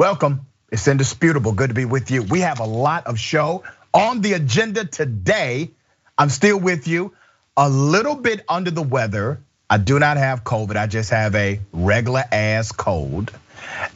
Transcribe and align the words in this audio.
Welcome. 0.00 0.46
It's 0.72 0.88
indisputable. 0.88 1.52
Good 1.52 1.68
to 1.68 1.74
be 1.74 1.84
with 1.84 2.10
you. 2.10 2.22
We 2.22 2.40
have 2.40 2.60
a 2.60 2.64
lot 2.64 3.06
of 3.06 3.20
show 3.20 3.64
on 3.92 4.22
the 4.22 4.32
agenda 4.32 4.86
today. 4.86 5.72
I'm 6.16 6.30
still 6.30 6.58
with 6.58 6.88
you. 6.88 7.12
A 7.54 7.68
little 7.68 8.14
bit 8.14 8.42
under 8.48 8.70
the 8.70 8.80
weather. 8.80 9.42
I 9.68 9.76
do 9.76 9.98
not 9.98 10.16
have 10.16 10.42
COVID. 10.42 10.76
I 10.76 10.86
just 10.86 11.10
have 11.10 11.34
a 11.34 11.60
regular 11.74 12.24
ass 12.32 12.72
cold. 12.72 13.30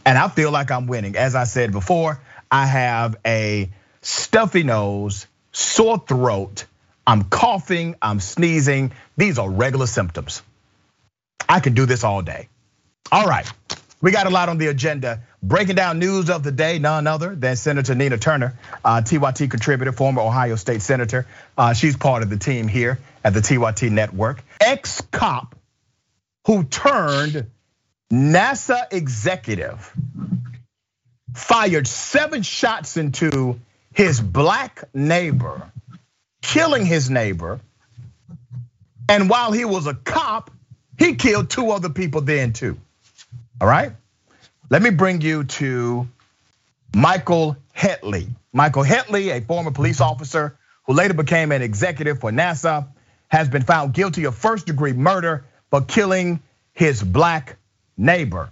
And 0.04 0.18
I 0.18 0.28
feel 0.28 0.50
like 0.50 0.70
I'm 0.70 0.88
winning. 0.88 1.16
As 1.16 1.34
I 1.34 1.44
said 1.44 1.72
before, 1.72 2.20
I 2.50 2.66
have 2.66 3.16
a 3.24 3.70
stuffy 4.02 4.62
nose, 4.62 5.26
sore 5.52 6.04
throat. 6.06 6.66
I'm 7.06 7.24
coughing, 7.24 7.94
I'm 8.02 8.20
sneezing. 8.20 8.92
These 9.16 9.38
are 9.38 9.48
regular 9.48 9.86
symptoms. 9.86 10.42
I 11.48 11.60
can 11.60 11.72
do 11.72 11.86
this 11.86 12.04
all 12.04 12.20
day. 12.20 12.50
All 13.10 13.26
right, 13.26 13.50
we 14.04 14.10
got 14.10 14.26
a 14.26 14.30
lot 14.30 14.50
on 14.50 14.58
the 14.58 14.66
agenda. 14.66 15.22
Breaking 15.42 15.76
down 15.76 15.98
news 15.98 16.28
of 16.28 16.42
the 16.42 16.52
day, 16.52 16.78
none 16.78 17.06
other 17.06 17.34
than 17.34 17.56
Senator 17.56 17.94
Nina 17.94 18.18
Turner, 18.18 18.52
uh, 18.84 19.00
TYT 19.00 19.50
contributor, 19.50 19.92
former 19.92 20.20
Ohio 20.20 20.56
State 20.56 20.82
Senator. 20.82 21.26
Uh, 21.56 21.72
she's 21.72 21.96
part 21.96 22.22
of 22.22 22.28
the 22.28 22.36
team 22.36 22.68
here 22.68 22.98
at 23.24 23.32
the 23.32 23.40
TYT 23.40 23.90
Network. 23.90 24.44
Ex 24.60 25.00
cop 25.10 25.54
who 26.46 26.64
turned 26.64 27.46
NASA 28.12 28.92
executive 28.92 29.90
fired 31.32 31.86
seven 31.86 32.42
shots 32.42 32.98
into 32.98 33.58
his 33.94 34.20
black 34.20 34.84
neighbor, 34.92 35.72
killing 36.42 36.84
his 36.84 37.08
neighbor. 37.08 37.58
And 39.08 39.30
while 39.30 39.52
he 39.52 39.64
was 39.64 39.86
a 39.86 39.94
cop, 39.94 40.50
he 40.98 41.14
killed 41.14 41.48
two 41.48 41.70
other 41.70 41.88
people 41.88 42.20
then 42.20 42.52
too. 42.52 42.76
All 43.60 43.68
right? 43.68 43.92
Let 44.70 44.82
me 44.82 44.90
bring 44.90 45.20
you 45.20 45.44
to 45.44 46.08
Michael 46.94 47.56
Hetley. 47.76 48.28
Michael 48.52 48.84
Hetley, 48.84 49.30
a 49.30 49.40
former 49.40 49.70
police 49.70 50.00
officer 50.00 50.56
who 50.86 50.94
later 50.94 51.14
became 51.14 51.52
an 51.52 51.62
executive 51.62 52.20
for 52.20 52.30
NASA, 52.30 52.88
has 53.28 53.48
been 53.48 53.62
found 53.62 53.94
guilty 53.94 54.24
of 54.24 54.34
first 54.34 54.66
degree 54.66 54.92
murder 54.92 55.44
for 55.70 55.80
killing 55.80 56.40
his 56.72 57.02
black 57.02 57.56
neighbor. 57.96 58.50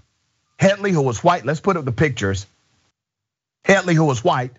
Hetley, 0.59 0.91
who 0.91 1.03
was 1.03 1.23
white, 1.23 1.45
let's 1.45 1.61
put 1.61 1.77
up 1.77 1.85
the 1.85 1.93
pictures. 1.93 2.47
Hetley, 3.65 3.95
who 3.95 4.05
was 4.05 4.25
white, 4.25 4.53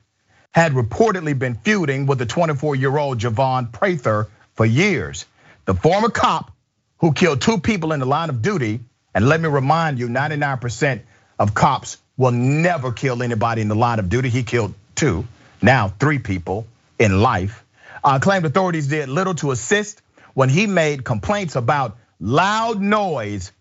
had 0.52 0.74
reportedly 0.74 1.38
been 1.38 1.56
feuding 1.56 2.06
with 2.06 2.20
the 2.20 2.26
24 2.26 2.76
year 2.76 2.98
old 2.98 3.20
Javon 3.20 3.72
Prather 3.72 4.28
for 4.54 4.66
years. 4.66 5.26
The 5.66 5.74
former 5.74 6.10
cop 6.10 6.52
who 7.00 7.14
killed 7.14 7.42
two 7.42 7.58
people 7.60 7.92
in 7.92 8.00
the 8.00 8.06
line 8.06 8.30
of 8.30 8.42
duty, 8.42 8.82
and 9.14 9.28
let 9.28 9.40
me 9.40 9.48
remind 9.48 10.00
you 10.00 10.08
99% 10.08 11.02
of 11.40 11.54
cops 11.54 11.98
will 12.18 12.32
never 12.32 12.92
kill 12.92 13.24
anybody 13.24 13.62
in 13.62 13.68
the 13.68 13.76
line 13.76 14.00
of 14.00 14.10
duty. 14.10 14.30
He 14.30 14.44
killed 14.44 14.74
two, 14.96 15.26
now 15.62 15.90
three 15.90 16.20
people 16.20 16.66
in 17.00 17.22
life. 17.22 17.64
Uh, 18.04 18.20
claimed 18.20 18.46
authorities 18.46 18.88
did 18.88 19.10
little 19.10 19.36
to 19.36 19.52
assist 19.52 20.02
when 20.34 20.50
he 20.50 20.68
made 20.68 21.04
complaints 21.04 21.56
about 21.56 21.98
loud 22.20 22.82
noise 22.82 23.52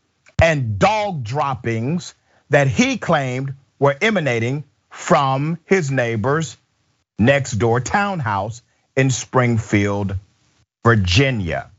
and 0.40 0.78
dog 0.78 1.24
droppings 1.24 2.14
that 2.50 2.66
he 2.66 2.98
claimed 2.98 3.54
were 3.78 3.96
emanating 4.00 4.64
from 4.90 5.58
his 5.64 5.90
neighbor's 5.90 6.56
next 7.18 7.52
door 7.52 7.80
townhouse 7.80 8.62
in 8.96 9.10
Springfield, 9.10 10.16
Virginia. 10.84 11.71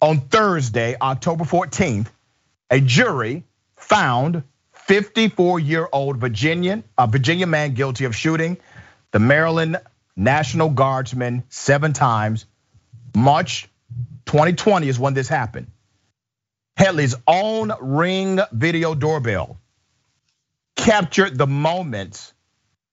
On 0.00 0.20
Thursday, 0.20 0.96
October 1.00 1.44
14th, 1.44 2.06
a 2.70 2.80
jury 2.80 3.44
found 3.76 4.44
54-year-old 4.88 6.18
Virginian, 6.18 6.84
a 6.96 7.06
Virginia 7.06 7.46
man 7.46 7.74
guilty 7.74 8.04
of 8.04 8.14
shooting 8.14 8.58
the 9.10 9.18
Maryland 9.18 9.78
National 10.16 10.70
Guardsman 10.70 11.44
seven 11.48 11.92
times. 11.92 12.46
March 13.14 13.68
2020 14.26 14.88
is 14.88 14.98
when 14.98 15.14
this 15.14 15.28
happened. 15.28 15.68
Hetley's 16.78 17.16
own 17.26 17.72
ring 17.80 18.38
video 18.52 18.94
doorbell 18.94 19.58
captured 20.76 21.36
the 21.36 21.46
moments 21.46 22.32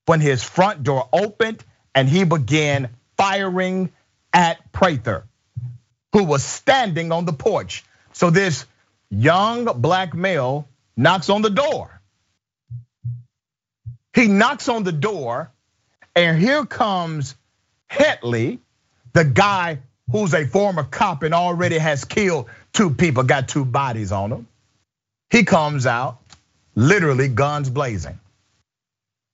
when 0.06 0.20
his 0.22 0.44
front 0.44 0.84
door 0.84 1.08
opened 1.14 1.64
and 1.94 2.10
he 2.10 2.24
began 2.24 2.90
firing 3.16 3.92
at 4.34 4.72
Prather, 4.72 5.26
who 6.16 6.24
was 6.24 6.46
standing 6.46 7.12
on 7.12 7.26
the 7.26 7.34
porch. 7.34 7.84
So 8.14 8.30
this 8.30 8.66
young 9.09 9.66
black 9.81 10.14
male 10.14 10.66
knocks 10.96 11.30
on 11.30 11.42
the 11.42 11.50
door. 11.50 12.00
He 14.14 14.28
knocks 14.28 14.70
on 14.70 14.86
the 14.86 14.94
door, 14.94 15.52
and 16.16 16.40
here 16.40 16.66
comes 16.66 17.36
Hetley, 17.92 18.59
the 19.12 19.25
guy 19.25 19.80
who's 20.09 20.34
a 20.34 20.46
former 20.46 20.86
cop 20.86 21.24
and 21.24 21.34
already 21.34 21.78
has 21.78 22.06
killed 22.06 22.48
two 22.72 22.92
people, 22.92 23.24
got 23.24 23.50
two 23.50 23.66
bodies 23.66 24.14
on 24.14 24.31
him. 24.31 24.48
He 25.30 25.44
comes 25.44 25.86
out, 25.86 26.20
literally 26.75 27.28
guns 27.28 27.70
blazing. 27.70 28.18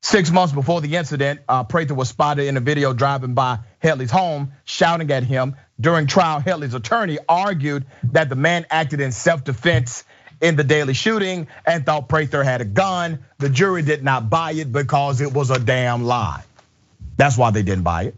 Six 0.01 0.31
months 0.31 0.51
before 0.51 0.81
the 0.81 0.95
incident, 0.95 1.41
Prather 1.69 1.93
was 1.93 2.09
spotted 2.09 2.47
in 2.47 2.57
a 2.57 2.59
video 2.59 2.91
driving 2.91 3.35
by 3.35 3.59
Hetley's 3.83 4.09
home, 4.09 4.53
shouting 4.65 5.11
at 5.11 5.23
him. 5.23 5.55
During 5.81 6.05
trial, 6.05 6.39
Hetley's 6.39 6.75
attorney 6.75 7.17
argued 7.27 7.85
that 8.11 8.29
the 8.29 8.35
man 8.35 8.67
acted 8.69 9.01
in 9.01 9.11
self-defense 9.11 10.03
in 10.39 10.55
the 10.55 10.63
daily 10.63 10.93
shooting 10.93 11.47
and 11.65 11.85
thought 11.85 12.07
Prather 12.07 12.43
had 12.43 12.61
a 12.61 12.65
gun. 12.65 13.25
The 13.39 13.49
jury 13.49 13.81
did 13.81 14.03
not 14.03 14.29
buy 14.29 14.51
it 14.51 14.71
because 14.71 15.21
it 15.21 15.33
was 15.33 15.49
a 15.49 15.59
damn 15.59 16.03
lie. 16.03 16.43
That's 17.17 17.37
why 17.37 17.49
they 17.51 17.63
didn't 17.63 17.83
buy 17.83 18.03
it. 18.03 18.15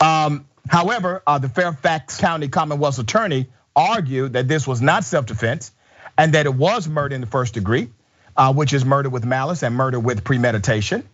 Um, 0.00 0.46
however, 0.68 1.22
uh, 1.26 1.38
the 1.38 1.48
Fairfax 1.48 2.18
County 2.18 2.48
Commonwealth's 2.48 2.98
attorney 2.98 3.48
argued 3.74 4.34
that 4.34 4.46
this 4.46 4.66
was 4.66 4.80
not 4.80 5.04
self-defense 5.04 5.72
and 6.16 6.34
that 6.34 6.46
it 6.46 6.54
was 6.54 6.88
murder 6.88 7.14
in 7.14 7.20
the 7.20 7.26
first 7.26 7.54
degree, 7.54 7.90
uh, 8.36 8.52
which 8.52 8.72
is 8.72 8.84
murder 8.84 9.10
with 9.10 9.24
malice 9.24 9.62
and 9.62 9.74
murder 9.74 9.98
with 9.98 10.22
premeditation. 10.22 11.08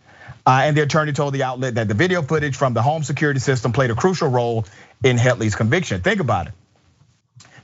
Uh, 0.45 0.61
and 0.65 0.75
the 0.75 0.81
attorney 0.81 1.13
told 1.13 1.33
the 1.33 1.43
outlet 1.43 1.75
that 1.75 1.87
the 1.87 1.93
video 1.93 2.21
footage 2.21 2.57
from 2.57 2.73
the 2.73 2.81
home 2.81 3.03
security 3.03 3.39
system 3.39 3.71
played 3.71 3.91
a 3.91 3.95
crucial 3.95 4.27
role 4.27 4.65
in 5.03 5.17
Hetley's 5.17 5.55
conviction. 5.55 6.01
Think 6.01 6.19
about 6.19 6.47
it. 6.47 6.53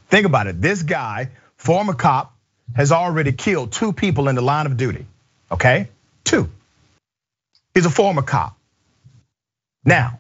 Think 0.08 0.26
about 0.26 0.48
it. 0.48 0.62
This 0.62 0.82
guy, 0.84 1.30
former 1.58 1.94
cop, 1.94 2.34
has 2.76 2.92
already 2.92 3.32
killed 3.32 3.72
two 3.72 3.92
people 3.94 4.30
in 4.30 4.36
the 4.36 4.42
line 4.42 4.66
of 4.66 4.78
duty. 4.78 5.06
Okay, 5.52 5.90
two. 6.24 6.50
He's 7.74 7.86
a 7.86 7.90
former 7.90 8.22
cop. 8.22 8.58
Now, 9.84 10.20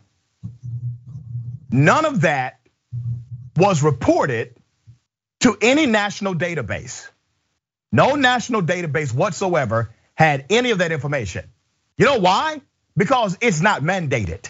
none 1.71 2.05
of 2.05 2.21
that 2.21 2.59
was 3.55 3.83
reported 3.83 4.55
to 5.41 5.57
any 5.61 5.85
national 5.85 6.35
database. 6.35 7.07
No 7.91 8.15
national 8.15 8.61
database 8.61 9.13
whatsoever 9.13 9.89
had 10.15 10.45
any 10.49 10.71
of 10.71 10.79
that 10.79 10.91
information. 10.91 11.45
You 11.99 12.05
know 12.05 12.17
why? 12.19 12.61
Because 12.95 13.37
it's 13.41 13.59
not 13.59 13.83
mandated. 13.83 14.49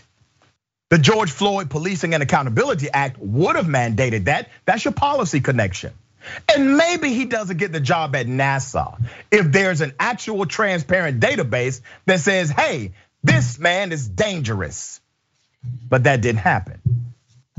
The 0.90 1.00
George 1.00 1.32
Floyd 1.32 1.70
Policing 1.70 2.14
and 2.14 2.22
Accountability 2.22 2.90
Act 2.92 3.18
would 3.20 3.56
have 3.56 3.66
mandated 3.66 4.26
that. 4.26 4.50
That's 4.66 4.86
your 4.86 4.94
policy 4.94 5.42
connection. 5.42 5.92
And 6.54 6.78
maybe 6.78 7.14
he 7.14 7.26
doesn't 7.26 7.58
get 7.58 7.72
the 7.72 7.80
job 7.80 8.16
at 8.16 8.28
NASA 8.28 9.02
if 9.32 9.52
there's 9.52 9.82
an 9.82 9.94
actual 10.00 10.46
transparent 10.46 11.20
database 11.20 11.82
that 12.06 12.20
says, 12.20 12.52
hey, 12.52 12.94
this 13.24 13.58
man 13.58 13.92
is 13.92 14.08
dangerous. 14.08 15.02
But 15.90 16.04
that 16.04 16.22
didn't 16.22 16.42
happen. 16.42 16.82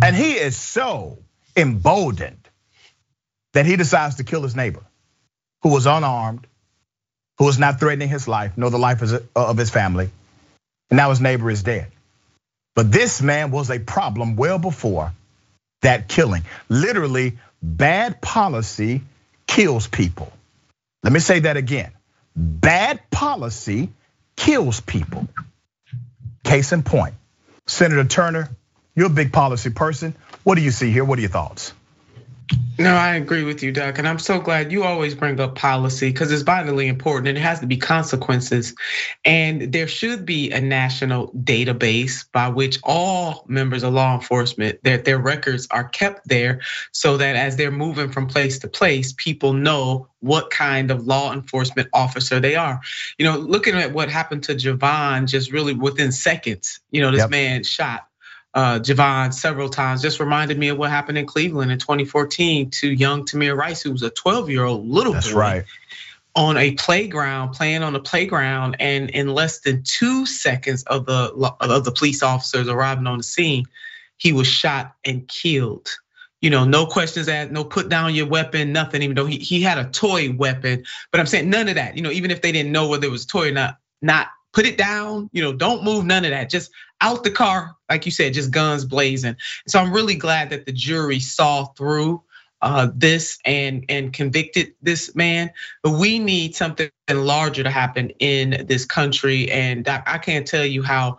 And 0.02 0.14
he 0.14 0.34
is 0.34 0.56
so 0.56 1.18
emboldened 1.56 2.48
that 3.54 3.66
he 3.66 3.74
decides 3.74 4.16
to 4.16 4.24
kill 4.24 4.42
his 4.42 4.54
neighbor 4.54 4.84
who 5.62 5.70
was 5.70 5.86
unarmed, 5.86 6.46
who 7.40 7.46
was 7.46 7.58
not 7.58 7.80
threatening 7.80 8.10
his 8.10 8.28
life, 8.28 8.52
nor 8.58 8.68
the 8.68 8.78
life 8.78 9.00
of 9.34 9.56
his 9.56 9.70
family. 9.70 10.10
And 10.90 10.98
now 10.98 11.08
his 11.08 11.22
neighbor 11.22 11.50
is 11.50 11.62
dead. 11.62 11.86
But 12.76 12.92
this 12.92 13.22
man 13.22 13.50
was 13.50 13.70
a 13.70 13.78
problem 13.78 14.36
well 14.36 14.58
before 14.58 15.14
that 15.80 16.06
killing. 16.06 16.42
Literally, 16.68 17.38
bad 17.62 18.20
policy 18.20 19.00
kills 19.46 19.86
people. 19.86 20.30
Let 21.02 21.14
me 21.14 21.20
say 21.20 21.38
that 21.40 21.56
again. 21.56 21.92
Bad 22.36 23.10
policy 23.10 23.88
kills 24.36 24.80
people. 24.80 25.26
Case 26.44 26.72
in 26.72 26.82
point, 26.82 27.14
Senator 27.66 28.04
Turner, 28.04 28.50
you're 28.94 29.06
a 29.06 29.08
big 29.08 29.32
policy 29.32 29.70
person. 29.70 30.14
What 30.44 30.56
do 30.56 30.60
you 30.60 30.70
see 30.70 30.90
here? 30.92 31.06
What 31.06 31.18
are 31.18 31.22
your 31.22 31.30
thoughts? 31.30 31.72
No, 32.80 32.94
I 32.94 33.16
agree 33.16 33.44
with 33.44 33.62
you, 33.62 33.72
Doc. 33.72 33.98
And 33.98 34.08
I'm 34.08 34.18
so 34.18 34.40
glad 34.40 34.72
you 34.72 34.84
always 34.84 35.14
bring 35.14 35.38
up 35.38 35.54
policy 35.54 36.08
because 36.08 36.32
it's 36.32 36.40
vitally 36.40 36.88
important 36.88 37.28
and 37.28 37.36
it 37.36 37.42
has 37.42 37.60
to 37.60 37.66
be 37.66 37.76
consequences. 37.76 38.74
And 39.22 39.70
there 39.70 39.86
should 39.86 40.24
be 40.24 40.50
a 40.50 40.62
national 40.62 41.30
database 41.32 42.24
by 42.32 42.48
which 42.48 42.78
all 42.82 43.44
members 43.46 43.82
of 43.82 43.92
law 43.92 44.14
enforcement, 44.14 44.82
their, 44.82 44.96
their 44.96 45.18
records 45.18 45.68
are 45.70 45.84
kept 45.84 46.26
there 46.26 46.62
so 46.92 47.18
that 47.18 47.36
as 47.36 47.56
they're 47.56 47.70
moving 47.70 48.10
from 48.10 48.26
place 48.26 48.58
to 48.60 48.68
place, 48.68 49.12
people 49.12 49.52
know 49.52 50.08
what 50.20 50.48
kind 50.48 50.90
of 50.90 51.06
law 51.06 51.34
enforcement 51.34 51.90
officer 51.92 52.40
they 52.40 52.56
are. 52.56 52.80
You 53.18 53.26
know, 53.26 53.36
looking 53.36 53.74
at 53.74 53.92
what 53.92 54.08
happened 54.08 54.44
to 54.44 54.54
Javon 54.54 55.28
just 55.28 55.52
really 55.52 55.74
within 55.74 56.12
seconds, 56.12 56.80
you 56.90 57.02
know, 57.02 57.10
this 57.10 57.20
yep. 57.20 57.30
man 57.30 57.62
shot 57.62 58.06
uh, 58.54 58.78
Javon 58.80 59.32
several 59.32 59.68
times. 59.68 60.02
Just 60.02 60.20
reminded 60.20 60.58
me 60.58 60.68
of 60.68 60.78
what 60.78 60.90
happened 60.90 61.18
in 61.18 61.26
Cleveland 61.26 61.70
in 61.70 61.78
2014 61.78 62.70
to 62.70 62.90
young 62.90 63.24
Tamir 63.24 63.56
Rice, 63.56 63.82
who 63.82 63.92
was 63.92 64.02
a 64.02 64.10
12 64.10 64.50
year 64.50 64.64
old 64.64 64.86
little 64.86 65.12
That's 65.12 65.32
boy. 65.32 65.38
right. 65.38 65.64
On 66.36 66.56
a 66.56 66.72
playground, 66.72 67.52
playing 67.52 67.82
on 67.82 67.92
the 67.92 68.00
playground, 68.00 68.76
and 68.78 69.10
in 69.10 69.34
less 69.34 69.60
than 69.60 69.82
two 69.84 70.26
seconds 70.26 70.84
of 70.84 71.04
the 71.04 71.32
of 71.60 71.84
the 71.84 71.90
police 71.90 72.22
officers 72.22 72.68
arriving 72.68 73.08
on 73.08 73.18
the 73.18 73.24
scene, 73.24 73.64
he 74.16 74.32
was 74.32 74.46
shot 74.46 74.94
and 75.04 75.26
killed. 75.26 75.88
You 76.40 76.48
know, 76.48 76.64
no 76.64 76.86
questions 76.86 77.28
asked, 77.28 77.50
no 77.50 77.64
put 77.64 77.88
down 77.88 78.14
your 78.14 78.26
weapon, 78.26 78.72
nothing. 78.72 79.02
Even 79.02 79.16
though 79.16 79.26
he 79.26 79.38
he 79.38 79.60
had 79.60 79.76
a 79.76 79.90
toy 79.90 80.32
weapon, 80.32 80.84
but 81.10 81.18
I'm 81.18 81.26
saying 81.26 81.50
none 81.50 81.68
of 81.68 81.74
that. 81.74 81.96
You 81.96 82.02
know, 82.02 82.12
even 82.12 82.30
if 82.30 82.42
they 82.42 82.52
didn't 82.52 82.70
know 82.70 82.88
whether 82.88 83.06
it 83.06 83.10
was 83.10 83.24
a 83.24 83.26
toy 83.26 83.48
or 83.48 83.52
not, 83.52 83.78
not 84.00 84.28
put 84.52 84.66
it 84.66 84.78
down. 84.78 85.30
You 85.32 85.42
know, 85.42 85.52
don't 85.52 85.84
move 85.84 86.04
none 86.04 86.24
of 86.24 86.30
that. 86.30 86.48
Just 86.48 86.70
out 87.00 87.24
the 87.24 87.30
car, 87.30 87.76
like 87.88 88.06
you 88.06 88.12
said, 88.12 88.34
just 88.34 88.50
guns 88.50 88.84
blazing. 88.84 89.36
So 89.66 89.78
I'm 89.78 89.92
really 89.92 90.14
glad 90.14 90.50
that 90.50 90.66
the 90.66 90.72
jury 90.72 91.20
saw 91.20 91.66
through 91.66 92.22
uh, 92.62 92.88
this 92.94 93.38
and 93.44 93.84
and 93.88 94.12
convicted 94.12 94.74
this 94.82 95.14
man. 95.14 95.50
But 95.82 95.92
we 95.92 96.18
need 96.18 96.54
something 96.54 96.90
larger 97.10 97.62
to 97.62 97.70
happen 97.70 98.10
in 98.18 98.66
this 98.68 98.84
country, 98.84 99.50
and 99.50 99.88
I 99.88 100.18
can't 100.18 100.46
tell 100.46 100.66
you 100.66 100.82
how 100.82 101.18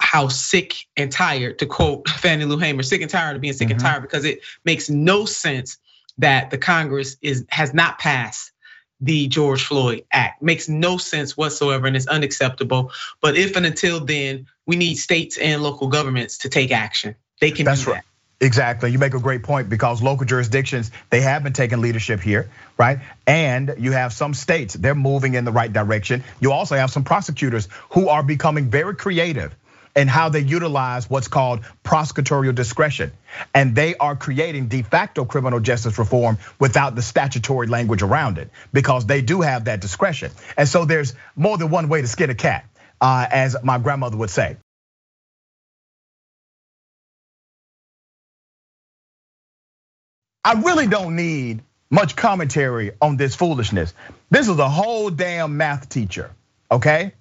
how 0.00 0.28
sick 0.28 0.86
and 0.96 1.10
tired, 1.10 1.58
to 1.58 1.66
quote 1.66 2.08
Fannie 2.08 2.44
Lou 2.44 2.58
Hamer, 2.58 2.82
sick 2.82 3.00
and 3.00 3.10
tired 3.10 3.36
of 3.36 3.42
being 3.42 3.54
sick 3.54 3.68
mm-hmm. 3.68 3.72
and 3.72 3.80
tired 3.80 4.02
because 4.02 4.24
it 4.24 4.40
makes 4.64 4.88
no 4.88 5.24
sense 5.24 5.78
that 6.18 6.50
the 6.50 6.58
Congress 6.58 7.16
is 7.22 7.44
has 7.48 7.74
not 7.74 7.98
passed 7.98 8.52
the 9.00 9.28
George 9.28 9.64
Floyd 9.64 10.04
Act. 10.10 10.42
Makes 10.42 10.68
no 10.68 10.96
sense 10.96 11.36
whatsoever 11.36 11.86
and 11.86 11.96
it's 11.96 12.06
unacceptable. 12.06 12.92
But 13.20 13.36
if 13.36 13.56
and 13.56 13.66
until 13.66 14.04
then, 14.04 14.46
we 14.66 14.76
need 14.76 14.96
states 14.96 15.36
and 15.38 15.62
local 15.62 15.88
governments 15.88 16.38
to 16.38 16.48
take 16.48 16.72
action. 16.72 17.14
They 17.40 17.50
can 17.50 17.66
That's 17.66 17.84
do 17.84 17.92
right. 17.92 18.02
that. 18.02 18.04
Exactly. 18.44 18.90
You 18.90 18.98
make 18.98 19.14
a 19.14 19.20
great 19.20 19.42
point 19.42 19.70
because 19.70 20.02
local 20.02 20.26
jurisdictions, 20.26 20.90
they 21.08 21.22
have 21.22 21.42
been 21.42 21.54
taking 21.54 21.80
leadership 21.80 22.20
here, 22.20 22.50
right? 22.76 22.98
And 23.26 23.74
you 23.78 23.92
have 23.92 24.12
some 24.12 24.34
states, 24.34 24.74
they're 24.74 24.94
moving 24.94 25.34
in 25.34 25.46
the 25.46 25.52
right 25.52 25.72
direction. 25.72 26.22
You 26.38 26.52
also 26.52 26.76
have 26.76 26.90
some 26.90 27.02
prosecutors 27.02 27.68
who 27.90 28.08
are 28.08 28.22
becoming 28.22 28.68
very 28.68 28.94
creative 28.94 29.54
and 29.96 30.10
how 30.10 30.28
they 30.28 30.40
utilize 30.40 31.08
what's 31.08 31.26
called 31.26 31.60
prosecutorial 31.82 32.54
discretion. 32.54 33.10
And 33.54 33.74
they 33.74 33.96
are 33.96 34.14
creating 34.14 34.68
de 34.68 34.82
facto 34.82 35.24
criminal 35.24 35.58
justice 35.58 35.98
reform 35.98 36.38
without 36.60 36.94
the 36.94 37.02
statutory 37.02 37.66
language 37.66 38.02
around 38.02 38.38
it 38.38 38.50
because 38.72 39.06
they 39.06 39.22
do 39.22 39.40
have 39.40 39.64
that 39.64 39.80
discretion. 39.80 40.30
And 40.56 40.68
so 40.68 40.84
there's 40.84 41.14
more 41.34 41.56
than 41.56 41.70
one 41.70 41.88
way 41.88 42.02
to 42.02 42.06
skin 42.06 42.30
a 42.30 42.34
cat, 42.34 42.66
uh, 43.00 43.26
as 43.30 43.56
my 43.64 43.78
grandmother 43.78 44.18
would 44.18 44.30
say. 44.30 44.58
I 50.44 50.52
really 50.60 50.86
don't 50.86 51.16
need 51.16 51.62
much 51.90 52.14
commentary 52.14 52.92
on 53.00 53.16
this 53.16 53.34
foolishness. 53.34 53.94
This 54.30 54.48
is 54.48 54.58
a 54.58 54.68
whole 54.68 55.10
damn 55.10 55.56
math 55.56 55.88
teacher, 55.88 56.30
okay? 56.70 57.12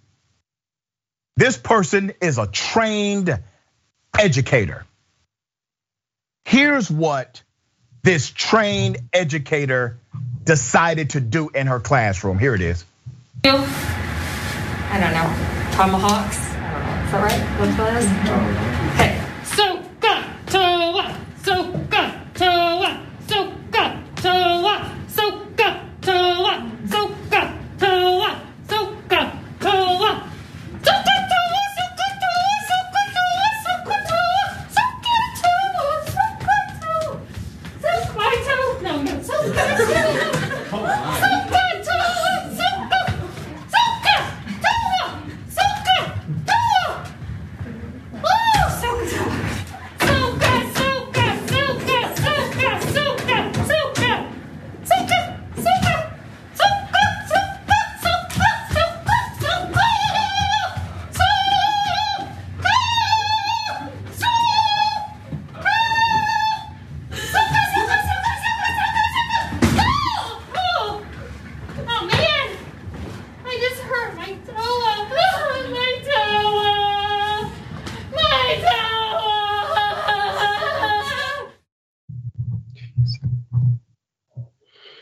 This 1.37 1.57
person 1.57 2.13
is 2.21 2.37
a 2.37 2.47
trained 2.47 3.39
educator. 4.17 4.85
Here's 6.45 6.89
what 6.89 7.41
this 8.03 8.29
trained 8.29 8.97
educator 9.11 9.97
decided 10.43 11.11
to 11.11 11.19
do 11.19 11.49
in 11.49 11.67
her 11.67 11.79
classroom. 11.79 12.39
Here 12.39 12.55
it 12.55 12.61
is. 12.61 12.85
I 13.43 14.99
don't 14.99 15.11
know. 15.11 15.71
Tomahawks? 15.75 16.39
I 16.39 16.71
don't 16.71 16.85
know. 16.85 17.05
Is 17.05 17.11
that 17.11 17.23
right? 17.23 17.59
What's 17.59 17.75
that? 17.77 18.64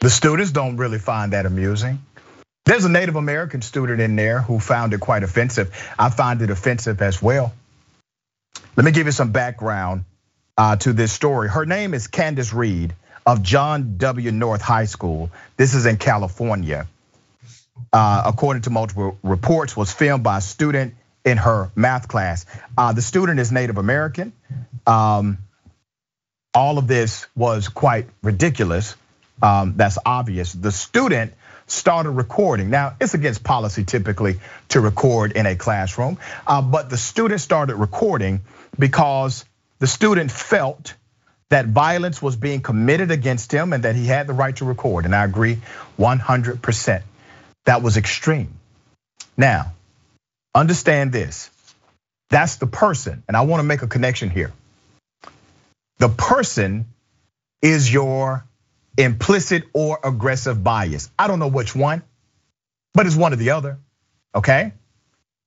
The 0.04 0.10
students 0.10 0.52
don't 0.52 0.76
really 0.76 1.00
find 1.00 1.32
that 1.32 1.46
amusing. 1.46 2.04
There's 2.66 2.84
a 2.84 2.90
Native 2.90 3.16
American 3.16 3.62
student 3.62 4.02
in 4.02 4.18
there 4.18 4.42
who 4.42 4.60
found 4.60 4.94
it 4.94 5.00
quite 5.00 5.24
offensive. 5.24 5.74
I 5.98 6.10
find 6.10 6.42
it 6.42 6.50
offensive 6.50 7.02
as 7.02 7.22
well. 7.22 7.54
Let 8.76 8.84
me 8.84 8.92
give 8.92 9.06
you 9.06 9.14
some 9.14 9.32
background 9.32 10.04
uh, 10.58 10.76
to 10.76 10.92
this 10.92 11.14
story. 11.14 11.48
Her 11.48 11.66
name 11.66 11.94
is 11.94 12.08
Candace 12.08 12.52
Reed 12.52 12.94
of 13.26 13.44
John 13.44 13.96
W. 13.96 14.30
North 14.32 14.62
High 14.62 14.88
School. 14.88 15.32
This 15.56 15.74
is 15.74 15.86
in 15.86 15.96
California. 15.96 16.86
Uh, 17.94 18.24
according 18.26 18.64
to 18.64 18.72
multiple 18.72 19.18
reports, 19.24 19.78
was 19.78 19.94
filmed 19.94 20.22
by 20.22 20.40
a 20.40 20.42
student 20.42 20.96
in 21.24 21.38
her 21.38 21.72
math 21.78 22.10
class. 22.10 22.46
Uh, 22.78 22.92
the 22.92 23.02
student 23.02 23.40
is 23.40 23.54
Native 23.54 23.78
American. 23.78 24.34
Um, 24.86 25.38
all 26.54 26.78
of 26.78 26.90
this 26.90 27.26
was 27.38 27.70
quite 27.70 28.08
ridiculous 28.22 28.98
that's 29.76 29.98
obvious. 30.06 30.54
The 30.54 30.72
student 30.72 31.34
started 31.68 32.12
recording. 32.12 32.70
Now, 32.70 32.96
it's 33.00 33.14
against 33.14 33.44
policy 33.44 33.84
typically 33.84 34.40
to 34.70 34.80
record 34.80 35.34
in 35.34 35.46
a 35.46 35.56
classroom, 35.56 36.18
uh, 36.48 36.62
but 36.62 36.90
the 36.90 36.98
student 36.98 37.42
started 37.42 37.76
recording 37.76 38.42
because 38.78 39.46
the 39.80 39.88
student 39.88 40.32
felt 40.32 40.96
that 41.50 41.68
violence 41.68 42.22
was 42.22 42.36
being 42.36 42.62
committed 42.62 43.12
against 43.12 43.52
him 43.52 43.74
and 43.74 43.84
that 43.84 43.96
he 43.96 44.08
had 44.08 44.28
the 44.28 44.34
right 44.34 44.56
to 44.56 44.66
record. 44.66 45.06
And 45.06 45.16
I 45.16 45.24
agree 45.26 45.60
100%. 46.00 47.04
That 47.66 47.82
was 47.82 47.98
extreme. 47.98 48.54
Now, 49.38 49.74
understand 50.56 51.12
this. 51.12 51.50
That's 52.30 52.56
the 52.56 52.68
person, 52.68 53.24
and 53.28 53.38
I 53.38 53.42
wanna 53.42 53.64
make 53.64 53.84
a 53.84 53.88
connection 53.88 54.30
here. 54.30 54.52
The 56.00 56.10
person 56.10 56.88
is 57.62 57.92
your 57.92 58.44
implicit 58.98 59.64
or 59.74 60.00
aggressive 60.04 60.64
bias. 60.64 61.10
I 61.18 61.28
don't 61.28 61.40
know 61.40 61.48
which 61.48 61.76
one, 61.76 62.04
but 62.94 63.06
it's 63.06 63.16
one 63.16 63.34
or 63.34 63.38
the 63.38 63.52
other, 63.52 63.80
okay? 64.36 64.74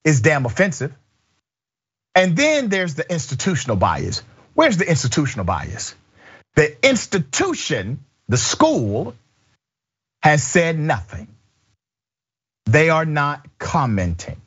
It's 0.04 0.20
damn 0.20 0.46
offensive. 0.46 0.94
And 2.14 2.36
then 2.36 2.68
there's 2.68 2.94
the 2.94 3.10
institutional 3.10 3.76
bias. 3.76 4.22
Where's 4.54 4.78
the 4.78 4.88
institutional 4.88 5.44
bias? 5.44 5.94
The 6.54 6.74
institution, 6.86 8.04
the 8.28 8.38
school, 8.38 9.14
has 10.22 10.42
said 10.42 10.78
nothing. 10.78 11.28
They 12.64 12.90
are 12.90 13.04
not 13.04 13.46
commenting. 13.58 14.40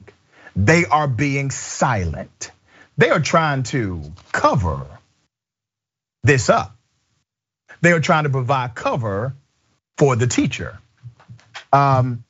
They 0.55 0.85
are 0.85 1.07
being 1.07 1.51
silent. 1.51 2.51
They 2.97 3.11
are 3.11 3.21
trying 3.21 3.63
to 3.63 4.11
cover 4.31 4.85
this 6.23 6.49
up. 6.49 6.75
They 7.81 7.91
are 7.91 7.99
trying 7.99 8.23
to 8.23 8.29
provide 8.29 8.75
cover 8.75 9.35
for 9.97 10.15
the 10.15 10.27
teacher. 10.27 10.79
Um, 11.71 12.23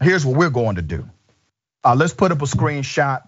here's 0.00 0.24
what 0.24 0.36
we're 0.36 0.50
going 0.50 0.76
to 0.76 0.82
do. 0.82 1.08
Uh, 1.84 1.94
let's 1.94 2.14
put 2.14 2.32
up 2.32 2.42
a 2.42 2.46
screenshot 2.46 3.26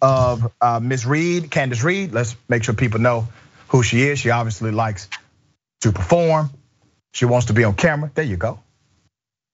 of 0.00 0.52
uh, 0.60 0.80
Miss 0.80 1.04
Reed, 1.04 1.50
Candace 1.50 1.82
Reed. 1.82 2.12
Let's 2.12 2.36
make 2.48 2.64
sure 2.64 2.74
people 2.74 3.00
know 3.00 3.28
who 3.68 3.82
she 3.82 4.02
is. 4.02 4.18
She 4.18 4.30
obviously 4.30 4.70
likes 4.70 5.08
to 5.82 5.92
perform. 5.92 6.50
She 7.12 7.24
wants 7.24 7.46
to 7.46 7.52
be 7.52 7.64
on 7.64 7.74
camera. 7.74 8.10
There 8.14 8.24
you 8.24 8.36
go. 8.36 8.60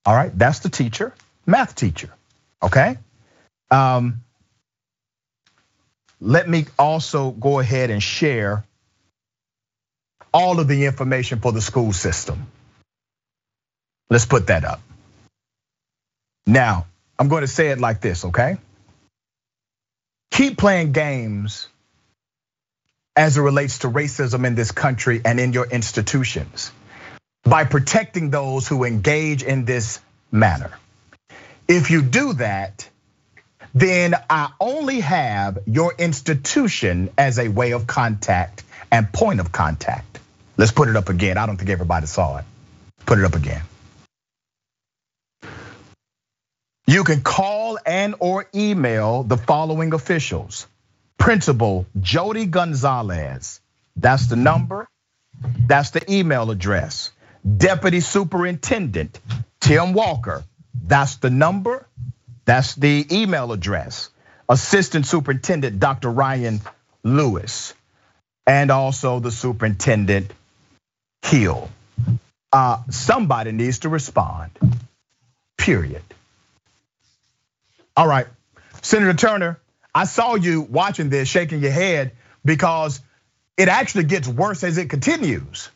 All 0.04 0.14
right, 0.14 0.36
that's 0.36 0.60
the 0.60 0.68
teacher, 0.68 1.14
math 1.46 1.74
teacher. 1.74 2.10
Okay. 2.62 2.98
Um, 3.70 4.22
let 6.20 6.48
me 6.48 6.66
also 6.78 7.30
go 7.30 7.58
ahead 7.58 7.90
and 7.90 8.02
share 8.02 8.64
all 10.36 10.60
of 10.60 10.68
the 10.68 10.84
information 10.84 11.40
for 11.40 11.50
the 11.50 11.62
school 11.62 11.94
system. 11.94 12.46
Let's 14.10 14.26
put 14.26 14.48
that 14.48 14.66
up. 14.66 14.82
Now, 16.46 16.84
I'm 17.18 17.28
going 17.28 17.40
to 17.40 17.48
say 17.48 17.68
it 17.68 17.78
like 17.80 18.02
this, 18.02 18.26
okay? 18.26 18.58
Keep 20.30 20.58
playing 20.58 20.92
games 20.92 21.68
as 23.16 23.38
it 23.38 23.40
relates 23.40 23.78
to 23.78 23.88
racism 23.88 24.46
in 24.46 24.54
this 24.54 24.72
country 24.72 25.22
and 25.24 25.40
in 25.40 25.54
your 25.54 25.66
institutions 25.66 26.70
by 27.42 27.64
protecting 27.64 28.28
those 28.28 28.68
who 28.68 28.84
engage 28.84 29.42
in 29.42 29.64
this 29.64 30.00
manner. 30.30 30.72
If 31.66 31.90
you 31.90 32.02
do 32.02 32.34
that, 32.34 32.86
then 33.74 34.14
I 34.28 34.50
only 34.60 35.00
have 35.00 35.60
your 35.64 35.94
institution 35.98 37.08
as 37.16 37.38
a 37.38 37.48
way 37.48 37.72
of 37.72 37.86
contact 37.86 38.64
and 38.92 39.10
point 39.10 39.40
of 39.40 39.50
contact. 39.50 40.15
Let's 40.56 40.72
put 40.72 40.88
it 40.88 40.96
up 40.96 41.08
again. 41.08 41.36
I 41.38 41.46
don't 41.46 41.56
think 41.56 41.70
everybody 41.70 42.06
saw 42.06 42.38
it. 42.38 42.44
Put 43.04 43.18
it 43.18 43.24
up 43.24 43.34
again. 43.34 43.62
You 46.86 47.04
can 47.04 47.20
call 47.20 47.78
and 47.84 48.14
or 48.20 48.46
email 48.54 49.22
the 49.24 49.36
following 49.36 49.92
officials. 49.92 50.66
Principal 51.18 51.86
Jody 52.00 52.46
Gonzalez. 52.46 53.60
That's 53.96 54.28
the 54.28 54.36
number. 54.36 54.88
That's 55.66 55.90
the 55.90 56.10
email 56.10 56.50
address. 56.50 57.10
Deputy 57.56 58.00
Superintendent 58.00 59.20
Tim 59.60 59.92
Walker. 59.92 60.44
That's 60.74 61.16
the 61.16 61.30
number. 61.30 61.86
That's 62.44 62.74
the 62.76 63.06
email 63.10 63.52
address. 63.52 64.10
Assistant 64.48 65.06
Superintendent 65.06 65.80
Dr. 65.80 66.10
Ryan 66.10 66.60
Lewis. 67.02 67.74
And 68.46 68.70
also 68.70 69.18
the 69.18 69.32
Superintendent 69.32 70.30
Hill. 71.26 71.68
Uh, 72.52 72.82
somebody 72.90 73.52
needs 73.52 73.80
to 73.80 73.88
respond. 73.88 74.50
Period. 75.58 76.02
All 77.96 78.06
right, 78.06 78.26
Senator 78.82 79.14
Turner, 79.14 79.58
I 79.94 80.04
saw 80.04 80.34
you 80.34 80.60
watching 80.62 81.08
this, 81.08 81.28
shaking 81.28 81.60
your 81.60 81.72
head 81.72 82.12
because 82.44 83.00
it 83.56 83.68
actually 83.68 84.04
gets 84.04 84.28
worse 84.28 84.62
as 84.62 84.78
it 84.78 84.90
continues. 84.90 85.70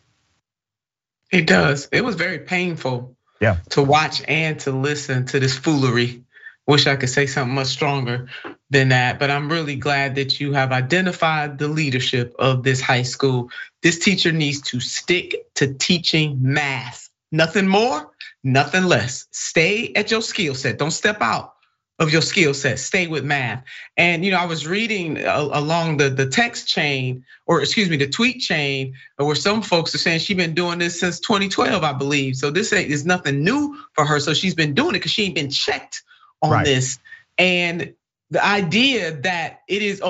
It 1.32 1.46
does. 1.46 1.88
It 1.90 2.04
was 2.04 2.16
very 2.16 2.40
painful. 2.40 3.16
Yeah. 3.40 3.56
To 3.70 3.82
watch 3.82 4.22
and 4.28 4.60
to 4.60 4.72
listen 4.72 5.26
to 5.26 5.40
this 5.40 5.56
foolery. 5.56 6.24
Wish 6.66 6.86
I 6.86 6.96
could 6.96 7.08
say 7.08 7.26
something 7.26 7.54
much 7.54 7.68
stronger 7.68 8.28
than 8.70 8.90
that, 8.90 9.18
but 9.18 9.30
I'm 9.30 9.50
really 9.50 9.76
glad 9.76 10.14
that 10.14 10.40
you 10.40 10.52
have 10.52 10.70
identified 10.70 11.58
the 11.58 11.68
leadership 11.68 12.34
of 12.38 12.62
this 12.62 12.80
high 12.80 13.02
school. 13.02 13.50
This 13.82 13.98
teacher 13.98 14.30
needs 14.30 14.60
to 14.62 14.78
stick 14.78 15.34
to 15.56 15.74
teaching 15.74 16.38
math. 16.40 17.08
Nothing 17.32 17.66
more, 17.66 18.10
nothing 18.44 18.84
less. 18.84 19.26
Stay 19.32 19.92
at 19.94 20.10
your 20.10 20.22
skill 20.22 20.54
set. 20.54 20.78
Don't 20.78 20.92
step 20.92 21.20
out 21.20 21.54
of 21.98 22.12
your 22.12 22.22
skill 22.22 22.54
set. 22.54 22.78
Stay 22.78 23.08
with 23.08 23.24
math. 23.24 23.64
And 23.96 24.24
you 24.24 24.30
know, 24.30 24.38
I 24.38 24.46
was 24.46 24.66
reading 24.66 25.18
along 25.24 25.96
the 25.98 26.08
the 26.08 26.26
text 26.26 26.68
chain, 26.68 27.24
or 27.46 27.60
excuse 27.60 27.90
me, 27.90 27.96
the 27.96 28.08
tweet 28.08 28.40
chain, 28.40 28.94
where 29.16 29.34
some 29.34 29.62
folks 29.62 29.94
are 29.94 29.98
saying 29.98 30.20
she's 30.20 30.36
been 30.36 30.54
doing 30.54 30.78
this 30.78 30.98
since 30.98 31.18
2012, 31.20 31.82
I 31.82 31.92
believe. 31.92 32.36
So 32.36 32.50
this 32.50 32.72
is 32.72 33.04
nothing 33.04 33.42
new 33.42 33.76
for 33.94 34.04
her. 34.04 34.20
So 34.20 34.32
she's 34.32 34.54
been 34.54 34.74
doing 34.74 34.90
it 34.90 34.98
because 35.00 35.12
she 35.12 35.24
ain't 35.24 35.34
been 35.34 35.50
checked 35.50 36.02
on 36.40 36.50
right. 36.50 36.64
this. 36.64 36.98
And 37.36 37.94
the 38.30 38.44
idea 38.44 39.12
that 39.22 39.60
it 39.68 39.82
is 39.82 40.02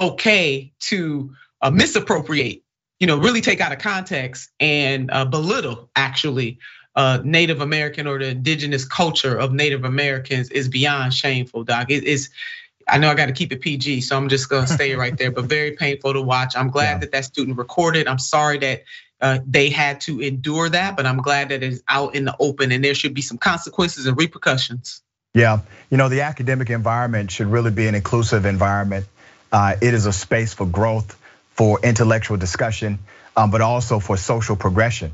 okay 0.00 0.72
to 0.80 1.34
uh, 1.60 1.70
misappropriate, 1.70 2.62
you 3.00 3.06
know, 3.06 3.18
really 3.18 3.40
take 3.40 3.60
out 3.60 3.72
of 3.72 3.78
context 3.78 4.50
and 4.60 5.10
uh, 5.10 5.24
belittle 5.24 5.90
actually 5.94 6.58
uh, 6.98 7.20
Native 7.22 7.60
American 7.60 8.08
or 8.08 8.18
the 8.18 8.28
indigenous 8.28 8.84
culture 8.84 9.36
of 9.36 9.52
Native 9.52 9.84
Americans 9.84 10.50
is 10.50 10.68
beyond 10.68 11.14
shameful, 11.14 11.62
Doc. 11.64 11.90
It 11.90 12.04
is. 12.04 12.30
I 12.88 12.98
know 12.98 13.10
I 13.10 13.14
got 13.14 13.26
to 13.26 13.32
keep 13.32 13.52
it 13.52 13.60
PG, 13.60 14.00
so 14.00 14.16
I'm 14.16 14.28
just 14.28 14.48
gonna 14.48 14.66
stay 14.66 14.94
right 14.96 15.16
there. 15.16 15.30
But 15.30 15.44
very 15.44 15.72
painful 15.72 16.14
to 16.14 16.22
watch. 16.22 16.56
I'm 16.56 16.70
glad 16.70 16.94
yeah. 16.94 16.98
that 16.98 17.12
that 17.12 17.24
student 17.24 17.56
recorded. 17.56 18.08
I'm 18.08 18.18
sorry 18.18 18.58
that 18.58 18.82
uh, 19.20 19.38
they 19.46 19.70
had 19.70 20.00
to 20.02 20.20
endure 20.20 20.68
that, 20.68 20.96
but 20.96 21.06
I'm 21.06 21.18
glad 21.18 21.50
that 21.50 21.62
it's 21.62 21.82
out 21.86 22.16
in 22.16 22.24
the 22.24 22.34
open, 22.40 22.72
and 22.72 22.84
there 22.84 22.94
should 22.94 23.14
be 23.14 23.22
some 23.22 23.38
consequences 23.38 24.06
and 24.06 24.18
repercussions. 24.18 25.02
Yeah, 25.34 25.60
you 25.90 25.98
know 25.98 26.08
the 26.08 26.22
academic 26.22 26.70
environment 26.70 27.30
should 27.30 27.48
really 27.48 27.70
be 27.70 27.86
an 27.86 27.94
inclusive 27.94 28.46
environment. 28.46 29.06
Uh, 29.52 29.76
it 29.80 29.94
is 29.94 30.06
a 30.06 30.12
space 30.12 30.54
for 30.54 30.66
growth, 30.66 31.18
for 31.50 31.80
intellectual 31.82 32.36
discussion, 32.36 32.98
um, 33.36 33.50
but 33.50 33.60
also 33.60 33.98
for 33.98 34.16
social 34.16 34.56
progression. 34.56 35.12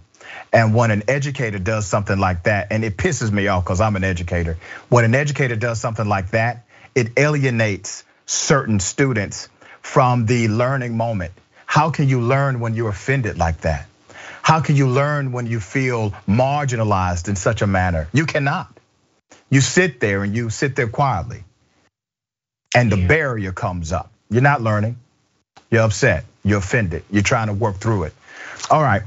And 0.52 0.74
when 0.74 0.90
an 0.90 1.02
educator 1.08 1.58
does 1.58 1.86
something 1.86 2.18
like 2.18 2.44
that, 2.44 2.68
and 2.70 2.84
it 2.84 2.96
pisses 2.96 3.30
me 3.30 3.48
off 3.48 3.64
because 3.64 3.80
I'm 3.80 3.96
an 3.96 4.04
educator, 4.04 4.56
when 4.88 5.04
an 5.04 5.14
educator 5.14 5.56
does 5.56 5.80
something 5.80 6.08
like 6.08 6.30
that, 6.30 6.64
it 6.94 7.18
alienates 7.18 8.04
certain 8.26 8.80
students 8.80 9.48
from 9.82 10.26
the 10.26 10.48
learning 10.48 10.96
moment. 10.96 11.32
How 11.66 11.90
can 11.90 12.08
you 12.08 12.20
learn 12.20 12.60
when 12.60 12.74
you're 12.74 12.88
offended 12.88 13.36
like 13.36 13.62
that? 13.62 13.86
How 14.42 14.60
can 14.60 14.76
you 14.76 14.88
learn 14.88 15.32
when 15.32 15.46
you 15.46 15.58
feel 15.58 16.10
marginalized 16.28 17.28
in 17.28 17.36
such 17.36 17.62
a 17.62 17.66
manner? 17.66 18.08
You 18.12 18.26
cannot. 18.26 18.73
You 19.54 19.60
sit 19.60 20.00
there 20.00 20.24
and 20.24 20.34
you 20.34 20.50
sit 20.50 20.74
there 20.74 20.88
quietly, 20.88 21.44
and 22.74 22.90
the 22.90 23.06
barrier 23.06 23.52
comes 23.52 23.92
up. 23.92 24.10
You're 24.28 24.42
not 24.42 24.62
learning. 24.62 24.96
You're 25.70 25.82
upset. 25.82 26.24
You're 26.42 26.58
offended. 26.58 27.04
You're 27.08 27.22
trying 27.22 27.46
to 27.46 27.52
work 27.52 27.76
through 27.76 28.02
it. 28.02 28.14
All 28.68 28.82
right. 28.82 29.02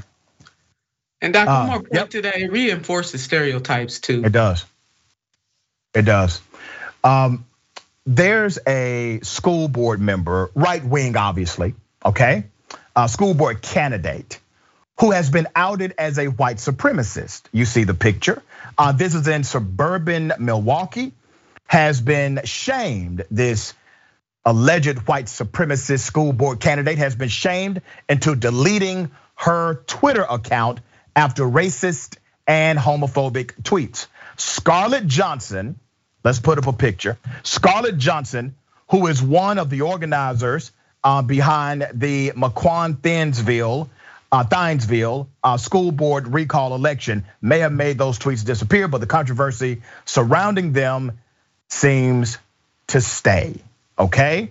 And 1.20 1.34
Dr. 1.34 1.50
Uh, 1.50 1.66
Moore 1.66 1.84
yep. 1.92 2.08
today 2.08 2.48
reinforces 2.50 3.22
stereotypes 3.22 4.00
too. 4.00 4.24
It 4.24 4.32
does. 4.32 4.64
It 5.94 6.06
does. 6.06 6.40
Um, 7.04 7.44
there's 8.06 8.58
a 8.66 9.20
school 9.24 9.68
board 9.68 10.00
member, 10.00 10.50
right 10.54 10.82
wing, 10.82 11.14
obviously, 11.14 11.74
okay, 12.02 12.44
a 12.96 13.06
school 13.06 13.34
board 13.34 13.60
candidate 13.60 14.40
who 15.00 15.12
has 15.12 15.30
been 15.30 15.46
outed 15.54 15.94
as 15.98 16.18
a 16.18 16.26
white 16.26 16.56
supremacist. 16.56 17.42
You 17.52 17.64
see 17.64 17.84
the 17.84 17.94
picture. 17.94 18.42
Uh, 18.76 18.92
this 18.92 19.14
is 19.14 19.28
in 19.28 19.44
suburban 19.44 20.32
Milwaukee, 20.38 21.12
has 21.66 22.00
been 22.00 22.40
shamed. 22.44 23.24
This 23.30 23.74
alleged 24.44 24.98
white 25.06 25.26
supremacist 25.26 26.00
school 26.00 26.32
board 26.32 26.60
candidate 26.60 26.98
has 26.98 27.14
been 27.14 27.28
shamed 27.28 27.82
into 28.08 28.34
deleting 28.34 29.10
her 29.36 29.82
Twitter 29.86 30.22
account 30.28 30.80
after 31.14 31.44
racist 31.44 32.16
and 32.46 32.78
homophobic 32.78 33.62
tweets. 33.62 34.06
Scarlett 34.36 35.06
Johnson, 35.06 35.78
let's 36.24 36.40
put 36.40 36.58
up 36.58 36.66
a 36.66 36.72
picture. 36.72 37.18
Scarlett 37.42 37.98
Johnson, 37.98 38.56
who 38.90 39.06
is 39.06 39.22
one 39.22 39.58
of 39.58 39.68
the 39.68 39.82
organizers 39.82 40.72
uh, 41.04 41.22
behind 41.22 41.86
the 41.92 42.30
Mequon 42.30 42.96
Thiensville, 42.96 43.90
uh, 44.30 44.44
Thiensville 44.44 45.28
uh, 45.42 45.56
school 45.56 45.92
board 45.92 46.28
recall 46.28 46.74
election, 46.74 47.24
may 47.40 47.60
have 47.60 47.72
made 47.72 47.98
those 47.98 48.18
tweets 48.18 48.44
disappear, 48.44 48.88
but 48.88 49.00
the 49.00 49.06
controversy 49.06 49.82
surrounding 50.04 50.72
them 50.72 51.18
seems 51.68 52.38
to 52.88 53.00
stay. 53.00 53.56
Okay, 53.98 54.50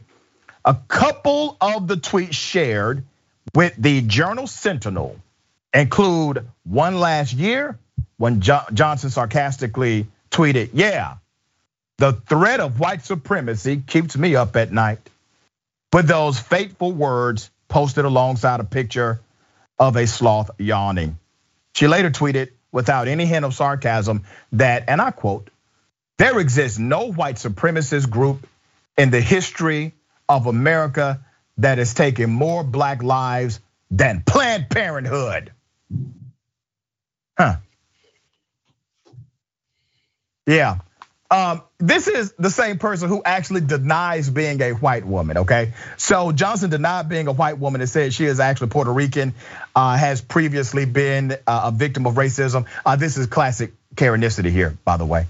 a 0.65 0.75
couple 0.87 1.55
of 1.61 1.87
the 1.87 1.95
tweets 1.95 2.33
shared 2.33 3.03
with 3.53 3.73
the 3.77 4.01
Journal 4.01 4.47
Sentinel 4.47 5.19
include 5.73 6.47
one 6.63 6.99
last 6.99 7.33
year 7.33 7.77
when 8.17 8.41
Johnson 8.41 9.09
sarcastically 9.09 10.07
tweeted, 10.31 10.71
Yeah, 10.73 11.15
the 11.97 12.13
threat 12.13 12.59
of 12.59 12.79
white 12.79 13.05
supremacy 13.05 13.81
keeps 13.85 14.17
me 14.17 14.35
up 14.35 14.55
at 14.55 14.71
night. 14.71 14.99
With 15.93 16.07
those 16.07 16.39
fateful 16.39 16.91
words 16.91 17.49
posted 17.69 18.05
alongside 18.05 18.59
a 18.59 18.65
picture 18.65 19.21
of 19.79 19.95
a 19.95 20.07
sloth 20.07 20.51
yawning. 20.57 21.17
She 21.73 21.87
later 21.87 22.09
tweeted, 22.09 22.51
without 22.71 23.07
any 23.07 23.25
hint 23.25 23.45
of 23.45 23.53
sarcasm, 23.53 24.23
that, 24.53 24.85
and 24.87 25.01
I 25.01 25.11
quote, 25.11 25.49
there 26.17 26.39
exists 26.39 26.79
no 26.79 27.11
white 27.11 27.35
supremacist 27.35 28.09
group 28.09 28.47
in 28.97 29.11
the 29.11 29.21
history 29.21 29.93
of 30.27 30.47
America 30.47 31.23
that 31.57 31.77
has 31.77 31.93
taken 31.93 32.29
more 32.29 32.63
black 32.63 33.03
lives 33.03 33.59
than 33.91 34.23
Planned 34.25 34.69
Parenthood. 34.69 35.51
Huh. 37.37 37.57
Yeah. 40.45 40.79
Um, 41.29 41.61
this 41.77 42.07
is 42.07 42.31
the 42.39 42.49
same 42.49 42.77
person 42.77 43.09
who 43.09 43.21
actually 43.23 43.61
denies 43.61 44.29
being 44.29 44.61
a 44.61 44.71
white 44.71 45.05
woman, 45.05 45.39
okay? 45.39 45.73
So 45.97 46.31
Johnson 46.31 46.69
denied 46.69 47.09
being 47.09 47.27
a 47.27 47.33
white 47.33 47.57
woman 47.57 47.81
and 47.81 47.89
said 47.89 48.13
she 48.13 48.25
is 48.25 48.39
actually 48.39 48.69
Puerto 48.69 48.93
Rican, 48.93 49.33
uh, 49.75 49.97
has 49.97 50.21
previously 50.21 50.85
been 50.85 51.33
uh, 51.45 51.61
a 51.65 51.71
victim 51.71 52.05
of 52.05 52.15
racism. 52.15 52.65
Uh, 52.85 52.95
this 52.95 53.17
is 53.17 53.27
classic 53.27 53.73
Karenicity 53.95 54.51
here, 54.51 54.77
by 54.85 54.95
the 54.95 55.05
way, 55.05 55.25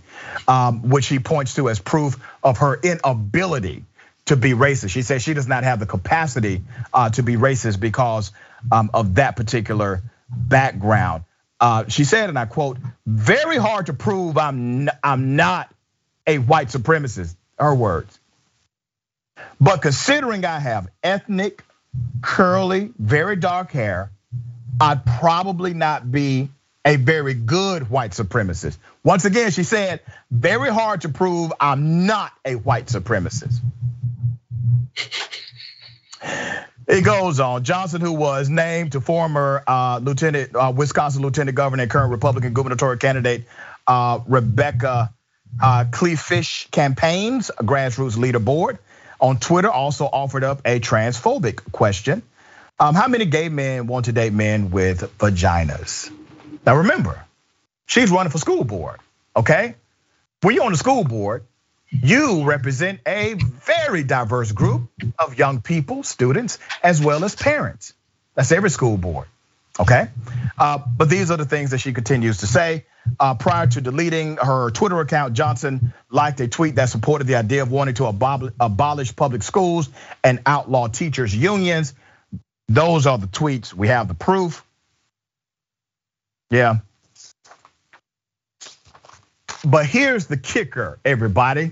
um, 0.48 0.90
which 0.90 1.08
he 1.08 1.18
points 1.20 1.56
to 1.56 1.70
as 1.70 1.80
proof 1.80 2.16
of 2.44 2.60
her 2.60 2.80
inability 2.80 3.84
to 4.26 4.36
be 4.36 4.52
racist. 4.52 4.92
She 4.92 5.02
says 5.02 5.24
she 5.24 5.34
does 5.34 5.48
not 5.48 5.64
have 5.64 5.80
the 5.80 5.86
capacity 5.86 6.62
uh, 6.94 7.10
to 7.12 7.24
be 7.24 7.38
racist 7.38 7.80
because 7.80 8.32
um, 8.72 8.92
of 8.94 9.16
that 9.16 9.36
particular 9.36 10.04
background. 10.30 11.24
Uh, 11.60 11.88
she 11.88 12.04
said, 12.04 12.30
and 12.30 12.38
I 12.38 12.46
quote, 12.46 12.78
"Very 13.06 13.58
hard 13.58 13.88
to 13.88 13.94
prove 13.94 14.38
I'm 14.38 14.90
I'm 15.04 15.36
not 15.36 15.74
a 16.28 16.38
white 16.38 16.68
supremacist." 16.68 17.36
Her 17.58 17.74
words. 17.74 18.20
But 19.60 19.82
considering 19.82 20.46
I 20.46 20.60
have 20.60 20.88
ethnic, 21.04 21.64
curly, 22.22 22.92
very 23.00 23.36
dark 23.36 23.72
hair, 23.72 24.12
I'd 24.80 25.04
probably 25.06 25.74
not 25.74 26.12
be 26.12 26.50
a 26.86 26.96
very 26.96 27.34
good 27.34 27.90
white 27.90 28.12
supremacist. 28.12 28.78
Once 29.04 29.26
again, 29.26 29.52
she 29.52 29.64
said, 29.64 30.02
very 30.32 30.70
hard 30.70 31.02
to 31.02 31.10
prove 31.10 31.52
I'm 31.60 32.06
not 32.06 32.32
a 32.46 32.56
white 32.56 32.88
supremacist. 32.88 33.60
It 36.90 37.04
goes 37.04 37.42
on. 37.42 37.66
Johnson, 37.66 38.00
who 38.00 38.14
was 38.14 38.48
named 38.48 38.94
to 38.94 39.02
former 39.02 39.62
uh, 39.68 40.00
Lieutenant 40.02 40.56
uh, 40.56 40.72
Wisconsin 40.74 41.22
Lieutenant 41.22 41.54
Governor 41.54 41.84
and 41.84 41.92
current 41.92 42.12
Republican 42.12 42.54
gubernatorial 42.54 42.98
candidate 42.98 43.44
uh, 43.88 44.20
Rebecca 44.26 45.14
uh, 45.62 45.86
Kleefisch 45.90 46.70
campaigns, 46.72 47.50
a 47.50 47.64
grassroots 47.64 48.18
leaderboard 48.18 48.78
on 49.20 49.38
Twitter, 49.38 49.70
also 49.70 50.06
offered 50.06 50.44
up 50.44 50.62
a 50.66 50.80
transphobic 50.80 51.72
question. 51.72 52.22
Um, 52.80 52.94
how 52.94 53.08
many 53.08 53.26
gay 53.26 53.50
men 53.50 53.88
want 53.88 54.06
to 54.06 54.12
date 54.12 54.34
men 54.34 54.70
with 54.70 55.18
vaginas? 55.18 56.12
Now 56.66 56.78
remember, 56.78 57.24
she's 57.86 58.12
running 58.12 58.32
for 58.32 58.38
school 58.38 58.64
board. 58.64 59.00
Okay, 59.36 59.76
when 60.42 60.56
you're 60.56 60.66
on 60.66 60.72
the 60.72 60.78
school 60.78 61.04
board, 61.04 61.44
you 61.90 62.44
represent 62.44 63.00
a 63.08 63.36
very 63.36 64.04
diverse 64.04 64.52
group 64.52 64.90
of 65.18 65.38
young 65.38 65.62
people, 65.62 66.04
students, 66.04 66.60
as 66.84 67.02
well 67.02 67.24
as 67.24 67.36
parents. 67.36 67.94
That's 68.36 68.52
every 68.52 68.70
school 68.70 68.98
board, 68.98 69.28
okay? 69.80 70.10
Uh, 70.58 70.78
but 70.78 71.10
these 71.10 71.32
are 71.32 71.38
the 71.38 71.46
things 71.46 71.72
that 71.72 71.80
she 71.80 71.94
continues 71.94 72.40
to 72.40 72.48
say. 72.48 72.86
Uh, 73.20 73.34
prior 73.36 73.68
to 73.68 73.82
deleting 73.82 74.38
her 74.38 74.70
Twitter 74.72 75.00
account, 75.00 75.34
Johnson 75.34 75.94
liked 76.10 76.40
a 76.40 76.48
tweet 76.48 76.76
that 76.76 76.90
supported 76.90 77.28
the 77.28 77.36
idea 77.36 77.62
of 77.62 77.72
wanting 77.72 77.96
to 77.96 78.06
abolish 78.06 79.16
public 79.16 79.44
schools 79.44 79.90
and 80.24 80.40
outlaw 80.46 80.88
teachers' 80.88 81.36
unions. 81.36 81.94
Those 82.68 83.08
are 83.08 83.18
the 83.18 83.28
tweets. 83.28 83.74
We 83.74 83.88
have 83.88 84.08
the 84.08 84.14
proof. 84.14 84.64
Yeah, 86.50 86.78
but 89.66 89.86
here's 89.86 90.28
the 90.28 90.38
kicker, 90.38 91.00
everybody. 91.04 91.72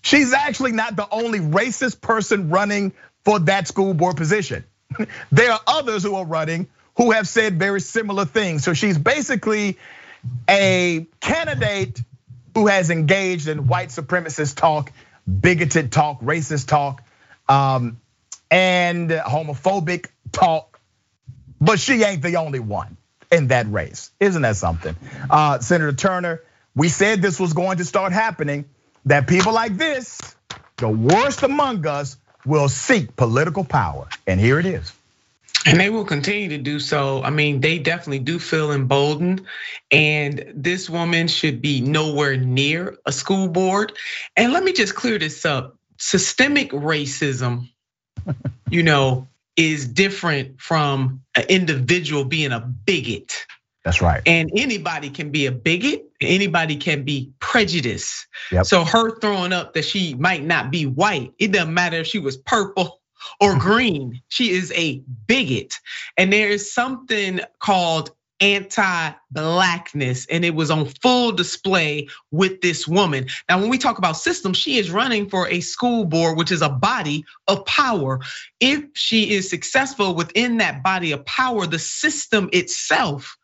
She's 0.00 0.32
actually 0.32 0.72
not 0.72 0.96
the 0.96 1.06
only 1.10 1.38
racist 1.38 2.00
person 2.00 2.48
running 2.48 2.92
for 3.24 3.40
that 3.40 3.68
school 3.68 3.92
board 3.92 4.16
position. 4.16 4.64
there 5.32 5.52
are 5.52 5.60
others 5.66 6.02
who 6.02 6.14
are 6.14 6.24
running 6.24 6.66
who 6.98 7.12
have 7.12 7.26
said 7.26 7.58
very 7.58 7.80
similar 7.80 8.26
things. 8.26 8.64
So 8.64 8.74
she's 8.74 8.98
basically 8.98 9.78
a 10.50 11.06
candidate 11.20 12.02
who 12.54 12.66
has 12.66 12.90
engaged 12.90 13.48
in 13.48 13.68
white 13.68 13.88
supremacist 13.88 14.56
talk, 14.56 14.92
bigoted 15.40 15.92
talk, 15.92 16.20
racist 16.20 16.66
talk, 16.66 17.02
um, 17.48 18.00
and 18.50 19.10
homophobic 19.10 20.06
talk. 20.32 20.80
But 21.60 21.78
she 21.78 22.02
ain't 22.02 22.22
the 22.22 22.36
only 22.36 22.58
one 22.58 22.96
in 23.30 23.48
that 23.48 23.70
race. 23.70 24.10
Isn't 24.18 24.42
that 24.42 24.56
something? 24.56 24.96
Uh, 25.30 25.60
Senator 25.60 25.92
Turner, 25.92 26.42
we 26.74 26.88
said 26.88 27.22
this 27.22 27.38
was 27.38 27.52
going 27.52 27.78
to 27.78 27.84
start 27.84 28.12
happening, 28.12 28.64
that 29.04 29.28
people 29.28 29.52
like 29.52 29.76
this, 29.76 30.18
the 30.78 30.88
worst 30.88 31.44
among 31.44 31.86
us, 31.86 32.16
will 32.44 32.68
seek 32.68 33.14
political 33.14 33.64
power. 33.64 34.08
And 34.26 34.40
here 34.40 34.58
it 34.58 34.66
is. 34.66 34.92
And 35.68 35.78
they 35.78 35.90
will 35.90 36.04
continue 36.04 36.48
to 36.48 36.58
do 36.58 36.80
so. 36.80 37.22
I 37.22 37.28
mean, 37.28 37.60
they 37.60 37.78
definitely 37.78 38.20
do 38.20 38.38
feel 38.38 38.72
emboldened. 38.72 39.42
And 39.90 40.50
this 40.54 40.88
woman 40.88 41.28
should 41.28 41.60
be 41.60 41.82
nowhere 41.82 42.38
near 42.38 42.96
a 43.04 43.12
school 43.12 43.48
board. 43.48 43.92
And 44.34 44.54
let 44.54 44.64
me 44.64 44.72
just 44.72 44.94
clear 44.94 45.18
this 45.18 45.44
up 45.44 45.76
systemic 45.98 46.70
racism, 46.70 47.68
you 48.70 48.82
know, 48.82 49.28
is 49.56 49.86
different 49.86 50.58
from 50.58 51.22
an 51.34 51.44
individual 51.50 52.24
being 52.24 52.52
a 52.52 52.60
bigot. 52.60 53.34
That's 53.84 54.00
right. 54.00 54.22
And 54.24 54.50
anybody 54.56 55.10
can 55.10 55.30
be 55.30 55.46
a 55.46 55.52
bigot, 55.52 56.06
anybody 56.22 56.76
can 56.76 57.04
be 57.04 57.32
prejudiced. 57.40 58.26
Yep. 58.52 58.64
So 58.64 58.84
her 58.84 59.18
throwing 59.18 59.52
up 59.52 59.74
that 59.74 59.84
she 59.84 60.14
might 60.14 60.44
not 60.44 60.70
be 60.70 60.86
white, 60.86 61.32
it 61.38 61.52
doesn't 61.52 61.74
matter 61.74 61.98
if 61.98 62.06
she 62.06 62.18
was 62.18 62.38
purple 62.38 63.00
or 63.40 63.50
mm-hmm. 63.50 63.60
green. 63.60 64.22
She 64.28 64.50
is 64.50 64.72
a 64.72 65.02
bigot. 65.26 65.74
And 66.16 66.32
there 66.32 66.48
is 66.48 66.72
something 66.72 67.40
called 67.60 68.12
anti-blackness 68.40 70.26
and 70.26 70.44
it 70.44 70.54
was 70.54 70.70
on 70.70 70.86
full 71.02 71.32
display 71.32 72.08
with 72.30 72.60
this 72.60 72.86
woman. 72.86 73.26
Now 73.48 73.58
when 73.58 73.68
we 73.68 73.78
talk 73.78 73.98
about 73.98 74.16
systems, 74.16 74.56
she 74.56 74.78
is 74.78 74.90
running 74.90 75.28
for 75.28 75.48
a 75.48 75.60
school 75.60 76.04
board 76.04 76.36
which 76.36 76.52
is 76.52 76.62
a 76.62 76.68
body 76.68 77.24
of 77.48 77.64
power. 77.66 78.20
If 78.60 78.84
she 78.94 79.34
is 79.34 79.50
successful 79.50 80.14
within 80.14 80.58
that 80.58 80.82
body 80.82 81.12
of 81.12 81.24
power, 81.26 81.66
the 81.66 81.78
system 81.78 82.48
itself 82.52 83.36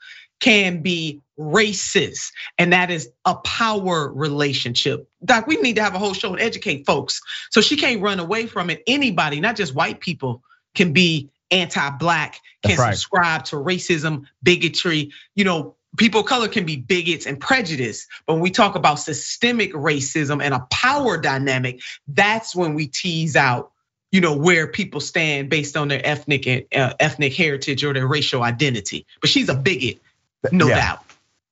can 0.44 0.82
be 0.82 1.22
racist 1.38 2.30
and 2.58 2.74
that 2.74 2.90
is 2.90 3.08
a 3.24 3.34
power 3.34 4.12
relationship. 4.12 5.08
Doc, 5.24 5.46
we 5.46 5.56
need 5.56 5.76
to 5.76 5.82
have 5.82 5.94
a 5.94 5.98
whole 5.98 6.12
show 6.12 6.32
and 6.32 6.40
educate 6.40 6.84
folks. 6.84 7.22
So 7.50 7.62
she 7.62 7.78
can't 7.78 8.02
run 8.02 8.20
away 8.20 8.44
from 8.44 8.68
it. 8.68 8.82
Anybody, 8.86 9.40
not 9.40 9.56
just 9.56 9.74
white 9.74 10.00
people, 10.00 10.42
can 10.74 10.92
be 10.92 11.30
anti-black, 11.50 12.42
can 12.62 12.76
right. 12.76 12.90
subscribe 12.92 13.44
to 13.44 13.56
racism, 13.56 14.26
bigotry. 14.42 15.12
You 15.34 15.44
know, 15.44 15.76
people 15.96 16.20
of 16.20 16.26
color 16.26 16.48
can 16.48 16.66
be 16.66 16.76
bigots 16.76 17.24
and 17.24 17.40
prejudiced. 17.40 18.06
But 18.26 18.34
when 18.34 18.42
we 18.42 18.50
talk 18.50 18.74
about 18.74 18.96
systemic 18.96 19.72
racism 19.72 20.42
and 20.42 20.52
a 20.52 20.66
power 20.70 21.16
dynamic, 21.16 21.80
that's 22.06 22.54
when 22.54 22.74
we 22.74 22.88
tease 22.88 23.34
out 23.34 23.70
you 24.14 24.20
know 24.20 24.36
where 24.36 24.68
people 24.68 25.00
stand 25.00 25.50
based 25.50 25.76
on 25.76 25.88
their 25.88 26.00
ethnic 26.06 26.46
uh, 26.72 26.94
ethnic 27.00 27.34
heritage 27.34 27.82
or 27.82 27.92
their 27.92 28.06
racial 28.06 28.44
identity. 28.44 29.04
But 29.20 29.28
she's 29.28 29.48
a 29.48 29.56
bigot, 29.56 29.98
no 30.52 30.68
yeah. 30.68 30.76
doubt. 30.76 31.04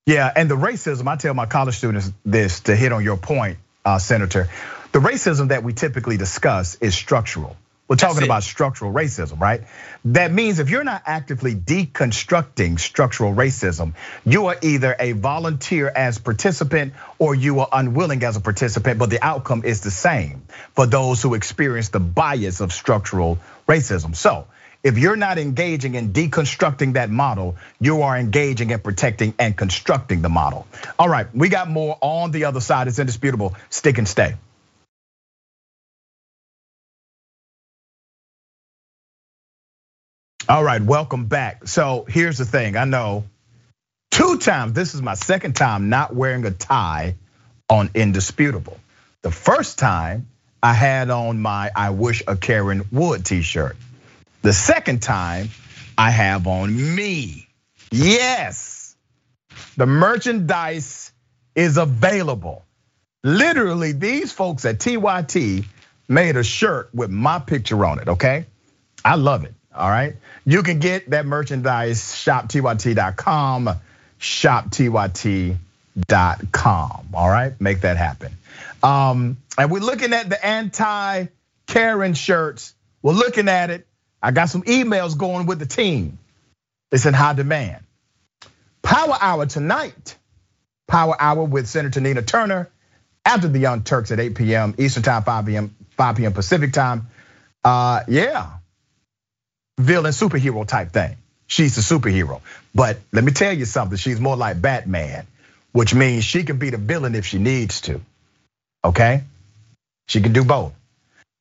Yeah, 0.06 0.32
and 0.34 0.50
the 0.50 0.56
racism, 0.56 1.06
I 1.06 1.16
tell 1.16 1.32
my 1.34 1.46
college 1.46 1.76
students 1.76 2.10
this 2.24 2.60
to 2.60 2.74
hit 2.74 2.92
on 2.92 3.04
your 3.04 3.16
point, 3.16 3.58
uh, 3.84 3.98
Senator. 3.98 4.48
The 4.90 4.98
racism 4.98 5.48
that 5.48 5.62
we 5.62 5.72
typically 5.72 6.16
discuss 6.16 6.74
is 6.76 6.94
structural. 6.94 7.56
We're 7.92 7.96
talking 7.96 8.22
about 8.22 8.42
structural 8.42 8.92
racism, 8.92 9.38
right? 9.38 9.64
That 10.06 10.32
means 10.32 10.60
if 10.60 10.70
you're 10.70 10.82
not 10.82 11.02
actively 11.04 11.54
deconstructing 11.54 12.80
structural 12.80 13.34
racism, 13.34 13.92
you 14.24 14.46
are 14.46 14.56
either 14.62 14.96
a 14.98 15.12
volunteer 15.12 15.92
as 15.94 16.18
participant 16.18 16.94
or 17.18 17.34
you 17.34 17.60
are 17.60 17.68
unwilling 17.70 18.24
as 18.24 18.36
a 18.36 18.40
participant, 18.40 18.98
but 18.98 19.10
the 19.10 19.22
outcome 19.22 19.62
is 19.64 19.82
the 19.82 19.90
same 19.90 20.42
for 20.74 20.86
those 20.86 21.20
who 21.20 21.34
experience 21.34 21.90
the 21.90 22.00
bias 22.00 22.60
of 22.60 22.72
structural 22.72 23.38
racism. 23.68 24.16
So, 24.16 24.46
if 24.82 24.98
you're 24.98 25.16
not 25.16 25.38
engaging 25.38 25.94
in 25.94 26.12
deconstructing 26.12 26.94
that 26.94 27.10
model, 27.10 27.56
you 27.80 28.02
are 28.02 28.16
engaging 28.16 28.70
in 28.70 28.80
protecting 28.80 29.34
and 29.38 29.56
constructing 29.56 30.22
the 30.22 30.28
model. 30.28 30.66
All 30.98 31.08
right, 31.08 31.26
we 31.34 31.48
got 31.48 31.70
more 31.70 31.96
on 32.00 32.32
the 32.32 32.44
other 32.46 32.60
side. 32.60 32.88
It's 32.88 32.98
indisputable. 32.98 33.54
Stick 33.70 33.98
and 33.98 34.08
stay. 34.08 34.34
All 40.48 40.64
right, 40.64 40.82
welcome 40.82 41.26
back. 41.26 41.68
So 41.68 42.04
here's 42.08 42.38
the 42.38 42.44
thing 42.44 42.76
I 42.76 42.84
know 42.84 43.24
two 44.10 44.38
times, 44.38 44.72
this 44.72 44.94
is 44.94 45.00
my 45.00 45.14
second 45.14 45.54
time 45.54 45.88
not 45.88 46.14
wearing 46.14 46.44
a 46.44 46.50
tie 46.50 47.14
on 47.70 47.90
Indisputable. 47.94 48.78
The 49.22 49.30
first 49.30 49.78
time 49.78 50.28
I 50.60 50.74
had 50.74 51.10
on 51.10 51.40
my 51.40 51.70
I 51.74 51.90
Wish 51.90 52.24
a 52.26 52.36
Karen 52.36 52.84
Would 52.90 53.24
t 53.24 53.42
shirt. 53.42 53.76
The 54.42 54.52
second 54.52 55.02
time 55.02 55.48
I 55.96 56.10
have 56.10 56.46
on 56.46 56.74
me. 56.96 57.48
Yes, 57.90 58.96
the 59.76 59.86
merchandise 59.86 61.12
is 61.54 61.76
available. 61.76 62.64
Literally, 63.22 63.92
these 63.92 64.32
folks 64.32 64.64
at 64.64 64.78
TYT 64.78 65.64
made 66.08 66.36
a 66.36 66.42
shirt 66.42 66.90
with 66.92 67.10
my 67.10 67.38
picture 67.38 67.84
on 67.84 68.00
it, 68.00 68.08
okay? 68.08 68.46
I 69.04 69.14
love 69.14 69.44
it. 69.44 69.54
All 69.74 69.88
right. 69.88 70.16
You 70.44 70.62
can 70.62 70.80
get 70.80 71.10
that 71.10 71.24
merchandise 71.24 72.00
shoptyt.com, 72.00 73.70
shoptyt.com. 74.20 75.56
All 77.14 77.28
right. 77.28 77.60
Make 77.60 77.80
that 77.82 77.96
happen. 77.96 78.36
Um, 78.82 79.36
and 79.56 79.70
we're 79.70 79.80
looking 79.80 80.12
at 80.12 80.28
the 80.28 80.44
anti 80.44 81.26
Karen 81.66 82.14
shirts. 82.14 82.74
We're 83.02 83.12
looking 83.12 83.48
at 83.48 83.70
it. 83.70 83.86
I 84.22 84.30
got 84.30 84.48
some 84.50 84.62
emails 84.62 85.16
going 85.16 85.46
with 85.46 85.58
the 85.58 85.66
team. 85.66 86.18
It's 86.92 87.06
in 87.06 87.14
high 87.14 87.34
demand. 87.34 87.82
Power 88.82 89.16
Hour 89.20 89.46
tonight. 89.46 90.16
Power 90.86 91.16
Hour 91.18 91.44
with 91.44 91.66
Senator 91.68 92.00
Nina 92.00 92.22
Turner 92.22 92.68
after 93.24 93.48
the 93.48 93.58
Young 93.58 93.82
Turks 93.82 94.10
at 94.10 94.20
8 94.20 94.34
p.m. 94.34 94.74
Eastern 94.78 95.02
Time, 95.02 95.22
5 95.22 95.46
p.m. 95.46 95.74
5 95.96 96.16
p.m. 96.16 96.32
Pacific 96.32 96.72
Time. 96.72 97.08
Uh, 97.64 98.00
yeah, 98.08 98.50
villain 99.78 100.12
superhero 100.12 100.66
type 100.66 100.92
thing. 100.92 101.16
She's 101.46 101.78
a 101.78 101.80
superhero, 101.80 102.40
but 102.74 102.98
let 103.12 103.24
me 103.24 103.32
tell 103.32 103.52
you 103.52 103.64
something. 103.64 103.98
She's 103.98 104.20
more 104.20 104.36
like 104.36 104.60
Batman, 104.60 105.26
which 105.72 105.94
means 105.94 106.24
she 106.24 106.44
can 106.44 106.58
be 106.58 106.70
the 106.70 106.78
villain 106.78 107.14
if 107.14 107.26
she 107.26 107.38
needs 107.38 107.82
to. 107.82 108.00
Okay, 108.84 109.22
she 110.08 110.20
can 110.20 110.32
do 110.32 110.44
both. 110.44 110.72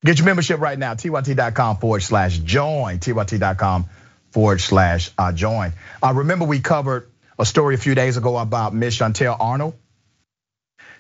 Get 0.04 0.18
your 0.18 0.26
membership 0.26 0.60
right 0.60 0.78
now, 0.78 0.96
tyt.com 0.96 1.78
forward 1.78 2.02
slash 2.02 2.40
join, 2.40 2.98
tyt.com 3.00 3.86
forward 4.32 4.60
slash 4.60 5.12
uh, 5.18 5.32
join. 5.32 5.74
Uh, 6.02 6.14
remember, 6.16 6.46
we 6.46 6.60
covered 6.60 7.08
a 7.38 7.46
story 7.46 7.76
a 7.76 7.78
few 7.78 7.94
days 7.94 8.18
ago 8.18 8.38
about 8.38 8.74
Miss 8.74 8.98
Chantel 8.98 9.38
Arnold. 9.40 9.76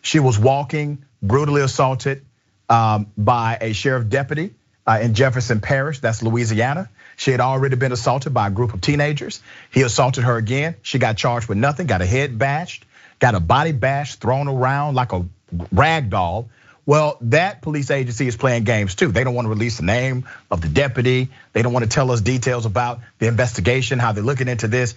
She 0.04 0.20
was 0.20 0.38
walking, 0.38 1.04
brutally 1.22 1.62
assaulted 1.62 2.26
um, 2.70 3.12
by 3.18 3.58
a 3.60 3.74
sheriff 3.74 4.08
deputy 4.08 4.54
uh, 4.86 5.00
in 5.02 5.14
Jefferson 5.14 5.62
Parish, 5.62 6.00
that's 6.00 6.22
Louisiana. 6.22 6.90
She 7.18 7.32
had 7.32 7.40
already 7.40 7.76
been 7.76 7.92
assaulted 7.92 8.34
by 8.34 8.48
a 8.48 8.52
group 8.52 8.74
of 8.74 8.82
teenagers. 8.82 9.42
He 9.72 9.82
assaulted 9.82 10.24
her 10.24 10.38
again. 10.38 10.76
She 10.82 11.00
got 11.00 11.18
charged 11.18 11.48
with 11.48 11.58
nothing, 11.58 11.88
got 11.88 12.02
a 12.02 12.06
head 12.06 12.38
bashed, 12.38 12.86
got 13.20 13.36
a 13.36 13.40
body 13.40 13.72
bashed, 13.72 14.22
thrown 14.22 14.48
around 14.48 14.96
like 14.96 15.14
a 15.14 15.26
rag 15.72 16.10
doll 16.10 16.50
well, 16.92 17.16
that 17.22 17.62
police 17.62 17.90
agency 17.90 18.28
is 18.28 18.36
playing 18.36 18.66
games 18.66 18.96
too. 18.96 19.14
They 19.14 19.24
don't 19.24 19.34
want 19.34 19.46
to 19.46 19.50
release 19.50 19.78
the 19.78 19.86
name 19.86 20.28
of 20.52 20.60
the 20.60 20.68
deputy. 20.68 21.30
They 21.54 21.62
don't 21.62 21.72
want 21.72 21.86
to 21.86 21.90
tell 21.90 22.12
us 22.12 22.20
details 22.20 22.66
about 22.66 23.00
the 23.18 23.28
investigation, 23.28 23.98
how 23.98 24.12
they're 24.12 24.26
looking 24.26 24.50
into 24.50 24.68
this. 24.68 24.94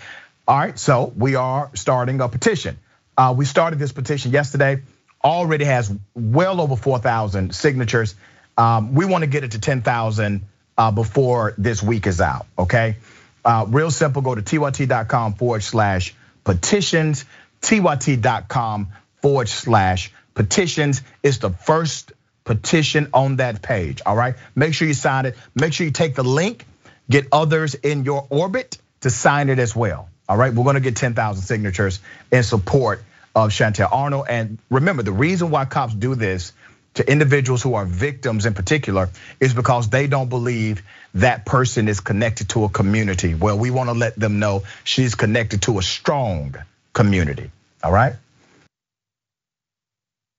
All 0.49 0.59
right, 0.59 0.77
so 0.77 1.13
we 1.17 1.37
are 1.37 1.71
starting 1.75 2.21
a 2.21 2.29
petition. 2.29 2.81
Uh, 3.17 3.33
we 3.39 3.45
started 3.45 3.79
this 3.79 3.93
petition 3.93 4.33
yesterday. 4.33 4.83
Already 5.23 5.67
has 5.67 5.95
well 6.17 6.61
over 6.61 6.75
4,000 6.75 7.55
signatures. 7.55 8.17
Um, 8.59 8.97
we 8.97 9.05
want 9.05 9.23
to 9.23 9.29
get 9.29 9.45
it 9.45 9.53
to 9.53 9.61
10,000 9.61 10.45
uh, 10.77 10.91
before 10.91 11.55
this 11.59 11.81
week 11.81 12.09
is 12.09 12.21
out. 12.21 12.47
Okay, 12.59 12.97
uh, 13.45 13.67
real 13.69 13.93
simple. 13.93 14.21
Go 14.21 14.35
to 14.35 14.43
tyt.com 14.43 15.35
forward 15.35 15.63
slash 15.63 16.13
petitions. 16.43 17.25
tyt.com 17.63 18.89
forward 19.23 19.49
slash 19.49 20.11
petitions 20.35 21.03
It's 21.23 21.39
the 21.39 21.51
first 21.51 22.13
petition 22.45 23.09
on 23.15 23.37
that 23.37 23.63
page. 23.63 24.03
All 24.05 24.17
right, 24.17 24.35
make 24.55 24.75
sure 24.75 24.87
you 24.87 24.95
sign 24.95 25.27
it. 25.27 25.37
Make 25.55 25.73
sure 25.73 25.87
you 25.87 25.93
take 25.93 26.15
the 26.15 26.25
link, 26.25 26.67
get 27.09 27.27
others 27.33 27.75
in 27.75 28.05
your 28.05 28.27
orbit 28.29 28.79
to 29.01 29.11
sign 29.11 29.49
it 29.49 29.59
as 29.59 29.75
well. 29.75 30.09
All 30.29 30.37
right, 30.37 30.53
we're 30.53 30.65
gonna 30.65 30.81
get 30.81 30.97
10,000 30.97 31.43
signatures 31.43 32.01
in 32.31 32.43
support 32.43 33.03
of 33.35 33.51
Chantel 33.51 33.89
Arnold. 33.91 34.27
And 34.29 34.59
remember, 34.71 35.03
the 35.03 35.13
reason 35.13 35.51
why 35.51 35.65
cops 35.65 35.95
do 35.95 36.15
this 36.15 36.53
to 36.95 37.11
individuals 37.11 37.63
who 37.63 37.75
are 37.75 37.85
victims 37.85 38.47
in 38.47 38.55
particular 38.55 39.11
is 39.41 39.53
because 39.53 39.89
they 39.89 40.07
don't 40.07 40.29
believe 40.29 40.83
that 41.15 41.45
person 41.45 41.89
is 41.89 42.01
connected 42.01 42.49
to 42.51 42.65
a 42.65 42.69
community. 42.69 43.35
Well, 43.35 43.59
we 43.59 43.71
wanna 43.71 43.95
let 43.95 44.19
them 44.19 44.39
know 44.39 44.63
she's 44.85 45.15
connected 45.15 45.63
to 45.63 45.79
a 45.79 45.83
strong 45.83 46.55
community. 46.93 47.51
All 47.83 47.93
right. 47.93 48.15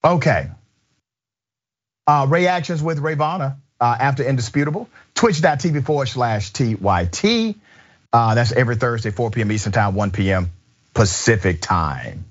Okay. 0.05 0.49
Uh, 2.05 2.27
reactions 2.29 2.83
with 2.83 2.99
Rayvana 2.99 3.57
uh, 3.81 3.97
after 3.99 4.23
Indisputable. 4.23 4.87
Twitch.tv 5.15 5.83
forward 5.83 6.05
slash 6.05 6.51
TYT. 6.51 7.55
Uh, 8.13 8.35
that's 8.35 8.51
every 8.51 8.75
Thursday, 8.75 9.09
4 9.09 9.31
p.m. 9.31 9.51
Eastern 9.51 9.73
Time, 9.73 9.95
1 9.95 10.11
p.m. 10.11 10.51
Pacific 10.93 11.59
Time. 11.59 12.23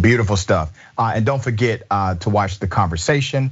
Beautiful 0.00 0.36
stuff. 0.36 0.72
Uh, 0.96 1.12
and 1.14 1.26
don't 1.26 1.42
forget 1.42 1.82
uh, 1.90 2.14
to 2.16 2.30
watch 2.30 2.58
the 2.58 2.66
conversation 2.66 3.50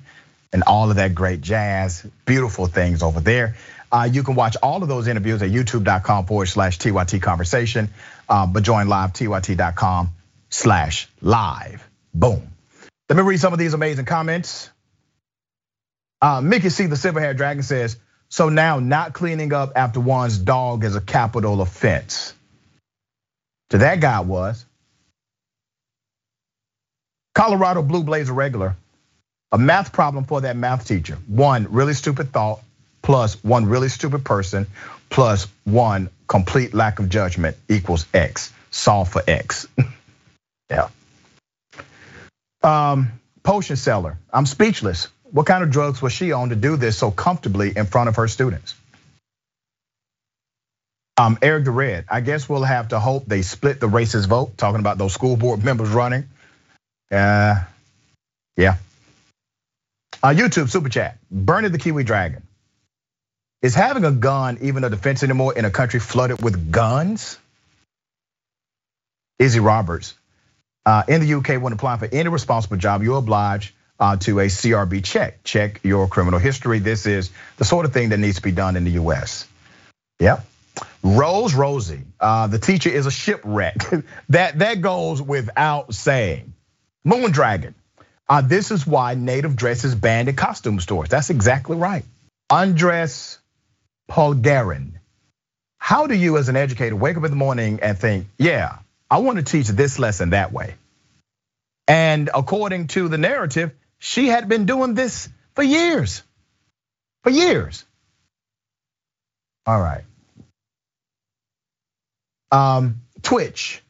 and 0.53 0.63
all 0.67 0.89
of 0.89 0.97
that 0.97 1.15
great 1.15 1.43
jazz. 1.43 2.07
Beautiful 2.25 2.67
things 2.67 3.03
over 3.03 3.21
there. 3.21 3.57
Uh, 3.93 4.09
you 4.11 4.23
can 4.23 4.35
watch 4.35 4.57
all 4.63 4.83
of 4.83 4.89
those 4.89 5.09
interviews 5.09 5.43
at 5.43 5.51
youtube.com 5.51 6.27
forward 6.27 6.47
slash 6.47 6.79
TYT 6.79 7.21
conversation. 7.21 7.91
But 8.29 8.63
join 8.63 8.89
live, 8.89 9.13
tyt.com 9.13 10.11
slash 10.49 11.09
live. 11.21 11.87
Boom. 12.15 12.58
Let 13.09 13.17
me 13.17 13.23
read 13.23 13.41
some 13.41 13.53
of 13.53 13.59
these 13.59 13.75
amazing 13.75 14.05
comments. 14.05 14.71
Uh, 16.21 16.41
Mickey 16.41 16.69
C, 16.69 16.87
the 16.87 16.97
silver 16.97 17.21
haired 17.21 17.37
dragon 17.37 17.63
says, 17.63 17.97
so 18.29 18.49
now 18.51 18.81
not 18.81 19.15
cleaning 19.15 19.53
up 19.53 19.73
after 19.77 20.01
one's 20.01 20.37
dog 20.37 20.85
is 20.85 20.95
a 20.95 21.01
capital 21.01 21.63
offense. 21.63 22.35
To 23.71 23.79
that 23.79 24.01
guy 24.01 24.21
was. 24.21 24.65
Colorado 27.35 27.83
Blue 27.83 28.03
Blazer 28.03 28.33
regular, 28.33 28.75
a 29.53 29.59
math 29.59 29.93
problem 29.93 30.25
for 30.25 30.41
that 30.43 30.57
math 30.57 30.87
teacher. 30.87 31.17
One 31.29 31.69
really 31.71 31.95
stupid 31.95 32.33
thought, 32.33 32.61
plus 33.01 33.43
one 33.45 33.67
really 33.67 33.89
stupid 33.89 34.25
person, 34.25 34.67
plus 35.09 35.47
one 35.65 36.11
complete 36.27 36.75
lack 36.75 36.99
of 36.99 37.09
judgment 37.09 37.57
equals 37.69 38.07
X. 38.13 38.53
Solve 38.71 39.09
for 39.09 39.23
X. 39.27 39.67
yeah. 40.71 40.89
Um, 42.63 43.13
potion 43.43 43.77
seller. 43.77 44.19
I'm 44.33 44.47
speechless. 44.47 45.09
What 45.31 45.47
kind 45.47 45.63
of 45.63 45.71
drugs 45.71 46.01
was 46.01 46.13
she 46.13 46.33
on 46.33 46.49
to 46.51 46.57
do 46.57 46.77
this 46.77 46.97
so 46.97 47.11
comfortably 47.11 47.73
in 47.77 47.87
front 47.87 48.09
of 48.09 48.17
her 48.17 48.29
students? 48.29 48.75
Um, 51.19 51.37
Eric 51.43 51.65
the 51.65 51.73
Red. 51.73 52.05
I 52.09 52.21
guess 52.21 52.49
we'll 52.49 52.63
have 52.63 52.89
to 52.89 53.01
hope 53.01 53.27
they 53.27 53.43
split 53.43 53.81
the 53.81 53.89
racist 53.89 54.29
vote. 54.29 54.57
Talking 54.57 54.81
about 54.81 54.99
those 54.99 55.13
school 55.13 55.37
board 55.37 55.65
members 55.65 55.91
running. 55.91 56.29
Uh, 57.11 57.65
yeah. 58.57 58.77
Uh, 60.23 60.29
YouTube 60.29 60.69
super 60.69 60.89
chat. 60.89 61.19
Bernie 61.31 61.69
the 61.69 61.79
Kiwi 61.79 62.05
Dragon. 62.05 62.43
Is 63.63 63.75
having 63.75 64.05
a 64.05 64.13
gun 64.13 64.59
even 64.63 64.85
a 64.85 64.91
defense 64.91 65.25
anymore 65.25 65.59
in 65.59 65.65
a 65.65 65.71
country 65.71 65.99
flooded 65.99 66.41
with 66.43 66.71
guns? 66.71 67.39
Izzy 69.39 69.61
Roberts. 69.61 70.15
Uh, 70.89 71.03
in 71.07 71.21
the 71.21 71.35
UK, 71.35 71.61
when 71.61 71.75
applying 71.75 71.99
for 71.99 72.09
any 72.11 72.31
responsible 72.31 72.79
job, 72.79 73.03
you're 73.03 73.19
obliged 73.19 73.75
uh, 74.01 74.17
to 74.17 74.41
a 74.41 74.47
CRB 74.47 75.05
check. 75.05 75.45
Check 75.45 75.81
your 75.83 76.09
criminal 76.09 76.41
history. 76.41 76.79
This 76.79 77.05
is 77.05 77.31
the 77.59 77.67
sort 77.67 77.85
of 77.85 77.93
thing 77.93 78.09
that 78.09 78.17
needs 78.17 78.37
to 78.37 78.43
be 78.43 78.53
done 78.53 78.75
in 78.75 78.85
the 78.85 78.93
US. 78.93 79.47
Yep. 80.19 80.47
Rose 81.03 81.55
Rosie, 81.55 82.05
uh, 82.19 82.47
the 82.47 82.59
teacher 82.59 82.89
is 82.89 83.05
a 83.05 83.11
shipwreck. 83.11 83.77
that 84.31 84.61
that 84.61 84.81
goes 84.81 85.21
without 85.21 85.93
saying. 85.93 86.55
Moon 87.05 87.33
Dragon, 87.33 87.75
this 88.45 88.71
is 88.71 88.87
why 88.87 89.15
native 89.15 89.57
dress 89.57 89.85
is 89.85 89.95
banned 89.95 90.31
in 90.31 90.37
costume 90.37 90.81
stores. 90.81 91.11
That's 91.11 91.29
exactly 91.29 91.77
right. 91.77 92.05
Andres 92.49 93.39
Polgarin, 94.11 94.93
how 95.77 96.07
do 96.07 96.15
you, 96.15 96.39
as 96.39 96.49
an 96.49 96.57
educator, 96.57 96.97
wake 96.97 97.19
up 97.19 97.25
in 97.25 97.31
the 97.31 97.37
morning 97.37 97.81
and 97.83 97.99
think, 97.99 98.29
yeah, 98.39 98.79
I 99.11 99.19
want 99.19 99.39
to 99.39 99.45
teach 99.45 99.69
this 99.69 99.99
lesson 99.99 100.31
that 100.31 100.53
way. 100.53 100.75
And 101.87 102.29
according 102.35 102.89
to 102.89 103.09
the 103.09 103.19
narrative, 103.19 103.73
she 103.99 104.29
had 104.29 104.49
been 104.49 104.67
doing 104.67 104.95
this 104.95 105.29
for 105.55 105.63
years. 105.63 106.23
For 107.25 107.31
years. 107.31 107.85
All 109.67 109.81
right. 109.81 110.05
Um, 112.53 113.03
Twitch. 113.23 113.83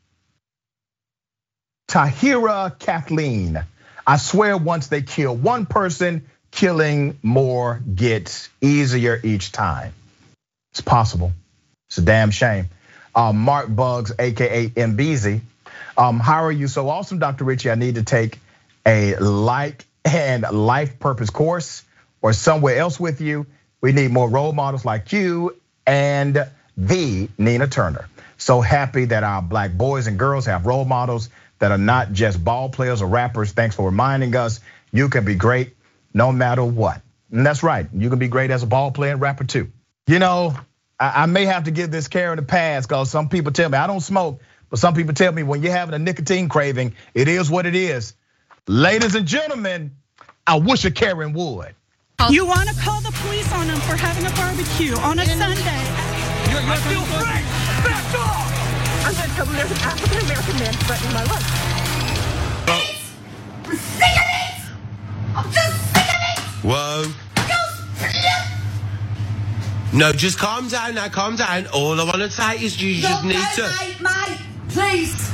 Tahira 1.89 2.79
Kathleen. 2.79 3.65
I 4.07 4.17
swear 4.17 4.57
once 4.57 4.87
they 4.87 5.03
kill 5.03 5.35
one 5.35 5.67
person, 5.67 6.27
killing 6.51 7.19
more 7.23 7.81
gets 7.95 8.49
easier 8.61 9.21
each 9.23 9.53
time. 9.53 9.93
It's 10.73 10.81
possible. 10.81 11.33
It's 11.89 11.99
a 11.99 12.03
damn 12.03 12.31
shame 12.31 12.69
Mark 13.33 13.75
Bugs, 13.75 14.13
AKA 14.19 14.69
MBZ. 14.69 15.41
Um, 15.97 16.21
how 16.21 16.45
are 16.45 16.53
you 16.53 16.69
so 16.69 16.89
awesome, 16.89 17.19
Dr. 17.19 17.45
Richey? 17.45 17.71
I 17.71 17.75
need 17.75 17.97
to 17.97 18.03
take 18.03 18.39
a 18.87 19.17
like 19.17 19.85
and 20.05 20.43
life 20.51 20.99
purpose 20.99 21.31
course 21.31 21.85
or 22.23 22.33
somewhere 22.33 22.77
else 22.77 22.99
with 22.99 23.21
you. 23.21 23.47
We 23.81 23.93
need 23.93 24.11
more 24.11 24.29
role 24.29 24.53
models 24.53 24.85
like 24.85 25.13
you 25.13 25.57
and 25.87 26.47
the 26.77 27.29
Nina 27.39 27.67
Turner. 27.67 28.09
So 28.37 28.61
happy 28.61 29.07
that 29.07 29.25
our 29.25 29.43
black 29.43 29.73
boys 29.73 30.07
and 30.07 30.19
girls 30.19 30.47
have 30.47 30.67
role 30.67 30.85
models 30.85 31.29
that 31.59 31.73
are 31.73 31.79
not 31.79 32.13
just 32.13 32.43
ball 32.43 32.69
players 32.69 33.03
or 33.03 33.09
rappers. 33.09 33.53
Thanks 33.53 33.75
for 33.75 33.87
reminding 33.87 34.35
us 34.37 34.61
you 34.93 35.09
can 35.09 35.25
be 35.25 35.35
great 35.35 35.75
no 36.15 36.33
matter 36.33 36.65
what. 36.65 37.03
And 37.31 37.45
that's 37.45 37.63
right, 37.63 37.87
you 37.93 38.09
can 38.09 38.19
be 38.19 38.29
great 38.29 38.51
as 38.51 38.63
a 38.63 38.67
ball 38.67 38.91
player 38.91 39.13
and 39.13 39.21
rapper 39.21 39.45
too. 39.45 39.71
You 40.07 40.19
know, 40.19 40.57
I, 40.99 41.23
I 41.23 41.27
may 41.27 41.45
have 41.45 41.65
to 41.65 41.71
give 41.71 41.91
this 41.91 42.09
Karen 42.09 42.39
a 42.39 42.43
pass 42.43 42.87
because 42.87 43.11
some 43.11 43.29
people 43.29 43.53
tell 43.53 43.69
me 43.69 43.79
I 43.79 43.87
don't 43.87 44.01
smoke, 44.01 44.41
but 44.71 44.79
some 44.79 44.95
people 44.95 45.15
tell 45.15 45.33
me 45.33 45.43
when 45.43 45.63
you're 45.63 45.73
having 45.73 45.95
a 45.95 45.99
nicotine 45.99 46.49
craving, 46.49 46.95
it 47.15 47.29
is 47.29 47.51
what 47.51 47.67
it 47.67 47.75
is. 47.75 48.15
Ladies 48.67 49.15
and 49.15 49.27
gentlemen, 49.27 49.97
I 50.47 50.59
wish 50.59 50.85
a 50.85 50.91
Karen 50.91 51.33
would. 51.33 51.75
You 52.31 52.47
want 52.47 52.69
to 52.69 52.75
call 52.81 53.01
the 53.01 53.13
police 53.23 53.51
on 53.53 53.69
them 53.69 53.79
for 53.81 53.97
having 53.97 54.27
a 54.27 54.31
barbecue 54.31 54.97
on 54.99 55.19
a 55.19 55.25
Sunday? 55.25 55.63
You're, 56.51 56.61
you're 56.61 56.73
I 56.73 56.77
feel 56.83 57.03
free. 57.03 57.43
Back 57.87 58.15
off! 58.19 59.07
I'm 59.07 59.15
going 59.15 59.29
to 59.29 59.35
tell 59.37 59.47
them 59.47 59.55
there's 59.55 59.71
an 59.71 59.79
African 59.79 60.19
American 60.27 60.59
man 60.59 60.73
threatening 60.75 61.15
my 61.15 61.25
life. 61.25 61.47
I'm 62.69 63.77
sick 63.77 64.17
of 64.19 64.29
it! 64.35 64.59
I'm 65.37 65.53
just 65.53 65.95
sick 65.95 66.09
of 66.09 66.21
it! 66.27 66.41
Whoa. 66.67 67.28
No, 69.91 70.13
just 70.13 70.39
calm 70.39 70.69
down 70.69 70.95
now, 70.97 71.09
calm 71.09 71.37
down. 71.37 71.67
All 71.69 71.99
I 71.99 72.05
want 72.05 72.19
to 72.19 72.31
say 72.31 72.57
is 72.63 72.81
you 72.81 73.01
just 73.01 73.25
need 73.25 73.41
to. 73.57 73.63
Mate, 73.63 74.01
mate, 74.01 74.39
please. 74.69 75.33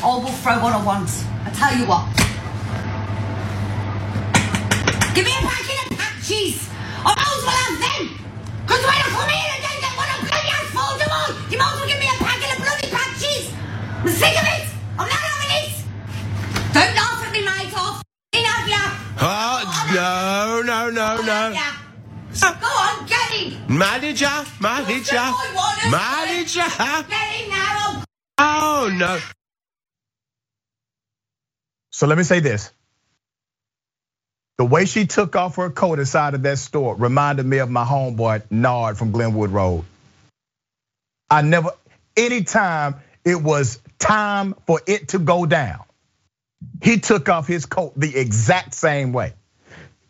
I 0.00 0.06
will 0.06 0.30
throw 0.30 0.62
what 0.62 0.72
I 0.72 0.84
want. 0.84 1.10
I 1.44 1.50
tell 1.50 1.74
you 1.76 1.84
what. 1.84 2.06
Give 5.12 5.24
me 5.26 5.32
a 5.34 5.42
packet 5.42 5.90
of 5.90 5.98
patches. 5.98 6.70
I 7.02 7.10
might 7.18 7.34
as 7.34 7.42
well 7.42 7.58
have 7.58 7.82
them. 7.82 8.14
Because 8.62 8.82
when 8.86 8.94
I 8.94 9.10
come 9.10 9.26
here 9.26 9.50
and 9.50 9.62
don't 9.66 9.80
get 9.82 9.94
one 9.98 10.06
of 10.06 10.22
bloody 10.22 10.50
asphalt 10.54 11.02
them 11.02 11.10
on, 11.10 11.34
you 11.50 11.58
might 11.58 11.74
as 11.74 11.82
well 11.82 11.88
give 11.90 11.98
me 11.98 12.06
a 12.06 12.16
packet 12.22 12.54
of 12.54 12.62
bloody 12.62 12.88
patches. 12.94 13.50
I'm 14.06 14.14
sick 14.14 14.38
of 14.38 14.46
it. 14.54 14.70
I'm 15.02 15.08
not 15.10 15.18
having 15.18 15.50
it. 15.66 15.74
Don't 16.70 16.94
laugh 16.94 17.26
at 17.26 17.32
me, 17.34 17.42
mate. 17.42 17.74
I'll 17.74 17.98
f***ing 17.98 18.46
have 18.46 18.70
ya. 18.70 18.86
Oh, 19.18 19.66
no, 19.90 20.62
no, 20.62 20.94
no, 20.94 21.18
no. 21.26 21.58
Go 22.38 22.70
on, 22.70 23.06
get. 23.06 23.17
Manager, 23.68 24.44
manager, 24.60 25.32
manager. 25.90 26.60
Get 26.60 27.12
him 27.12 27.50
now. 27.50 28.04
Oh, 28.38 28.94
no. 28.96 29.18
So 31.90 32.06
let 32.06 32.18
me 32.18 32.24
say 32.24 32.40
this. 32.40 32.72
The 34.58 34.64
way 34.64 34.86
she 34.86 35.06
took 35.06 35.36
off 35.36 35.56
her 35.56 35.70
coat 35.70 35.98
inside 36.00 36.34
of 36.34 36.42
that 36.42 36.58
store 36.58 36.94
reminded 36.96 37.46
me 37.46 37.58
of 37.58 37.70
my 37.70 37.84
homeboy 37.84 38.42
Nard 38.50 38.98
from 38.98 39.12
Glenwood 39.12 39.50
Road. 39.50 39.84
I 41.30 41.42
never, 41.42 41.70
anytime 42.16 42.96
it 43.24 43.42
was 43.42 43.80
time 43.98 44.54
for 44.66 44.80
it 44.86 45.08
to 45.08 45.18
go 45.18 45.46
down, 45.46 45.84
he 46.82 46.98
took 46.98 47.28
off 47.28 47.46
his 47.46 47.66
coat 47.66 47.92
the 47.96 48.16
exact 48.16 48.74
same 48.74 49.12
way. 49.12 49.34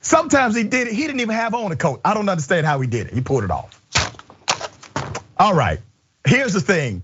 Sometimes 0.08 0.56
he 0.56 0.64
did 0.64 0.88
it, 0.88 0.94
he 0.94 1.02
didn't 1.02 1.20
even 1.20 1.34
have 1.34 1.52
on 1.52 1.70
a 1.70 1.76
coat. 1.76 2.00
I 2.02 2.14
don't 2.14 2.30
understand 2.30 2.64
how 2.64 2.80
he 2.80 2.86
did 2.86 3.08
it. 3.08 3.12
He 3.12 3.20
pulled 3.20 3.44
it 3.44 3.50
off. 3.50 3.78
All 5.36 5.52
right, 5.52 5.80
here's 6.26 6.54
the 6.54 6.62
thing. 6.62 7.02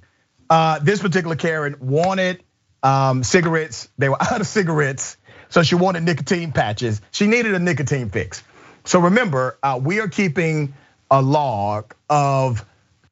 Uh, 0.49 0.79
this 0.79 1.03
particular 1.03 1.37
Karen 1.37 1.77
wanted 1.81 2.43
um, 2.83 3.23
cigarettes. 3.23 3.91
They 3.99 4.09
were 4.09 4.17
out 4.23 4.41
of 4.41 4.47
cigarettes. 4.47 5.19
So 5.51 5.63
she 5.63 5.75
wanted 5.75 6.05
nicotine 6.05 6.53
patches. 6.53 7.03
She 7.11 7.27
needed 7.27 7.53
a 7.53 7.59
nicotine 7.59 8.09
fix. 8.09 8.43
So 8.87 9.01
remember, 9.01 9.59
uh, 9.63 9.79
we 9.83 10.01
are 10.01 10.09
keeping 10.09 10.73
a 11.11 11.21
log 11.21 11.95
of 12.09 12.65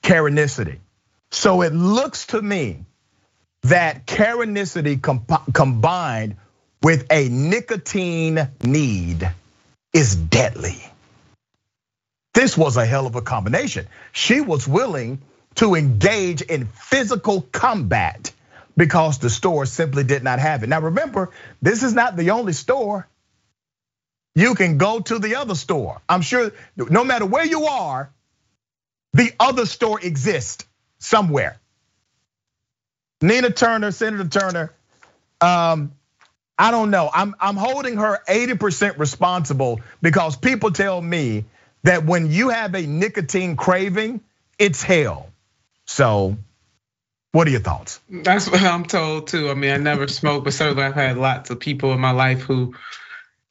Karenicity. 0.02 0.78
So 1.32 1.60
it 1.60 1.74
looks 1.74 2.28
to 2.28 2.40
me 2.40 2.86
that 3.64 4.06
Karenicity 4.06 5.02
combined 5.52 6.36
with 6.82 7.06
a 7.10 7.28
nicotine 7.28 8.48
need 8.64 9.30
is 9.92 10.16
deadly. 10.16 10.82
This 12.34 12.56
was 12.56 12.76
a 12.76 12.86
hell 12.86 13.06
of 13.06 13.14
a 13.14 13.22
combination. 13.22 13.86
She 14.12 14.40
was 14.40 14.66
willing 14.66 15.20
to 15.56 15.74
engage 15.74 16.40
in 16.42 16.66
physical 16.66 17.42
combat 17.42 18.32
because 18.76 19.18
the 19.18 19.28
store 19.28 19.66
simply 19.66 20.04
did 20.04 20.22
not 20.22 20.38
have 20.38 20.62
it. 20.62 20.68
Now 20.68 20.80
remember, 20.80 21.30
this 21.60 21.82
is 21.82 21.92
not 21.92 22.16
the 22.16 22.30
only 22.30 22.54
store. 22.54 23.06
You 24.34 24.54
can 24.54 24.78
go 24.78 25.00
to 25.00 25.18
the 25.18 25.36
other 25.36 25.54
store. 25.54 26.00
I'm 26.08 26.22
sure 26.22 26.52
no 26.76 27.04
matter 27.04 27.26
where 27.26 27.44
you 27.44 27.66
are, 27.66 28.10
the 29.12 29.30
other 29.38 29.66
store 29.66 30.00
exists 30.00 30.64
somewhere. 30.98 31.58
Nina 33.20 33.50
Turner, 33.50 33.90
Senator 33.90 34.28
Turner, 34.28 34.72
um, 35.40 35.92
I 36.62 36.70
don't 36.70 36.90
know. 36.90 37.10
I'm 37.12 37.34
I'm 37.40 37.56
holding 37.56 37.96
her 37.96 38.22
80% 38.28 38.96
responsible 38.96 39.80
because 40.00 40.36
people 40.36 40.70
tell 40.70 41.02
me 41.02 41.44
that 41.82 42.04
when 42.04 42.30
you 42.30 42.50
have 42.50 42.76
a 42.76 42.86
nicotine 42.86 43.56
craving, 43.56 44.20
it's 44.60 44.80
hell. 44.80 45.28
So 45.86 46.36
what 47.32 47.48
are 47.48 47.50
your 47.50 47.58
thoughts? 47.58 47.98
That's 48.08 48.48
what 48.48 48.62
I'm 48.62 48.84
told 48.84 49.26
too. 49.26 49.50
I 49.50 49.54
mean, 49.54 49.72
I 49.72 49.76
never 49.78 50.06
smoked, 50.06 50.44
but 50.44 50.52
certainly 50.52 50.84
I've 50.84 50.94
had 50.94 51.18
lots 51.18 51.50
of 51.50 51.58
people 51.58 51.92
in 51.94 51.98
my 51.98 52.12
life 52.12 52.42
who 52.42 52.76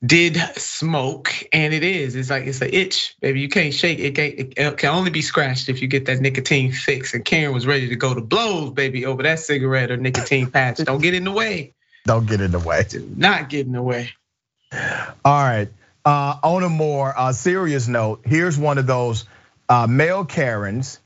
did 0.06 0.38
smoke, 0.56 1.34
and 1.52 1.74
it 1.74 1.84
is. 1.84 2.15
It's 2.15 2.30
like 2.30 2.45
it's 2.45 2.62
an 2.62 2.69
itch, 2.71 3.17
baby. 3.19 3.41
You 3.41 3.50
can't 3.50 3.74
shake 3.74 4.00
it. 4.00 4.17
It 4.58 4.78
can 4.78 4.89
only 4.95 5.12
be 5.12 5.21
scratched 5.21 5.67
if 5.67 5.82
you 5.82 5.89
get 5.89 6.06
that 6.06 6.21
nicotine 6.21 6.71
fix. 6.71 7.13
And 7.13 7.26
Karen 7.26 7.54
was 7.54 7.67
ready 7.67 7.89
to 7.89 7.95
go 7.97 8.13
to 8.13 8.21
blows, 8.21 8.71
baby, 8.71 9.06
over 9.06 9.21
that 9.24 9.39
cigarette 9.39 9.91
or 9.91 9.97
nicotine 9.97 10.50
patch. 10.50 10.78
Don't 10.78 11.02
get 11.02 11.13
in 11.13 11.26
the 11.26 11.32
way. 11.34 11.74
Don't 12.06 12.28
get 12.28 12.42
in 12.42 12.52
the 12.52 12.60
way. 12.60 12.86
Do 12.88 13.08
not 13.16 13.50
get 13.50 13.66
in 13.66 13.74
the 13.74 13.82
way. 13.82 14.10
All 14.74 15.44
right. 15.44 15.70
Uh, 16.04 16.36
on 16.44 16.64
a 16.64 16.70
more 16.70 17.14
uh, 17.16 17.32
serious 17.34 17.88
note, 17.88 18.22
here's 18.26 18.58
one 18.58 18.78
of 18.78 18.88
those 18.88 19.26
uh, 19.70 19.86
male 19.88 20.26
Karens 20.26 21.00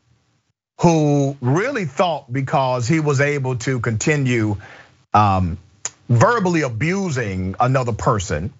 who 0.81 1.35
really 1.41 1.85
thought 1.85 2.31
because 2.31 2.87
he 2.87 2.99
was 2.99 3.21
able 3.21 3.57
to 3.57 3.79
continue 3.79 4.57
um, 5.13 5.57
verbally 6.09 6.61
abusing 6.61 7.55
another 7.59 7.93
person 7.93 8.53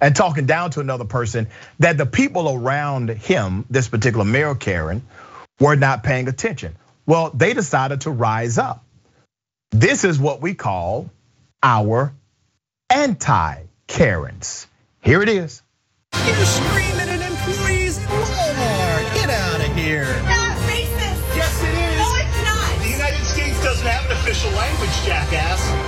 and 0.00 0.14
talking 0.14 0.46
down 0.46 0.70
to 0.70 0.80
another 0.80 1.04
person 1.04 1.48
that 1.78 1.96
the 1.96 2.06
people 2.06 2.48
around 2.48 3.08
him, 3.08 3.64
this 3.70 3.88
particular 3.88 4.24
male 4.24 4.54
Karen, 4.54 5.02
were 5.60 5.76
not 5.76 6.02
paying 6.02 6.28
attention. 6.28 6.76
Well, 7.06 7.30
they 7.30 7.54
decided 7.54 8.02
to 8.02 8.10
rise 8.10 8.58
up. 8.58 8.84
This 9.70 10.04
is 10.04 10.18
what 10.18 10.40
we 10.40 10.54
call 10.54 11.10
our 11.62 12.12
anti 12.90 13.62
Karens. 13.86 14.66
Here 15.00 15.22
it 15.22 15.28
is. 15.28 15.62
You're 16.26 16.34
screaming 16.44 17.08
at 17.08 17.20
employees 17.20 17.98
at 17.98 18.08
Walmart. 18.08 19.14
Get 19.14 19.30
out 19.30 19.60
of 19.60 19.74
here. 19.76 20.04
That's 20.04 20.60
racist. 20.62 21.36
Yes, 21.36 21.62
it 21.62 21.74
is. 21.74 21.98
No, 21.98 22.14
it's 22.16 22.42
not. 22.44 22.82
The 22.82 22.90
United 22.90 23.24
States 23.24 23.62
doesn't 23.62 23.86
have 23.86 24.10
an 24.10 24.16
official 24.16 24.50
language, 24.52 24.90
jackass. 25.04 25.81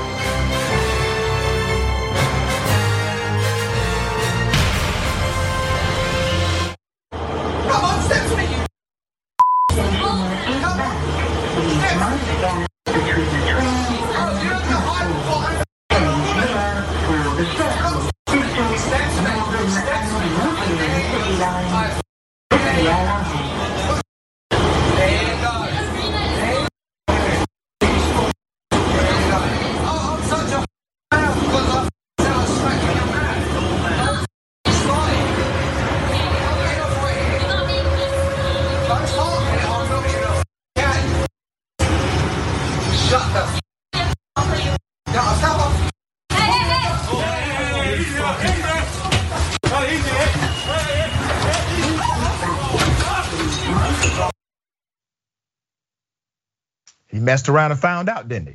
Messed 57.25 57.49
around 57.49 57.71
and 57.71 57.81
found 57.81 58.09
out, 58.09 58.29
didn't 58.29 58.49
he? 58.49 58.55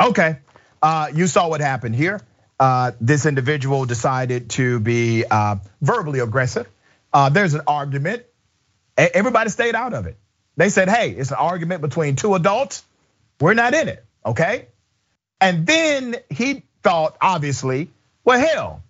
Okay, 0.00 0.38
uh, 0.82 1.10
you 1.14 1.26
saw 1.26 1.48
what 1.48 1.60
happened 1.60 1.94
here. 1.94 2.20
Uh, 2.58 2.92
this 3.00 3.26
individual 3.26 3.84
decided 3.84 4.50
to 4.50 4.80
be 4.80 5.24
uh, 5.28 5.56
verbally 5.80 6.20
aggressive. 6.20 6.66
There's 7.32 7.54
an 7.54 7.62
argument. 7.66 8.24
Everybody 8.96 9.50
stayed 9.50 9.74
out 9.74 9.92
of 9.92 10.06
it. 10.06 10.16
They 10.56 10.68
said, 10.68 10.88
hey, 10.88 11.10
it's 11.10 11.30
an 11.30 11.36
argument 11.36 11.80
between 11.80 12.16
two 12.16 12.34
adults. 12.34 12.84
We're 13.40 13.54
not 13.54 13.74
in 13.74 13.88
it, 13.88 14.04
okay? 14.24 14.66
And 15.40 15.66
then 15.66 16.16
he 16.30 16.62
thought, 16.82 17.16
obviously, 17.20 17.90
well, 18.24 18.38
hell, 18.38 18.82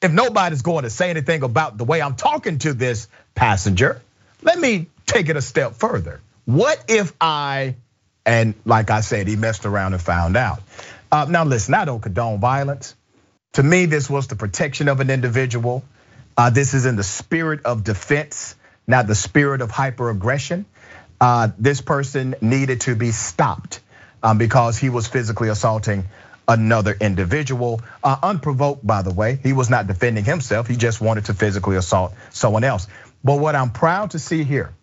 if 0.00 0.10
nobody's 0.10 0.62
going 0.62 0.82
to 0.82 0.90
say 0.90 1.10
anything 1.10 1.42
about 1.42 1.78
the 1.78 1.84
way 1.84 2.02
I'm 2.02 2.16
talking 2.16 2.58
to 2.58 2.72
this 2.72 3.06
passenger, 3.34 4.02
let 4.42 4.58
me 4.58 4.88
take 5.06 5.28
it 5.28 5.36
a 5.36 5.42
step 5.42 5.74
further. 5.74 6.20
What 6.44 6.84
if 6.88 7.12
I, 7.20 7.76
and 8.24 8.54
like 8.64 8.90
I 8.90 9.00
said, 9.00 9.28
he 9.28 9.36
messed 9.36 9.66
around 9.66 9.94
and 9.94 10.02
found 10.02 10.36
out. 10.36 10.60
Uh, 11.10 11.26
now 11.28 11.44
listen, 11.44 11.74
I 11.74 11.84
don't 11.84 12.00
condone 12.00 12.40
violence. 12.40 12.94
To 13.54 13.62
me, 13.62 13.86
this 13.86 14.08
was 14.08 14.28
the 14.28 14.36
protection 14.36 14.88
of 14.88 15.00
an 15.00 15.10
individual. 15.10 15.84
Uh, 16.36 16.50
this 16.50 16.72
is 16.72 16.86
in 16.86 16.96
the 16.96 17.02
spirit 17.02 17.64
of 17.64 17.84
defense, 17.84 18.56
not 18.86 19.06
the 19.06 19.14
spirit 19.14 19.60
of 19.60 19.70
hyperaggression. 19.70 20.64
Uh, 21.20 21.48
this 21.58 21.80
person 21.80 22.34
needed 22.40 22.80
to 22.82 22.96
be 22.96 23.10
stopped 23.10 23.80
um, 24.22 24.38
because 24.38 24.78
he 24.78 24.88
was 24.88 25.06
physically 25.06 25.48
assaulting 25.48 26.04
another 26.48 26.96
individual, 27.00 27.80
uh, 28.02 28.16
unprovoked, 28.22 28.84
by 28.86 29.02
the 29.02 29.12
way. 29.12 29.38
He 29.42 29.52
was 29.52 29.70
not 29.70 29.86
defending 29.86 30.24
himself, 30.24 30.66
he 30.66 30.76
just 30.76 31.00
wanted 31.00 31.26
to 31.26 31.34
physically 31.34 31.76
assault 31.76 32.14
someone 32.30 32.64
else. 32.64 32.86
But 33.22 33.38
what 33.38 33.54
I'm 33.54 33.70
proud 33.70 34.12
to 34.12 34.18
see 34.18 34.42
here, 34.42 34.74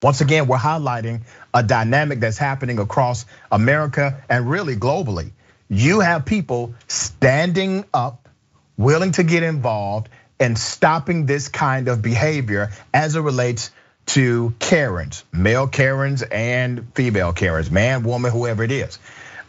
once 0.00 0.20
again, 0.20 0.46
we're 0.46 0.56
highlighting 0.56 1.22
a 1.52 1.62
dynamic 1.62 2.20
that's 2.20 2.38
happening 2.38 2.78
across 2.78 3.26
America 3.50 4.22
and 4.28 4.48
really 4.48 4.76
globally. 4.76 5.32
You 5.68 6.00
have 6.00 6.24
people 6.24 6.74
standing 6.86 7.84
up, 7.92 8.28
willing 8.76 9.12
to 9.12 9.24
get 9.24 9.42
involved, 9.42 10.08
and 10.38 10.56
stopping 10.56 11.26
this 11.26 11.48
kind 11.48 11.88
of 11.88 12.00
behavior 12.00 12.70
as 12.94 13.16
it 13.16 13.20
relates 13.20 13.72
to 14.06 14.54
Karens, 14.60 15.24
male 15.32 15.66
Karens 15.66 16.22
and 16.22 16.86
female 16.94 17.32
Karens, 17.32 17.70
man, 17.70 18.04
woman, 18.04 18.30
whoever 18.30 18.62
it 18.62 18.70
is, 18.70 18.98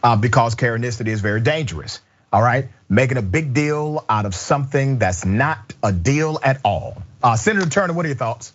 uh, 0.03 0.15
because 0.15 0.55
Karenicity 0.55 1.09
is 1.09 1.21
very 1.21 1.41
dangerous. 1.41 2.01
All 2.33 2.41
right, 2.41 2.69
making 2.89 3.17
a 3.17 3.21
big 3.21 3.53
deal 3.53 4.03
out 4.09 4.25
of 4.25 4.35
something 4.35 4.99
that's 4.99 5.25
not 5.25 5.73
a 5.81 5.91
deal 5.91 6.39
at 6.43 6.59
all. 6.63 7.01
Uh, 7.23 7.35
Senator 7.35 7.69
Turner, 7.69 7.93
what 7.93 8.05
are 8.05 8.09
your 8.09 8.17
thoughts? 8.17 8.53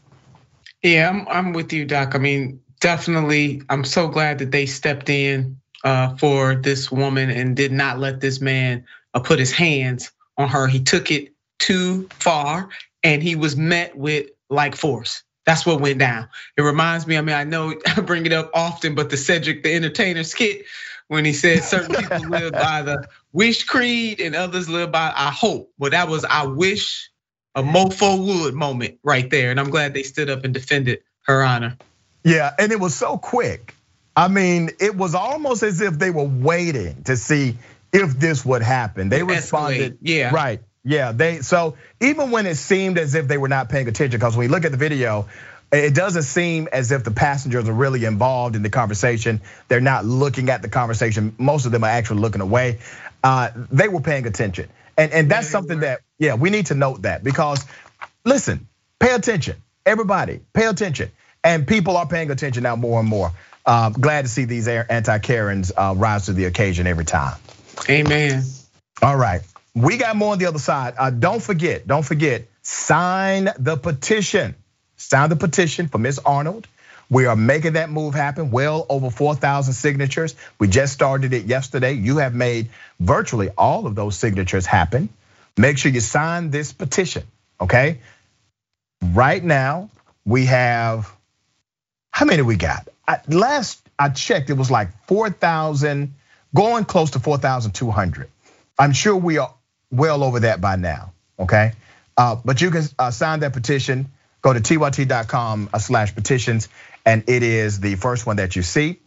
Yeah, 0.85 1.09
I'm, 1.09 1.27
I'm 1.29 1.53
with 1.55 1.73
you, 1.73 1.87
Doc. 1.87 2.15
I 2.15 2.19
mean, 2.19 2.61
definitely, 2.81 3.63
I'm 3.71 3.85
so 3.85 4.07
glad 4.07 4.39
that 4.39 4.51
they 4.51 4.67
stepped 4.67 5.09
in 5.09 5.59
uh, 5.83 6.15
for 6.17 6.55
this 6.55 6.93
woman 6.93 7.31
and 7.31 7.57
did 7.57 7.73
not 7.73 7.99
let 7.99 8.21
this 8.21 8.43
man 8.43 8.85
uh, 9.15 9.21
put 9.21 9.39
his 9.39 9.51
hands 9.51 10.13
on 10.37 10.49
her. 10.51 10.67
He 10.67 10.81
took 10.81 11.11
it 11.11 11.33
too 11.59 12.07
far 12.11 12.69
and 13.03 13.23
he 13.23 13.35
was 13.35 13.57
met 13.57 13.97
with 13.97 14.29
like 14.51 14.77
force. 14.77 15.23
That's 15.47 15.65
what 15.65 15.81
went 15.81 16.01
down. 16.01 16.29
It 16.59 16.63
reminds 16.63 17.07
me, 17.07 17.17
I 17.17 17.23
mean, 17.23 17.37
I 17.37 17.45
know 17.45 17.75
I 17.87 18.01
bring 18.03 18.27
it 18.27 18.33
up 18.35 18.51
often, 18.53 18.95
but 18.95 19.09
the 19.09 19.17
Cedric 19.17 19.63
the 19.63 19.73
Entertainer 19.75 20.23
skit 20.23 20.67
when 21.09 21.25
he 21.25 21.33
said 21.33 21.65
certain 21.65 21.95
people 21.95 22.25
live 22.29 22.53
by 22.53 22.83
the 22.83 23.07
wish 23.33 23.65
creed 23.65 24.21
and 24.21 24.35
others 24.35 24.69
live 24.69 24.93
by 24.93 25.15
I 25.17 25.31
hope. 25.31 25.73
Well, 25.79 25.91
that 25.93 26.09
was 26.09 26.27
I 26.27 26.45
wish 26.47 27.11
a 27.55 27.63
mofo 27.63 28.43
would 28.43 28.55
moment 28.55 28.99
right 29.03 29.29
there. 29.31 29.51
And 29.51 29.61
I'm 29.61 29.71
glad 29.71 29.95
they 29.95 30.03
stood 30.03 30.31
up 30.31 30.45
and 30.45 30.53
defended 30.53 31.01
her 31.23 31.43
honor. 31.43 31.77
Yeah, 32.25 32.53
and 32.59 32.73
it 32.73 32.81
was 32.81 32.95
so 32.95 33.19
quick. 33.19 33.75
I 34.17 34.29
mean, 34.29 34.71
it 34.81 34.97
was 34.97 35.15
almost 35.15 35.63
as 35.63 35.81
if 35.81 35.99
they 35.99 36.11
were 36.11 36.25
waiting 36.25 37.03
to 37.05 37.17
see 37.17 37.57
if 37.93 38.19
this 38.19 38.45
would 38.45 38.63
happen. 38.63 39.09
They 39.09 39.23
responded, 39.23 39.99
yeah, 40.01 40.31
right, 40.33 40.61
yeah. 40.85 41.13
They 41.13 41.41
so 41.41 41.77
even 42.01 42.31
when 42.31 42.47
it 42.47 42.57
seemed 42.57 42.99
as 42.99 43.15
if 43.15 43.29
they 43.29 43.39
were 43.39 43.49
not 43.49 43.69
paying 43.69 43.89
attention, 43.89 44.19
because 44.19 44.37
when 44.37 44.47
you 44.47 44.53
look 44.53 44.65
at 44.65 44.71
the 44.71 44.79
video, 44.79 45.29
it 45.73 45.95
doesn't 45.95 46.23
seem 46.23 46.69
as 46.73 46.93
if 46.93 47.03
the 47.03 47.11
passengers 47.11 47.69
are 47.69 47.73
really 47.73 48.05
involved 48.05 48.55
in 48.55 48.63
the 48.63 48.71
conversation. 48.71 49.41
They're 49.69 49.81
not 49.81 50.05
looking 50.05 50.49
at 50.49 50.63
the 50.63 50.69
conversation. 50.69 51.35
Most 51.39 51.67
of 51.67 51.73
them 51.73 51.83
are 51.83 51.91
actually 51.91 52.21
looking 52.21 52.41
away. 52.41 52.79
Uh, 53.23 53.51
they 53.73 53.89
were 53.89 54.01
paying 54.01 54.27
attention, 54.27 54.69
and 54.97 55.13
and 55.13 55.31
that's 55.31 55.49
something 55.49 55.81
that 55.81 56.03
yeah 56.19 56.35
we 56.35 56.51
need 56.51 56.67
to 56.67 56.75
note 56.75 57.03
that 57.03 57.25
because 57.25 57.65
listen, 58.25 58.67
pay 58.99 59.15
attention, 59.15 59.57
everybody, 59.87 60.41
pay 60.53 60.67
attention, 60.67 61.11
and 61.43 61.67
people 61.67 61.97
are 61.97 62.07
paying 62.07 62.31
attention 62.31 62.63
now 62.63 62.77
more 62.77 63.01
and 63.01 63.09
more. 63.09 63.33
Uh, 63.67 63.91
glad 63.91 64.23
to 64.23 64.29
see 64.29 64.45
these 64.45 64.69
anti 64.69 65.19
Karens 65.19 65.73
uh, 65.77 65.95
rise 65.97 66.27
to 66.27 66.33
the 66.33 66.45
occasion 66.45 66.87
every 66.87 67.05
time. 67.05 67.37
Amen. 67.89 68.43
All 69.03 69.17
right, 69.17 69.43
we 69.75 69.97
got 69.97 70.17
more 70.17 70.33
on 70.33 70.39
the 70.39 70.47
other 70.47 70.59
side. 70.59 70.95
Uh, 70.99 71.11
don't 71.11 71.43
forget, 71.43 71.87
don't 71.87 72.05
forget, 72.05 72.47
sign 72.63 73.49
the 73.59 73.77
petition. 73.77 74.55
Sign 74.97 75.29
the 75.29 75.37
petition 75.37 75.89
for 75.89 75.99
Ms. 75.99 76.21
Arnold. 76.25 76.69
We 77.11 77.27
are 77.27 77.37
making 77.37 77.75
that 77.75 77.91
move 77.91 78.15
happen. 78.15 78.51
Well 78.51 78.87
over 78.89 79.11
4,000 79.11 79.75
signatures. 79.75 80.35
We 80.59 80.69
just 80.69 80.93
started 80.93 81.33
it 81.33 81.45
yesterday. 81.45 81.93
You 81.93 82.19
have 82.19 82.35
made 82.35 82.71
virtually 83.01 83.51
all 83.59 83.87
of 83.87 83.95
those 83.95 84.17
signatures 84.17 84.65
happen. 84.65 85.09
Make 85.57 85.79
sure 85.79 85.93
you 85.93 86.01
sign 86.01 86.51
this 86.51 86.73
petition, 86.73 87.25
okay? 87.61 88.01
Right 89.03 89.43
now, 89.43 89.91
we 90.25 90.47
have, 90.47 91.11
how 92.11 92.27
many 92.27 92.43
we 92.43 92.57
got? 92.57 92.89
last 93.29 93.87
I 93.99 94.09
checked, 94.09 94.51
it 94.51 94.55
was 94.55 94.71
like 94.71 94.89
4,000, 95.07 96.15
going 96.55 96.85
close 96.85 97.13
to 97.13 97.21
4,200. 97.21 98.29
I'm 98.79 98.93
sure 98.93 99.17
we 99.17 99.39
are 99.39 99.55
well 99.91 100.25
over 100.25 100.41
that 100.41 100.61
by 100.61 100.77
now, 100.77 101.13
okay? 101.39 101.73
Uh, 102.17 102.37
but 102.45 102.61
you 102.61 102.71
can 102.71 102.85
uh, 102.99 103.11
sign 103.11 103.41
that 103.41 103.53
petition, 103.53 104.11
go 104.43 104.53
to 104.53 104.61
tyt.com 104.61 105.71
uh, 105.73 105.79
slash 105.79 106.15
petitions, 106.15 106.69
and 107.05 107.25
it 107.29 107.43
is 107.43 107.81
the 107.81 107.95
first 107.97 108.27
one 108.27 108.37
that 108.37 108.57
you 108.57 108.63
see. 108.63 108.99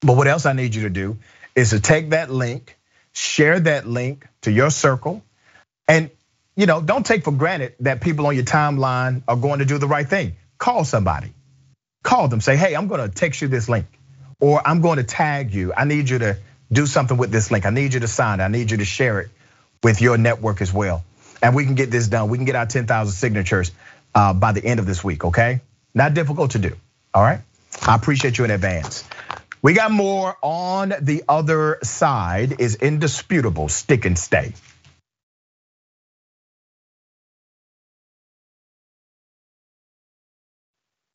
But 0.00 0.16
what 0.16 0.26
else 0.28 0.46
I 0.46 0.52
need 0.52 0.74
you 0.74 0.82
to 0.82 0.90
do 0.90 1.18
is 1.54 1.70
to 1.70 1.80
take 1.80 2.10
that 2.10 2.30
link, 2.30 2.76
share 3.12 3.58
that 3.58 3.88
link 3.88 4.26
to 4.42 4.52
your 4.52 4.70
circle, 4.70 5.22
and 5.88 6.10
you 6.56 6.66
know, 6.66 6.80
don't 6.80 7.04
take 7.04 7.24
for 7.24 7.32
granted 7.32 7.74
that 7.80 8.00
people 8.00 8.26
on 8.26 8.34
your 8.34 8.44
timeline 8.44 9.22
are 9.28 9.36
going 9.36 9.58
to 9.58 9.66
do 9.66 9.76
the 9.78 9.86
right 9.86 10.08
thing. 10.08 10.36
Call 10.58 10.84
somebody 10.84 11.32
call 12.06 12.28
them, 12.28 12.40
say, 12.40 12.56
hey, 12.56 12.74
I'm 12.74 12.86
gonna 12.86 13.08
text 13.08 13.42
you 13.42 13.48
this 13.48 13.68
link, 13.68 13.86
or 14.40 14.66
I'm 14.66 14.80
going 14.80 14.96
to 14.98 15.02
tag 15.02 15.52
you. 15.52 15.72
I 15.76 15.84
need 15.84 16.08
you 16.08 16.20
to 16.20 16.38
do 16.72 16.86
something 16.86 17.16
with 17.16 17.32
this 17.32 17.50
link. 17.50 17.66
I 17.66 17.70
need 17.70 17.94
you 17.94 18.00
to 18.00 18.08
sign 18.08 18.40
it. 18.40 18.44
I 18.44 18.48
need 18.48 18.70
you 18.70 18.76
to 18.78 18.84
share 18.84 19.20
it 19.20 19.30
with 19.82 20.00
your 20.00 20.16
network 20.16 20.62
as 20.62 20.72
well. 20.72 21.04
And 21.42 21.54
we 21.54 21.64
can 21.64 21.74
get 21.74 21.90
this 21.90 22.06
done. 22.08 22.28
We 22.28 22.38
can 22.38 22.44
get 22.44 22.54
our 22.54 22.66
10,000 22.66 23.12
signatures 23.12 23.72
uh, 24.14 24.32
by 24.34 24.52
the 24.52 24.64
end 24.64 24.80
of 24.80 24.86
this 24.86 25.02
week, 25.02 25.24
okay? 25.24 25.60
Not 25.94 26.14
difficult 26.14 26.52
to 26.52 26.58
do, 26.58 26.76
all 27.12 27.22
right? 27.22 27.40
I 27.86 27.96
appreciate 27.96 28.38
you 28.38 28.44
in 28.44 28.50
advance. 28.50 29.04
We 29.60 29.74
got 29.74 29.90
more 29.90 30.36
on 30.42 30.94
the 31.00 31.24
other 31.28 31.78
side 31.82 32.60
is 32.60 32.76
indisputable, 32.76 33.68
stick 33.68 34.04
and 34.04 34.16
stay. 34.18 34.52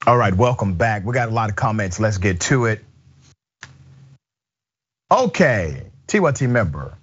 All 0.08 0.18
right, 0.18 0.34
welcome 0.34 0.74
back. 0.74 1.06
We 1.06 1.14
got 1.14 1.30
a 1.30 1.32
lot 1.32 1.52
of 1.52 1.56
comments. 1.56 2.00
Let's 2.00 2.18
get 2.18 2.40
to 2.42 2.66
it. 2.66 2.84
Okay, 5.12 5.84
TYT 6.08 6.50
member, 6.50 6.98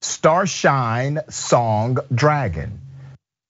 Starshine 0.00 1.18
song 1.28 1.98
Dragon. 2.14 2.80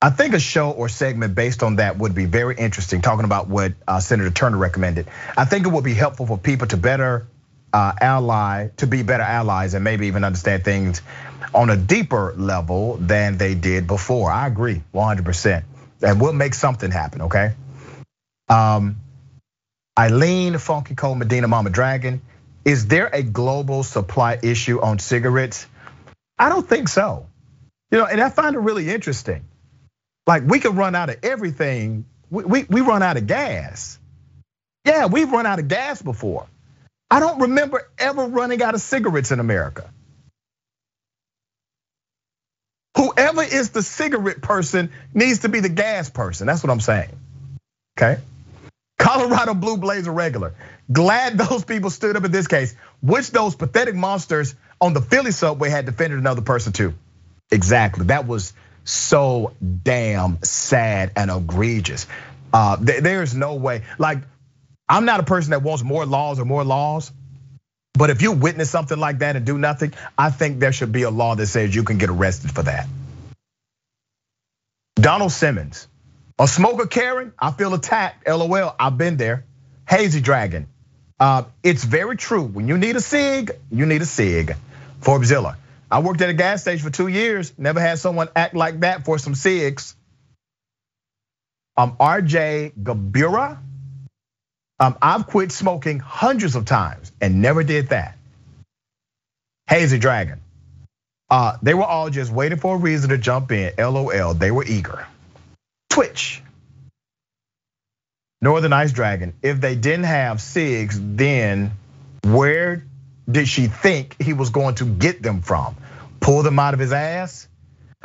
I 0.00 0.08
think 0.08 0.32
a 0.32 0.40
show 0.40 0.70
or 0.70 0.88
segment 0.88 1.34
based 1.34 1.62
on 1.62 1.76
that 1.76 1.98
would 1.98 2.14
be 2.14 2.24
very 2.24 2.56
interesting, 2.56 3.02
talking 3.02 3.26
about 3.26 3.48
what 3.48 3.74
uh, 3.86 4.00
Senator 4.00 4.30
Turner 4.30 4.56
recommended. 4.56 5.08
I 5.36 5.44
think 5.44 5.66
it 5.66 5.70
would 5.70 5.84
be 5.84 5.92
helpful 5.92 6.24
for 6.24 6.38
people 6.38 6.68
to 6.68 6.78
better 6.78 7.26
uh, 7.74 7.92
ally, 8.00 8.68
to 8.78 8.86
be 8.86 9.02
better 9.02 9.24
allies, 9.24 9.74
and 9.74 9.84
maybe 9.84 10.06
even 10.06 10.24
understand 10.24 10.64
things 10.64 11.02
on 11.52 11.68
a 11.68 11.76
deeper 11.76 12.32
level 12.38 12.96
than 12.96 13.36
they 13.36 13.54
did 13.54 13.86
before. 13.86 14.30
I 14.30 14.46
agree 14.46 14.82
100%. 14.94 15.64
And 16.00 16.18
we'll 16.18 16.32
make 16.32 16.54
something 16.54 16.90
happen, 16.90 17.22
okay? 17.22 17.52
Um, 18.48 18.96
Eileen 19.98 20.58
Funky 20.58 20.94
Cole 20.94 21.14
Medina 21.14 21.48
Mama 21.48 21.70
Dragon, 21.70 22.22
is 22.64 22.86
there 22.86 23.08
a 23.12 23.22
global 23.22 23.82
supply 23.82 24.38
issue 24.42 24.80
on 24.80 24.98
cigarettes? 24.98 25.66
I 26.38 26.48
don't 26.48 26.68
think 26.68 26.88
so. 26.88 27.26
You 27.90 27.98
know, 27.98 28.04
and 28.06 28.20
I 28.20 28.30
find 28.30 28.54
it 28.54 28.60
really 28.60 28.88
interesting. 28.90 29.44
Like 30.26 30.44
we 30.46 30.60
could 30.60 30.76
run 30.76 30.94
out 30.94 31.10
of 31.10 31.16
everything. 31.22 32.04
We, 32.30 32.44
we, 32.44 32.64
we 32.64 32.80
run 32.82 33.02
out 33.02 33.16
of 33.16 33.26
gas. 33.26 33.98
Yeah, 34.84 35.06
we've 35.06 35.30
run 35.30 35.46
out 35.46 35.58
of 35.58 35.68
gas 35.68 36.00
before. 36.00 36.46
I 37.10 37.20
don't 37.20 37.40
remember 37.40 37.88
ever 37.98 38.26
running 38.26 38.62
out 38.62 38.74
of 38.74 38.80
cigarettes 38.80 39.32
in 39.32 39.40
America. 39.40 39.90
Whoever 42.96 43.42
is 43.42 43.70
the 43.70 43.82
cigarette 43.82 44.42
person 44.42 44.90
needs 45.14 45.40
to 45.40 45.48
be 45.48 45.60
the 45.60 45.68
gas 45.68 46.10
person. 46.10 46.46
That's 46.46 46.62
what 46.62 46.70
I'm 46.70 46.80
saying. 46.80 47.10
Okay. 47.98 48.20
Colorado 49.18 49.54
Blue 49.54 49.76
Blazer 49.76 50.12
regular. 50.12 50.54
Glad 50.90 51.36
those 51.38 51.64
people 51.64 51.90
stood 51.90 52.16
up 52.16 52.24
in 52.24 52.30
this 52.30 52.46
case. 52.46 52.76
Which 53.02 53.30
those 53.30 53.56
pathetic 53.56 53.94
monsters 53.94 54.54
on 54.80 54.92
the 54.92 55.00
Philly 55.00 55.32
subway 55.32 55.70
had 55.70 55.86
defended 55.86 56.18
another 56.18 56.42
person 56.42 56.72
too. 56.72 56.94
Exactly. 57.50 58.06
That 58.06 58.26
was 58.26 58.52
so 58.84 59.54
damn 59.82 60.42
sad 60.42 61.12
and 61.16 61.30
egregious. 61.30 62.06
Uh, 62.52 62.76
there's 62.80 63.34
no 63.34 63.56
way. 63.56 63.82
Like, 63.98 64.18
I'm 64.88 65.04
not 65.04 65.20
a 65.20 65.24
person 65.24 65.50
that 65.50 65.62
wants 65.62 65.82
more 65.82 66.06
laws 66.06 66.38
or 66.38 66.44
more 66.44 66.62
laws. 66.64 67.10
But 67.94 68.10
if 68.10 68.22
you 68.22 68.30
witness 68.32 68.70
something 68.70 68.98
like 68.98 69.18
that 69.18 69.34
and 69.34 69.44
do 69.44 69.58
nothing, 69.58 69.94
I 70.16 70.30
think 70.30 70.60
there 70.60 70.72
should 70.72 70.92
be 70.92 71.02
a 71.02 71.10
law 71.10 71.34
that 71.34 71.48
says 71.48 71.74
you 71.74 71.82
can 71.82 71.98
get 71.98 72.08
arrested 72.08 72.52
for 72.52 72.62
that. 72.62 72.86
Donald 74.94 75.32
Simmons 75.32 75.87
A 76.38 76.46
smoker 76.46 76.86
Karen, 76.86 77.32
I 77.38 77.50
feel 77.50 77.74
attacked. 77.74 78.28
LOL, 78.28 78.74
I've 78.78 78.96
been 78.96 79.16
there. 79.16 79.44
Hazy 79.88 80.20
Dragon, 80.20 80.68
uh, 81.18 81.44
it's 81.62 81.82
very 81.82 82.16
true. 82.16 82.44
When 82.44 82.68
you 82.68 82.78
need 82.78 82.94
a 82.94 83.00
SIG, 83.00 83.52
you 83.70 83.86
need 83.86 84.02
a 84.02 84.06
SIG. 84.06 84.54
Forbesilla. 85.00 85.56
I 85.90 86.00
worked 86.00 86.20
at 86.20 86.28
a 86.28 86.34
gas 86.34 86.62
station 86.62 86.84
for 86.84 86.94
two 86.94 87.08
years. 87.08 87.52
Never 87.56 87.80
had 87.80 87.98
someone 87.98 88.28
act 88.36 88.54
like 88.54 88.80
that 88.80 89.04
for 89.04 89.18
some 89.18 89.34
SIGs. 89.34 89.94
Um, 91.76 91.96
RJ 91.96 92.72
Gabura. 92.82 93.58
Um, 94.80 94.96
I've 95.02 95.26
quit 95.26 95.50
smoking 95.50 95.98
hundreds 95.98 96.54
of 96.54 96.66
times 96.66 97.10
and 97.20 97.40
never 97.42 97.64
did 97.64 97.88
that. 97.88 98.16
Hazy 99.68 99.98
Dragon. 99.98 100.40
Uh, 101.30 101.56
they 101.62 101.74
were 101.74 101.84
all 101.84 102.10
just 102.10 102.30
waiting 102.30 102.58
for 102.58 102.76
a 102.76 102.78
reason 102.78 103.10
to 103.10 103.18
jump 103.18 103.50
in. 103.50 103.72
LOL. 103.78 104.34
They 104.34 104.50
were 104.50 104.64
eager. 104.64 105.06
Twitch. 105.98 106.40
Northern 108.40 108.72
Ice 108.72 108.92
Dragon. 108.92 109.34
If 109.42 109.60
they 109.60 109.74
didn't 109.74 110.04
have 110.04 110.36
SIGs, 110.36 111.16
then 111.16 111.72
where 112.22 112.86
did 113.28 113.48
she 113.48 113.66
think 113.66 114.14
he 114.22 114.32
was 114.32 114.50
going 114.50 114.76
to 114.76 114.84
get 114.84 115.22
them 115.22 115.42
from? 115.42 115.74
Pull 116.20 116.44
them 116.44 116.60
out 116.60 116.72
of 116.72 116.78
his 116.78 116.92
ass? 116.92 117.48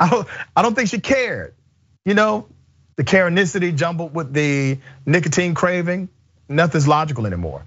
I 0.00 0.24
don't, 0.56 0.74
think 0.74 0.88
she 0.88 0.98
cared. 0.98 1.54
You 2.04 2.14
know, 2.14 2.48
the 2.96 3.04
Karenicity 3.04 3.76
jumbled 3.76 4.12
with 4.12 4.32
the 4.32 4.78
nicotine 5.06 5.54
craving, 5.54 6.08
nothing's 6.48 6.88
logical 6.88 7.28
anymore. 7.28 7.62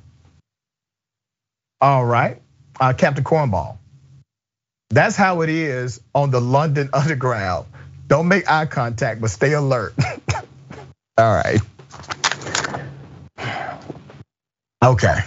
All 1.80 2.04
right, 2.04 2.42
uh, 2.82 2.92
Captain 2.92 3.24
Cornball. 3.24 3.78
That's 4.90 5.16
how 5.16 5.40
it 5.40 5.50
is 5.50 6.02
on 6.14 6.32
the 6.32 6.42
London 6.42 6.90
Underground. 6.94 7.68
Don't 8.08 8.30
make 8.30 8.50
eye 8.50 8.66
contact, 8.66 9.20
but 9.20 9.30
stay 9.30 9.54
alert. 9.54 9.94
All 11.18 11.34
right. 11.36 11.60
Okay. 14.84 15.20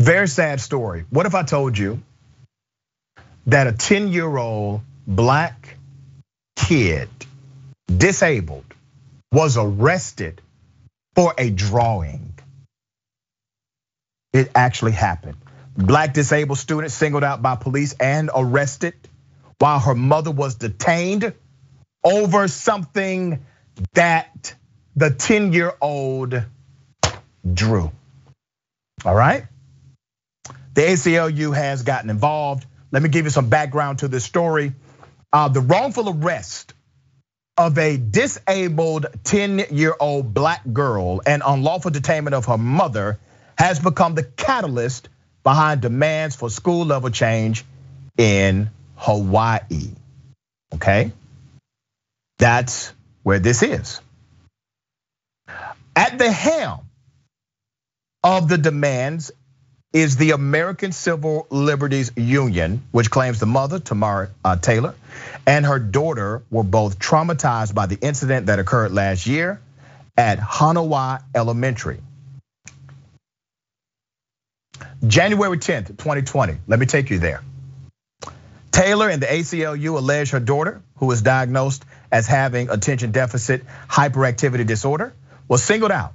Very 0.00 0.28
sad 0.28 0.60
story. 0.60 1.04
What 1.10 1.26
if 1.26 1.34
I 1.34 1.44
told 1.44 1.78
you 1.78 2.02
that 3.46 3.66
a 3.66 3.72
10 3.72 4.08
year 4.08 4.36
old 4.36 4.82
black 5.06 5.76
kid, 6.56 7.08
disabled, 7.86 8.64
was 9.30 9.56
arrested 9.56 10.40
for 11.14 11.32
a 11.38 11.48
drawing? 11.50 12.34
It 14.32 14.50
actually 14.54 14.92
happened. 14.92 15.36
Black 15.76 16.12
disabled 16.12 16.58
student 16.58 16.92
singled 16.92 17.24
out 17.24 17.40
by 17.40 17.56
police 17.56 17.94
and 17.94 18.30
arrested 18.34 18.94
while 19.62 19.78
her 19.78 19.94
mother 19.94 20.32
was 20.32 20.56
detained 20.56 21.32
over 22.02 22.48
something 22.48 23.46
that 23.92 24.56
the 24.96 25.08
10 25.08 25.52
year 25.52 25.72
old 25.80 26.34
drew. 27.54 27.92
All 29.04 29.14
right? 29.14 29.44
The 30.74 30.82
ACLU 30.82 31.54
has 31.54 31.84
gotten 31.84 32.10
involved. 32.10 32.66
Let 32.90 33.04
me 33.04 33.08
give 33.08 33.24
you 33.24 33.30
some 33.30 33.50
background 33.50 34.00
to 34.00 34.08
this 34.08 34.24
story. 34.24 34.72
Uh, 35.32 35.46
the 35.46 35.60
wrongful 35.60 36.08
arrest 36.08 36.74
of 37.56 37.78
a 37.78 37.96
disabled 37.96 39.06
10 39.22 39.66
year 39.70 39.94
old 40.00 40.34
black 40.34 40.62
girl 40.72 41.22
and 41.24 41.40
unlawful 41.46 41.92
detainment 41.92 42.32
of 42.32 42.46
her 42.46 42.58
mother 42.58 43.20
has 43.56 43.78
become 43.78 44.16
the 44.16 44.24
catalyst 44.24 45.08
behind 45.44 45.82
demands 45.82 46.34
for 46.34 46.50
school 46.50 46.84
level 46.84 47.10
change 47.10 47.64
in 48.18 48.68
Hawaii. 49.02 49.90
Okay? 50.74 51.10
That's 52.38 52.92
where 53.24 53.40
this 53.40 53.62
is. 53.62 54.00
At 55.96 56.18
the 56.18 56.30
helm 56.30 56.80
of 58.22 58.48
the 58.48 58.58
demands 58.58 59.32
is 59.92 60.16
the 60.16 60.30
American 60.30 60.92
Civil 60.92 61.46
Liberties 61.50 62.12
Union, 62.16 62.82
which 62.92 63.10
claims 63.10 63.40
the 63.40 63.46
mother, 63.46 63.80
Tamara 63.80 64.30
uh, 64.44 64.56
Taylor, 64.56 64.94
and 65.46 65.66
her 65.66 65.80
daughter 65.80 66.42
were 66.48 66.62
both 66.62 66.98
traumatized 66.98 67.74
by 67.74 67.86
the 67.86 67.98
incident 68.00 68.46
that 68.46 68.60
occurred 68.60 68.92
last 68.92 69.26
year 69.26 69.60
at 70.16 70.38
Honowai 70.38 71.22
Elementary. 71.34 71.98
January 75.04 75.58
10th, 75.58 75.88
2020. 75.88 76.58
Let 76.68 76.78
me 76.78 76.86
take 76.86 77.10
you 77.10 77.18
there. 77.18 77.42
Taylor 78.72 79.08
and 79.08 79.22
the 79.22 79.26
ACLU 79.26 79.98
allege 79.98 80.30
her 80.30 80.40
daughter, 80.40 80.82
who 80.96 81.06
was 81.06 81.22
diagnosed 81.22 81.84
as 82.10 82.26
having 82.26 82.70
attention 82.70 83.12
deficit 83.12 83.64
hyperactivity 83.88 84.66
disorder, 84.66 85.14
was 85.46 85.62
singled 85.62 85.92
out 85.92 86.14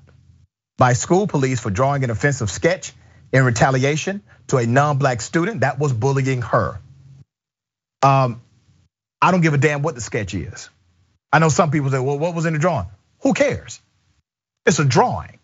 by 0.78 0.94
school 0.94 1.28
police 1.28 1.60
for 1.60 1.70
drawing 1.70 2.04
an 2.04 2.10
offensive 2.10 2.50
sketch 2.50 2.94
in 3.32 3.44
retaliation 3.44 4.24
to 4.48 4.58
a 4.58 4.66
non-black 4.66 5.22
student 5.22 5.62
that 5.62 5.78
was 5.78 5.94
bullying 5.94 6.42
her. 6.42 6.80
Um, 8.02 8.42
I 9.22 9.32
don't 9.32 9.42
give 9.42 9.54
a 9.54 9.58
damn 9.58 9.82
what 9.82 9.96
the 9.96 10.02
sketch 10.02 10.34
is. 10.34 10.70
I 11.32 11.40
know 11.40 11.50
some 11.50 11.72
people 11.72 11.92
say, 11.92 12.00
well, 12.00 12.18
what 12.18 12.34
was 12.34 12.46
in 12.46 12.54
the 12.54 12.60
drawing? 12.60 12.88
Who 13.22 13.34
cares? 13.34 13.82
It's 14.66 14.80
a 14.80 14.86
drawing, 14.86 15.40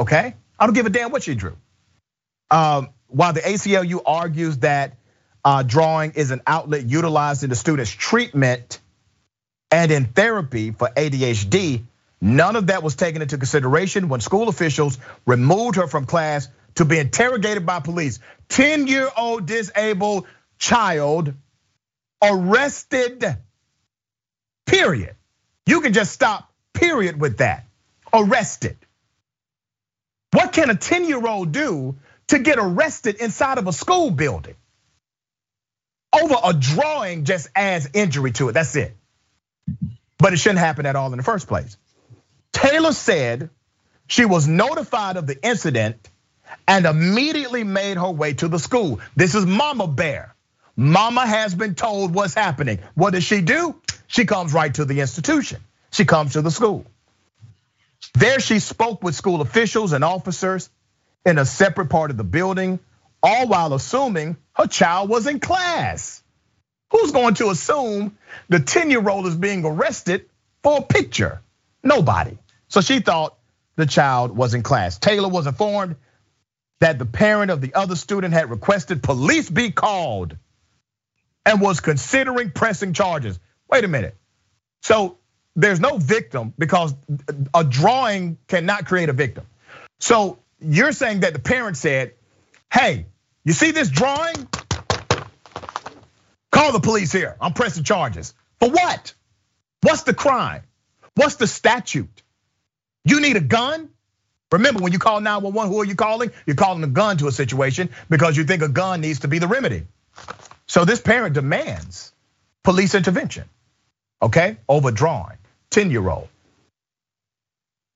okay? 0.00 0.34
I 0.58 0.66
don't 0.66 0.74
give 0.74 0.86
a 0.86 0.90
damn 0.90 1.10
what 1.10 1.22
she 1.22 1.34
drew. 1.34 1.56
Um, 2.50 2.90
while 3.08 3.32
the 3.32 3.40
ACLU 3.40 4.00
argues 4.04 4.58
that 4.58 4.96
Uh, 5.44 5.62
drawing 5.62 6.12
is 6.12 6.30
an 6.30 6.42
outlet 6.46 6.84
utilized 6.84 7.44
in 7.44 7.50
the 7.50 7.56
student's 7.56 7.90
treatment 7.90 8.80
and 9.70 9.90
in 9.90 10.06
therapy 10.06 10.70
for 10.70 10.88
ADHD, 10.88 11.84
none 12.20 12.56
of 12.56 12.68
that 12.68 12.82
was 12.82 12.96
taken 12.96 13.22
into 13.22 13.36
consideration 13.36 14.08
when 14.08 14.20
school 14.20 14.48
officials 14.48 14.98
removed 15.26 15.76
her 15.76 15.86
from 15.86 16.06
class 16.06 16.48
to 16.76 16.84
be 16.84 16.98
interrogated 16.98 17.66
by 17.66 17.80
police. 17.80 18.18
10 18.48 18.86
year 18.86 19.08
old 19.16 19.46
disabled 19.46 20.26
child 20.58 21.34
arrested, 22.22 23.24
period. 24.66 25.14
You 25.66 25.80
can 25.80 25.92
just 25.92 26.12
stop, 26.12 26.50
period, 26.72 27.20
with 27.20 27.38
that. 27.38 27.66
Arrested. 28.12 28.76
What 30.32 30.52
can 30.52 30.70
a 30.70 30.74
10 30.74 31.04
year 31.04 31.24
old 31.26 31.52
do 31.52 31.96
to 32.28 32.38
get 32.38 32.58
arrested 32.58 33.16
inside 33.16 33.58
of 33.58 33.66
a 33.66 33.72
school 33.72 34.10
building? 34.10 34.54
Over 36.12 36.36
a 36.44 36.52
drawing 36.54 37.24
just 37.24 37.48
adds 37.54 37.88
injury 37.92 38.32
to 38.32 38.48
it. 38.48 38.52
That's 38.52 38.74
it. 38.76 38.96
But 40.18 40.32
it 40.32 40.38
shouldn't 40.38 40.60
happen 40.60 40.86
at 40.86 40.96
all 40.96 41.12
in 41.12 41.16
the 41.16 41.22
first 41.22 41.46
place. 41.48 41.76
Taylor 42.52 42.92
said 42.92 43.50
she 44.06 44.24
was 44.24 44.48
notified 44.48 45.16
of 45.16 45.26
the 45.26 45.40
incident 45.46 46.08
and 46.66 46.86
immediately 46.86 47.62
made 47.62 47.98
her 47.98 48.10
way 48.10 48.32
to 48.34 48.48
the 48.48 48.58
school. 48.58 49.00
This 49.16 49.34
is 49.34 49.44
Mama 49.46 49.86
Bear. 49.86 50.34
Mama 50.76 51.26
has 51.26 51.54
been 51.54 51.74
told 51.74 52.14
what's 52.14 52.34
happening. 52.34 52.78
What 52.94 53.12
does 53.12 53.24
she 53.24 53.40
do? 53.40 53.80
She 54.06 54.24
comes 54.24 54.52
right 54.52 54.72
to 54.74 54.84
the 54.84 55.00
institution. 55.00 55.60
She 55.90 56.04
comes 56.04 56.32
to 56.34 56.42
the 56.42 56.50
school. 56.50 56.86
There 58.14 58.40
she 58.40 58.58
spoke 58.58 59.02
with 59.02 59.14
school 59.14 59.40
officials 59.40 59.92
and 59.92 60.04
officers 60.04 60.70
in 61.26 61.38
a 61.38 61.44
separate 61.44 61.90
part 61.90 62.10
of 62.10 62.16
the 62.16 62.24
building, 62.24 62.78
all 63.22 63.46
while 63.48 63.74
assuming 63.74 64.36
her 64.58 64.66
child 64.66 65.08
was 65.08 65.26
in 65.26 65.40
class. 65.40 66.22
Who's 66.90 67.12
going 67.12 67.34
to 67.34 67.50
assume 67.50 68.16
the 68.48 68.60
10 68.60 68.90
year 68.90 69.06
old 69.08 69.26
is 69.26 69.36
being 69.36 69.64
arrested 69.64 70.26
for 70.62 70.78
a 70.78 70.82
picture? 70.82 71.40
Nobody. 71.82 72.38
So 72.68 72.80
she 72.80 73.00
thought 73.00 73.36
the 73.76 73.86
child 73.86 74.36
was 74.36 74.54
in 74.54 74.62
class. 74.62 74.98
Taylor 74.98 75.28
was 75.28 75.46
informed 75.46 75.96
that 76.80 76.98
the 76.98 77.06
parent 77.06 77.50
of 77.50 77.60
the 77.60 77.74
other 77.74 77.96
student 77.96 78.34
had 78.34 78.50
requested 78.50 79.02
police 79.02 79.48
be 79.48 79.70
called 79.70 80.36
and 81.44 81.60
was 81.60 81.80
considering 81.80 82.50
pressing 82.50 82.92
charges. 82.92 83.38
Wait 83.70 83.84
a 83.84 83.88
minute. 83.88 84.16
So 84.82 85.18
there's 85.56 85.80
no 85.80 85.98
victim 85.98 86.54
because 86.58 86.94
a 87.54 87.64
drawing 87.64 88.38
cannot 88.48 88.86
create 88.86 89.08
a 89.08 89.12
victim. 89.12 89.44
So 90.00 90.38
you're 90.60 90.92
saying 90.92 91.20
that 91.20 91.32
the 91.32 91.38
parent 91.38 91.76
said, 91.76 92.14
hey, 92.72 93.06
you 93.44 93.52
see 93.52 93.70
this 93.70 93.90
drawing? 93.90 94.48
Call 96.50 96.72
the 96.72 96.80
police 96.80 97.12
here. 97.12 97.36
I'm 97.40 97.52
pressing 97.52 97.84
charges. 97.84 98.34
For 98.60 98.70
what? 98.70 99.14
What's 99.82 100.02
the 100.02 100.14
crime? 100.14 100.62
What's 101.14 101.36
the 101.36 101.46
statute? 101.46 102.22
You 103.04 103.20
need 103.20 103.36
a 103.36 103.40
gun? 103.40 103.90
Remember, 104.50 104.82
when 104.82 104.92
you 104.92 104.98
call 104.98 105.20
911, 105.20 105.70
who 105.70 105.80
are 105.80 105.84
you 105.84 105.94
calling? 105.94 106.30
You're 106.46 106.56
calling 106.56 106.82
a 106.82 106.88
gun 106.88 107.18
to 107.18 107.28
a 107.28 107.32
situation 107.32 107.90
because 108.08 108.36
you 108.36 108.44
think 108.44 108.62
a 108.62 108.68
gun 108.68 109.00
needs 109.00 109.20
to 109.20 109.28
be 109.28 109.38
the 109.38 109.46
remedy. 109.46 109.84
So 110.66 110.84
this 110.84 111.00
parent 111.00 111.34
demands 111.34 112.12
police 112.62 112.94
intervention, 112.94 113.44
okay? 114.22 114.56
Overdrawing, 114.68 115.38
10 115.70 115.90
year 115.90 116.08
old. 116.08 116.28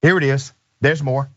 Here 0.03 0.19
it 0.19 0.25
is, 0.25 0.53
there's 0.81 1.03
more. 1.03 1.31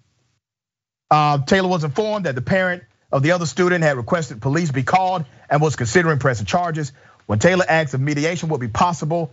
Uh, 1.11 1.39
Taylor 1.39 1.69
was 1.69 1.83
informed 1.83 2.25
that 2.25 2.35
the 2.35 2.41
parent 2.41 2.83
of 3.11 3.23
the 3.23 3.31
other 3.31 3.45
student 3.45 3.83
had 3.83 3.97
requested 3.97 4.41
police 4.41 4.71
be 4.71 4.83
called 4.83 5.25
and 5.49 5.61
was 5.61 5.75
considering 5.75 6.19
pressing 6.19 6.45
charges. 6.45 6.91
When 7.25 7.39
Taylor 7.39 7.65
asked 7.67 7.93
if 7.93 7.99
mediation 7.99 8.49
would 8.49 8.61
be 8.61 8.67
possible, 8.67 9.31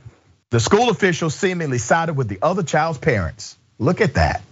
The 0.53 0.61
school 0.61 0.91
official 0.91 1.31
seemingly 1.31 1.79
sided 1.79 2.13
with 2.13 2.29
the 2.29 2.39
other 2.43 2.63
child's 2.63 2.99
parents. 2.99 3.57
Look 3.79 4.03
at 4.03 4.15
that. 4.15 4.43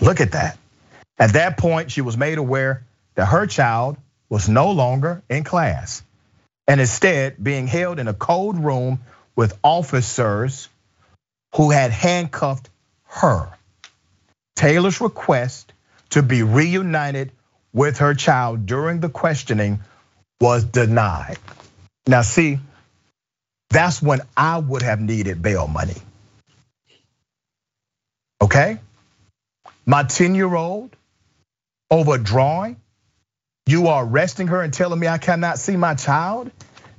Look 0.00 0.20
at 0.20 0.32
that. 0.32 0.56
At 1.18 1.32
that 1.32 1.58
point, 1.58 1.90
she 1.90 2.02
was 2.02 2.16
made 2.16 2.38
aware 2.38 2.84
that 3.16 3.26
her 3.26 3.48
child 3.48 3.96
was 4.28 4.48
no 4.48 4.70
longer 4.70 5.22
in 5.28 5.42
class 5.42 6.04
and 6.68 6.80
instead 6.80 7.42
being 7.42 7.66
held 7.66 7.98
in 7.98 8.06
a 8.06 8.14
cold 8.14 8.56
room 8.58 9.00
with 9.34 9.58
officers 9.64 10.68
who 11.56 11.72
had 11.72 11.90
handcuffed 11.90 12.70
her. 13.06 13.48
Taylor's 14.54 15.00
request 15.00 15.72
to 16.10 16.22
be 16.22 16.44
reunited 16.44 17.32
with 17.72 17.98
her 17.98 18.14
child 18.14 18.66
during 18.66 19.00
the 19.00 19.08
questioning 19.08 19.80
was 20.40 20.64
denied. 20.64 21.38
Now, 22.06 22.22
see, 22.22 22.58
that's 23.68 24.02
when 24.02 24.20
I 24.36 24.58
would 24.58 24.82
have 24.82 25.00
needed 25.00 25.42
bail 25.42 25.66
money. 25.66 25.96
Okay? 28.40 28.78
My 29.86 30.02
10 30.02 30.34
year 30.34 30.52
old 30.54 30.94
over 31.90 32.18
drawing, 32.18 32.76
you 33.66 33.88
are 33.88 34.04
arresting 34.04 34.48
her 34.48 34.62
and 34.62 34.72
telling 34.72 34.98
me 34.98 35.06
I 35.06 35.18
cannot 35.18 35.58
see 35.58 35.76
my 35.76 35.94
child 35.94 36.50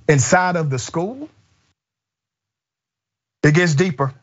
inside 0.07 0.55
of 0.55 0.69
the 0.69 0.80
school? 0.80 1.30
It 3.43 3.55
gets 3.55 3.76
deeper. 3.76 4.13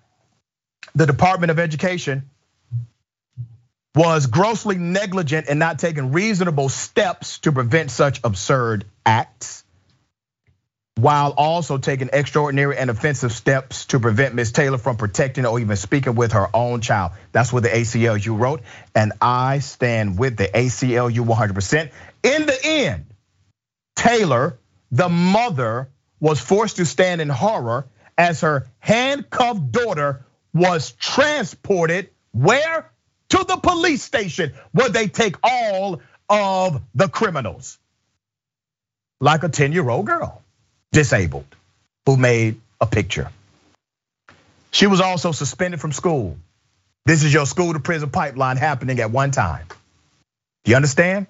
The 0.95 1.07
Department 1.07 1.51
of 1.51 1.59
Education 1.59 2.31
was 3.99 4.27
grossly 4.27 4.77
negligent 4.77 5.49
in 5.49 5.59
not 5.59 5.81
taking 5.81 6.13
reasonable 6.13 6.69
steps 6.69 7.41
to 7.41 7.51
prevent 7.51 7.91
such 7.91 8.21
absurd 8.23 8.85
acts, 9.05 9.65
while 10.95 11.35
also 11.37 11.79
taking 11.79 12.09
extraordinary 12.13 12.77
and 12.77 12.91
offensive 12.91 13.33
steps 13.33 13.87
to 13.87 13.99
prevent 13.99 14.37
Ms. 14.37 14.53
Taylor 14.53 14.79
from 14.79 14.97
protecting 14.97 15.45
or 15.45 15.59
even 15.59 15.75
speaking 15.75 16.15
with 16.15 16.31
her 16.31 16.47
own 16.55 16.81
child. 16.81 17.11
That's 17.33 17.53
what 17.53 17.65
the 17.65 17.71
ACLU 17.71 18.39
wrote, 18.39 18.63
and 18.95 19.15
I 19.21 19.59
stand 19.59 20.17
with 20.17 20.37
the 20.37 20.47
ACLU 20.47 21.27
100%. 21.27 21.91
In 22.23 22.47
the 22.47 22.59
end, 22.65 23.07
Taylor, 23.97 24.61
the 24.93 25.09
mother, 25.09 25.89
was 26.21 26.39
forced 26.39 26.77
to 26.77 26.85
stand 26.85 27.21
in 27.21 27.29
horror 27.29 27.89
as 28.17 28.43
her 28.43 28.69
handcuffed 28.79 29.73
daughter 29.73 30.25
was 30.55 30.93
transported 30.93 32.11
where? 32.31 32.93
To 33.31 33.45
the 33.45 33.57
police 33.57 34.03
station 34.03 34.53
where 34.73 34.89
they 34.89 35.07
take 35.07 35.37
all 35.43 36.01
of 36.29 36.83
the 36.95 37.09
criminals. 37.09 37.79
Like 39.21 39.43
a 39.43 39.49
10 39.49 39.73
year 39.73 39.89
old 39.89 40.07
girl, 40.07 40.43
disabled, 40.93 41.47
who 42.07 42.17
made 42.17 42.61
a 42.81 42.87
picture. 42.87 43.31
She 44.71 44.87
was 44.87 45.01
also 45.01 45.33
suspended 45.33 45.81
from 45.81 45.93
school. 45.93 46.37
This 47.05 47.25
is 47.25 47.33
your 47.33 47.47
school 47.47 47.73
to 47.73 47.81
prison 47.81 48.11
pipeline 48.11 48.59
happening 48.59 49.01
at 49.01 49.11
one 49.11 49.31
time. 49.31 49.67
You 50.65 50.77
understand? 50.77 51.27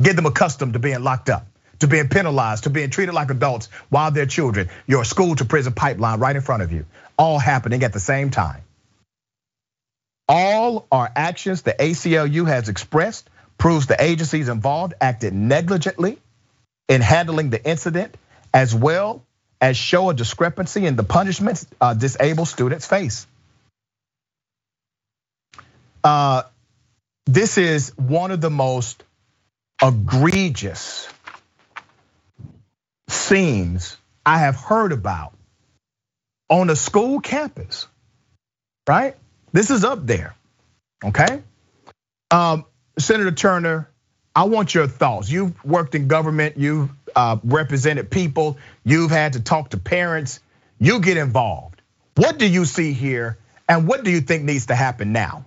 Get 0.00 0.16
them 0.16 0.26
accustomed 0.26 0.74
to 0.74 0.78
being 0.78 1.02
locked 1.02 1.30
up, 1.30 1.46
to 1.78 1.86
being 1.86 2.08
penalized, 2.08 2.64
to 2.64 2.70
being 2.70 2.90
treated 2.90 3.14
like 3.14 3.30
adults 3.30 3.70
while 3.88 4.10
they're 4.10 4.26
children. 4.26 4.68
Your 4.86 5.04
school 5.04 5.34
to 5.36 5.46
prison 5.46 5.72
pipeline 5.72 6.20
right 6.20 6.36
in 6.36 6.42
front 6.42 6.62
of 6.62 6.70
you, 6.70 6.84
all 7.18 7.38
happening 7.38 7.82
at 7.82 7.94
the 7.94 8.00
same 8.00 8.30
time. 8.30 8.62
All 10.28 10.86
our 10.90 11.10
actions 11.14 11.62
the 11.62 11.72
ACLU 11.72 12.46
has 12.48 12.68
expressed 12.68 13.28
proves 13.58 13.86
the 13.86 14.02
agencies 14.02 14.48
involved 14.48 14.94
acted 15.00 15.32
negligently 15.32 16.18
in 16.88 17.00
handling 17.00 17.50
the 17.50 17.64
incident, 17.64 18.16
as 18.52 18.74
well 18.74 19.22
as 19.60 19.76
show 19.76 20.10
a 20.10 20.14
discrepancy 20.14 20.86
in 20.86 20.96
the 20.96 21.02
punishments 21.02 21.66
uh, 21.80 21.94
disabled 21.94 22.48
students 22.48 22.86
face. 22.86 23.26
Uh, 26.04 26.42
this 27.24 27.58
is 27.58 27.92
one 27.96 28.30
of 28.30 28.40
the 28.40 28.50
most 28.50 29.02
egregious 29.82 31.08
scenes 33.08 33.96
I 34.24 34.38
have 34.38 34.56
heard 34.56 34.92
about 34.92 35.32
on 36.48 36.70
a 36.70 36.76
school 36.76 37.20
campus, 37.20 37.88
right? 38.88 39.16
This 39.56 39.70
is 39.70 39.84
up 39.84 40.04
there, 40.04 40.34
okay? 41.02 41.42
Um, 42.30 42.66
Senator 42.98 43.32
Turner, 43.32 43.88
I 44.34 44.44
want 44.44 44.74
your 44.74 44.86
thoughts. 44.86 45.30
You've 45.30 45.64
worked 45.64 45.94
in 45.94 46.08
government, 46.08 46.58
you've 46.58 46.90
uh, 47.16 47.38
represented 47.42 48.10
people, 48.10 48.58
you've 48.84 49.10
had 49.10 49.32
to 49.32 49.40
talk 49.40 49.70
to 49.70 49.78
parents, 49.78 50.40
you 50.78 51.00
get 51.00 51.16
involved. 51.16 51.80
What 52.16 52.36
do 52.36 52.46
you 52.46 52.66
see 52.66 52.92
here, 52.92 53.38
and 53.66 53.88
what 53.88 54.04
do 54.04 54.10
you 54.10 54.20
think 54.20 54.44
needs 54.44 54.66
to 54.66 54.74
happen 54.74 55.12
now? 55.12 55.46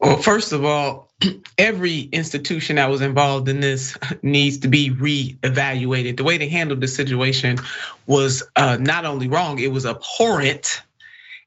Well, 0.00 0.16
first 0.16 0.50
of 0.50 0.64
all, 0.64 1.08
every 1.56 2.00
institution 2.00 2.76
that 2.76 2.90
was 2.90 3.00
involved 3.00 3.48
in 3.48 3.60
this 3.60 3.96
needs 4.24 4.58
to 4.58 4.68
be 4.68 4.90
reevaluated. 4.90 6.16
The 6.16 6.24
way 6.24 6.36
they 6.36 6.48
handled 6.48 6.80
the 6.80 6.88
situation 6.88 7.58
was 8.08 8.42
not 8.56 9.04
only 9.04 9.28
wrong, 9.28 9.60
it 9.60 9.70
was 9.70 9.86
abhorrent. 9.86 10.82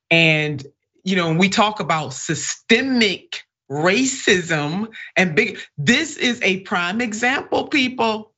And 0.10 0.66
you 1.04 1.16
know, 1.16 1.28
when 1.28 1.38
we 1.38 1.50
talk 1.50 1.80
about 1.80 2.14
systemic 2.14 3.44
racism 3.70 4.88
and 5.16 5.36
big, 5.36 5.60
this 5.78 6.18
is 6.18 6.42
a 6.42 6.62
prime 6.62 7.02
example, 7.02 7.68
people, 7.68 8.32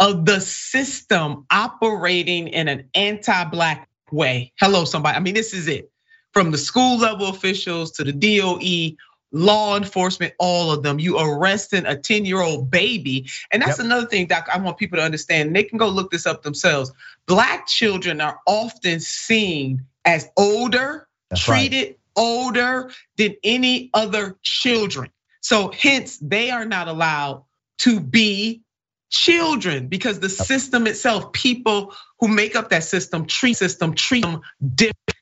of 0.00 0.24
the 0.24 0.40
system 0.40 1.46
operating 1.50 2.48
in 2.48 2.68
an 2.68 2.88
anti-black 2.94 3.88
way. 4.10 4.52
Hello, 4.58 4.84
somebody. 4.84 5.16
I 5.16 5.20
mean, 5.20 5.34
this 5.34 5.52
is 5.52 5.68
it. 5.68 5.90
From 6.32 6.50
the 6.50 6.58
school 6.58 6.98
level 6.98 7.28
officials 7.28 7.92
to 7.92 8.04
the 8.04 8.12
DOE, 8.12 8.96
law 9.32 9.76
enforcement, 9.76 10.32
all 10.38 10.70
of 10.70 10.82
them. 10.82 10.98
You 10.98 11.18
arresting 11.18 11.86
a 11.86 11.96
10 11.96 12.24
year 12.24 12.40
old 12.40 12.70
baby. 12.70 13.28
And 13.52 13.62
that's 13.62 13.78
yep. 13.78 13.86
another 13.86 14.06
thing 14.06 14.26
that 14.28 14.48
I 14.52 14.58
want 14.58 14.78
people 14.78 14.98
to 14.98 15.04
understand. 15.04 15.54
They 15.54 15.64
can 15.64 15.78
go 15.78 15.88
look 15.88 16.10
this 16.10 16.26
up 16.26 16.42
themselves. 16.42 16.92
Black 17.26 17.66
children 17.66 18.20
are 18.20 18.38
often 18.46 19.00
seen 19.00 19.84
as 20.04 20.28
older, 20.36 21.06
that's 21.28 21.42
treated 21.42 21.86
right. 21.88 21.98
Older 22.18 22.90
than 23.16 23.36
any 23.42 23.90
other 23.94 24.36
children. 24.42 25.10
So 25.40 25.70
hence 25.70 26.18
they 26.18 26.50
are 26.50 26.66
not 26.66 26.88
allowed 26.88 27.44
to 27.78 28.00
be 28.00 28.62
children 29.10 29.86
because 29.86 30.20
the 30.20 30.28
system 30.28 30.86
itself, 30.86 31.32
people 31.32 31.94
who 32.20 32.28
make 32.28 32.56
up 32.56 32.70
that 32.70 32.84
system, 32.84 33.24
treat 33.24 33.54
system, 33.54 33.94
treat 33.94 34.22
them 34.22 34.40
different 34.74 35.17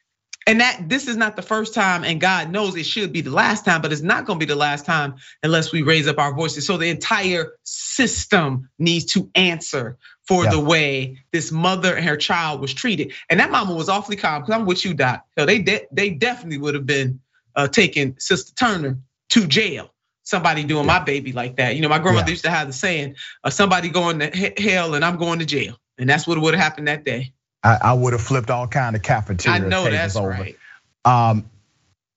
and 0.47 0.61
that 0.61 0.89
this 0.89 1.09
is 1.09 1.17
not 1.17 1.37
the 1.37 1.43
first 1.43 1.75
time, 1.75 2.05
and 2.05 2.21
God 2.21 2.51
knows 2.51 2.77
it 2.77 2.87
should 2.87 3.13
be 3.13 3.21
the 3.21 3.31
last 3.31 3.65
time, 3.65 3.83
but 3.83 3.93
it's 3.93 4.03
not 4.03 4.25
gonna 4.25 4.39
be 4.39 4.47
the 4.47 4.57
last 4.57 4.87
time 4.87 5.17
unless 5.43 5.73
we 5.73 5.83
raise 5.83 6.07
up 6.07 6.19
our 6.19 6.35
voices. 6.35 6.67
So 6.67 6.77
the 6.77 6.89
entire 6.89 7.53
system 7.65 8.69
needs 8.79 9.05
to 9.15 9.31
answer 9.35 9.97
for 10.27 10.45
yeah. 10.45 10.51
the 10.51 10.61
way 10.61 11.19
this 11.33 11.53
mother 11.53 11.95
and 11.95 12.05
her 12.05 12.17
child 12.17 12.61
was 12.61 12.75
treated. 12.75 13.13
And 13.31 13.41
that 13.41 13.51
mama 13.51 13.75
was 13.75 13.89
awfully 13.89 14.17
calm, 14.17 14.43
because 14.43 14.55
I'm 14.55 14.67
with 14.67 14.85
you, 14.85 14.95
Doc. 14.95 15.25
So 15.39 15.47
they 15.47 15.59
de- 15.61 15.87
they 15.93 16.11
definitely 16.11 16.59
would 16.59 16.75
have 16.75 16.87
been 16.87 17.21
uh, 17.55 17.69
taking 17.69 18.17
Sister 18.19 18.55
Turner 18.55 18.99
to 19.31 19.47
jail. 19.47 19.93
Somebody 20.25 20.65
doing 20.65 20.85
yeah. 20.87 20.99
my 20.99 21.05
baby 21.05 21.33
like 21.33 21.57
that. 21.57 21.77
You 21.77 21.83
know, 21.83 21.89
my 21.89 22.01
grandmother 22.01 22.27
yeah. 22.27 22.33
used 22.33 22.45
to 22.45 22.51
have 22.51 22.67
the 22.67 22.73
saying, 22.73 23.15
uh, 23.45 23.51
somebody 23.51 23.89
going 23.89 24.19
to 24.19 24.53
hell 24.59 24.95
and 24.95 25.05
I'm 25.05 25.17
going 25.17 25.39
to 25.39 25.47
jail. 25.47 25.79
And 25.99 26.11
that's 26.11 26.27
what 26.27 26.41
would 26.41 26.55
have 26.55 26.63
happened 26.63 26.89
that 26.89 27.05
day. 27.05 27.33
I, 27.67 27.79
I 27.83 27.93
would 27.95 28.13
have 28.13 28.23
flipped 28.23 28.51
all 28.51 28.69
kind 28.69 28.95
of 28.95 29.03
cafeteria 29.03 29.57
I 29.57 29.69
know 29.69 29.85
tables 29.85 29.93
that's 29.93 30.17
over. 30.17 30.29
Right. 30.29 30.57
Um, 31.05 31.51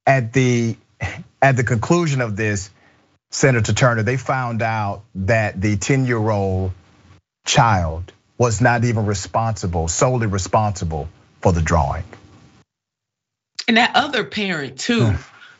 at 0.06 0.32
the 0.32 0.78
at 1.41 1.58
the 1.58 1.64
conclusion 1.64 2.22
of 2.22 2.36
this, 2.36 2.70
Senator 3.32 3.74
Turner, 3.74 4.04
they 4.04 4.18
found 4.18 4.62
out 4.62 5.04
that 5.16 5.60
the 5.60 5.78
10 5.78 6.06
year 6.06 6.30
old 6.30 6.72
child 7.45 8.12
was 8.38 8.62
not 8.62 8.86
even 8.86 9.06
responsible, 9.06 9.88
solely 9.88 10.28
responsible 10.28 11.10
for 11.41 11.52
the 11.52 11.62
drawing. 11.62 12.04
And 13.68 13.78
that 13.78 13.91
other 13.95 14.24
parent, 14.24 14.80
too, 14.80 15.08
hmm. 15.12 15.16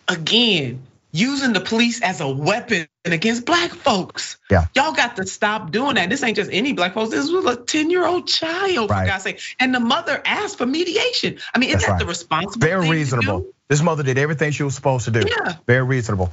again, 0.08 0.82
using 1.12 1.53
the 1.53 1.60
police 1.60 2.01
as 2.01 2.22
a 2.22 2.28
weapon 2.28 2.88
against 3.05 3.45
black 3.45 3.72
folks. 3.72 4.38
Yeah. 4.49 4.68
Y'all 4.76 4.93
got 4.93 5.16
to 5.16 5.26
stop 5.26 5.72
doing 5.72 5.95
that. 5.95 6.10
This 6.10 6.24
ain't 6.24 6.36
just 6.36 6.51
any 6.51 6.74
black 6.74 6.93
folks. 6.93 7.12
This 7.12 7.32
was 7.32 7.45
a 7.45 7.57
10-year-old 7.57 8.28
child, 8.28 8.89
right. 8.89 9.01
for 9.01 9.07
God's 9.07 9.24
sake. 9.24 9.41
And 9.60 9.74
the 9.74 9.80
mother 9.80 10.22
asked 10.26 10.57
for 10.57 10.66
mediation. 10.66 11.39
I 11.53 11.60
mean, 11.60 11.72
is 11.72 11.82
that 11.82 11.89
right. 11.89 11.99
the 11.99 12.05
responsible 12.05 12.66
Very 12.66 12.89
reasonable. 12.89 13.47
This 13.68 13.82
mother 13.82 14.03
did 14.03 14.18
everything 14.18 14.51
she 14.51 14.64
was 14.64 14.76
supposed 14.76 15.05
to 15.05 15.12
do. 15.12 15.24
Yeah. 15.28 15.55
Very 15.66 15.84
reasonable. 15.84 16.32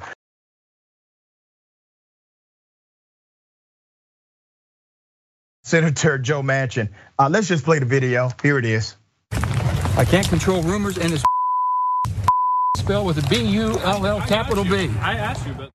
Senator 5.64 6.16
Joe 6.18 6.43
Manchin. 6.43 6.91
Uh, 7.18 7.29
let's 7.29 7.49
just 7.49 7.64
play 7.64 7.81
the 7.81 7.87
video. 7.87 8.31
Here 8.41 8.57
it 8.57 8.64
is. 8.64 8.95
I 9.33 10.05
can't 10.09 10.29
control 10.29 10.62
rumors 10.62 10.97
and 10.97 11.12
it's 11.12 11.24
spelled 12.87 13.05
with 13.05 13.18
a 13.18 13.28
B 13.28 13.45
U 13.45 13.76
L 13.80 14.07
L 14.07 14.20
capital 14.20 14.62
B. 14.62 14.89
I 15.01 15.14
asked 15.14 15.45
you, 15.45 15.55
but. 15.55 15.72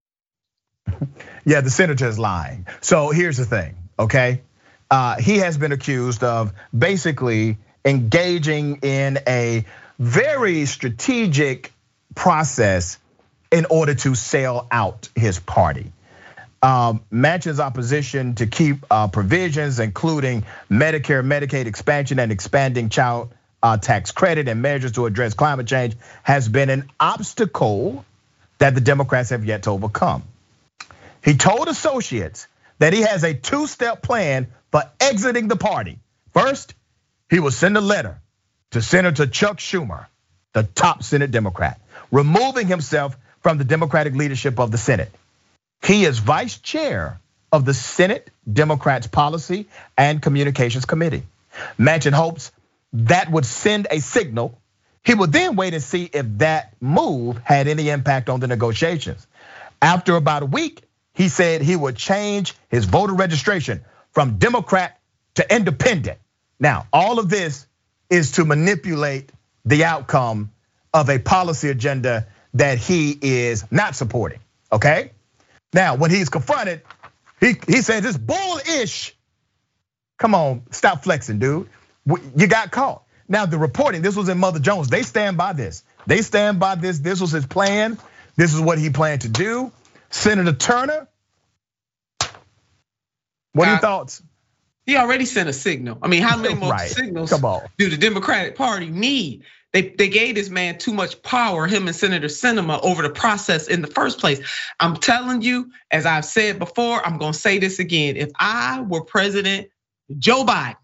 yeah, 1.46 1.60
the 1.60 1.70
senator 1.70 2.08
is 2.08 2.18
lying. 2.18 2.66
So 2.80 3.10
here's 3.10 3.36
the 3.36 3.44
thing, 3.44 3.76
okay? 4.00 4.44
Uh, 4.90 5.18
he 5.18 5.40
has 5.40 5.58
been 5.58 5.74
accused 5.74 6.24
of 6.24 6.54
basically 6.78 7.58
engaging 7.84 8.78
in 8.78 9.20
a 9.28 9.66
very 10.00 10.66
strategic 10.66 11.74
process 12.16 12.98
in 13.52 13.66
order 13.66 13.94
to 13.94 14.16
sell 14.16 14.68
out 14.72 15.10
his 15.14 15.38
party. 15.38 15.92
Um, 16.64 17.04
Manchin's 17.12 17.60
opposition 17.60 18.36
to 18.36 18.48
keep 18.48 18.86
uh, 18.90 19.10
provisions, 19.10 19.82
including 19.82 20.46
Medicare, 20.70 21.26
Medicaid 21.26 21.66
expansion, 21.66 22.20
and 22.20 22.32
expanding 22.32 22.88
child 22.88 23.34
Uh, 23.64 23.78
tax 23.78 24.12
credit 24.12 24.48
and 24.48 24.62
measures 24.62 24.94
to 24.94 25.06
address 25.06 25.36
climate 25.36 25.68
change, 25.68 25.96
has 26.24 26.50
been 26.50 26.70
an 26.70 26.90
obstacle 27.00 28.04
that 28.58 28.74
the 28.74 28.82
Democrats 28.82 29.30
have 29.30 29.46
yet 29.46 29.64
to 29.64 29.70
overcome. 29.70 30.24
He 31.24 31.36
told 31.36 31.68
associates 31.68 32.48
that 32.80 32.94
he 32.94 33.02
has 33.02 33.24
a 33.24 33.34
two 33.34 33.68
step 33.68 34.02
plan 34.02 34.48
for 34.72 34.84
exiting 35.00 35.48
the 35.48 35.56
party. 35.56 36.00
First, 36.34 36.74
he 37.30 37.40
will 37.40 37.52
send 37.52 37.78
a 37.78 37.82
letter 37.82 38.20
to 38.72 38.82
Senator 38.82 39.28
Chuck 39.28 39.58
Schumer, 39.58 40.08
the 40.54 40.64
top 40.64 41.04
Senate 41.04 41.32
Democrat, 41.32 41.80
removing 42.12 42.68
himself 42.68 43.16
from 43.42 43.58
the 43.58 43.64
Democratic 43.64 44.16
leadership 44.16 44.60
of 44.60 44.72
the 44.72 44.78
Senate. 44.78 45.12
He 45.84 46.06
is 46.06 46.20
vice 46.20 46.58
chair 46.58 47.20
of 47.52 47.66
the 47.66 47.74
Senate 47.74 48.30
Democrats 48.52 49.08
Policy 49.08 49.68
and 49.98 50.22
Communications 50.22 50.86
Committee. 50.86 51.24
Manchin 51.78 52.14
hopes 52.14 52.52
that 52.94 53.32
would 53.32 53.46
send 53.46 53.88
a 53.90 54.00
signal. 54.00 54.60
He 55.04 55.14
would 55.14 55.32
then 55.32 55.56
wait 55.56 55.74
and 55.74 55.82
see 55.82 56.10
if 56.12 56.26
that 56.38 56.74
move 56.80 57.40
had 57.44 57.68
any 57.68 57.90
impact 57.90 58.30
on 58.30 58.40
the 58.40 58.48
negotiations. 58.48 59.26
After 59.82 60.16
about 60.16 60.44
a 60.44 60.46
week, 60.46 60.84
he 61.14 61.28
said 61.28 61.62
he 61.62 61.76
would 61.76 61.96
change 61.96 62.54
his 62.70 62.86
voter 62.86 63.14
registration 63.14 63.84
from 64.12 64.38
Democrat 64.38 65.00
to 65.36 65.56
independent. 65.56 66.20
Now, 66.60 66.88
all 66.94 67.20
of 67.20 67.30
this 67.30 67.66
is 68.10 68.34
to 68.34 68.46
manipulate 68.46 69.32
the 69.66 69.86
outcome 69.86 70.52
of 70.94 71.10
a 71.10 71.20
policy 71.20 71.70
agenda 71.70 72.28
that 72.54 72.78
he 72.78 73.18
is 73.22 73.66
not 73.72 73.96
supporting, 73.96 74.40
okay? 74.72 75.12
Now, 75.74 75.96
when 75.96 76.12
he's 76.12 76.30
confronted, 76.30 76.82
he, 77.40 77.56
he 77.66 77.82
says 77.82 78.04
it's 78.06 78.18
bullish. 78.18 79.16
Come 80.18 80.36
on, 80.36 80.64
stop 80.72 81.04
flexing, 81.04 81.40
dude. 81.40 81.70
You 82.06 82.48
got 82.48 82.72
caught. 82.72 83.04
Now, 83.28 83.46
the 83.46 83.58
reporting, 83.58 84.02
this 84.02 84.16
was 84.16 84.30
in 84.30 84.38
Mother 84.40 84.60
Jones, 84.60 84.90
they 84.90 85.04
stand 85.04 85.38
by 85.38 85.54
this. 85.54 85.84
They 86.08 86.22
stand 86.22 86.60
by 86.60 86.76
this. 86.76 87.00
This 87.00 87.22
was 87.22 87.32
his 87.32 87.46
plan. 87.46 87.98
This 88.36 88.54
is 88.54 88.60
what 88.62 88.80
he 88.80 88.90
planned 88.90 89.22
to 89.22 89.30
do. 89.30 89.72
Senator 90.10 90.54
Turner, 90.54 91.08
what 93.54 93.68
are 93.68 93.72
your 93.72 93.80
thoughts? 93.80 94.24
He 94.86 94.98
already 94.98 95.26
sent 95.26 95.48
a 95.50 95.54
signal. 95.54 96.00
I 96.02 96.08
mean, 96.08 96.24
how 96.24 96.38
many 96.38 96.56
more 96.56 96.72
Right. 96.72 96.90
signals 96.90 97.32
do 97.78 97.90
the 97.90 97.98
Democratic 97.98 98.56
Party 98.56 98.90
need? 98.90 99.44
They, 99.74 99.90
they 99.90 100.10
gave 100.10 100.36
this 100.36 100.50
man 100.50 100.80
too 100.80 100.94
much 100.94 101.22
power, 101.24 101.68
him 101.68 101.88
and 101.88 101.96
Senator 101.96 102.28
Sinema, 102.28 102.82
over 102.84 103.02
the 103.04 103.10
process 103.10 103.68
in 103.68 103.82
the 103.82 103.88
first 103.88 104.20
place. 104.20 104.42
I'm 104.80 104.98
telling 104.98 105.42
you, 105.42 105.72
as 105.92 106.06
I've 106.06 106.26
said 106.26 106.60
before, 106.60 107.06
I'm 107.06 107.18
gonna 107.18 107.34
say 107.34 107.60
this 107.60 107.80
again. 107.80 108.18
If 108.18 108.32
I 108.40 108.82
were 108.82 109.04
President 109.06 109.70
Joe 110.20 110.44
Biden, 110.44 110.76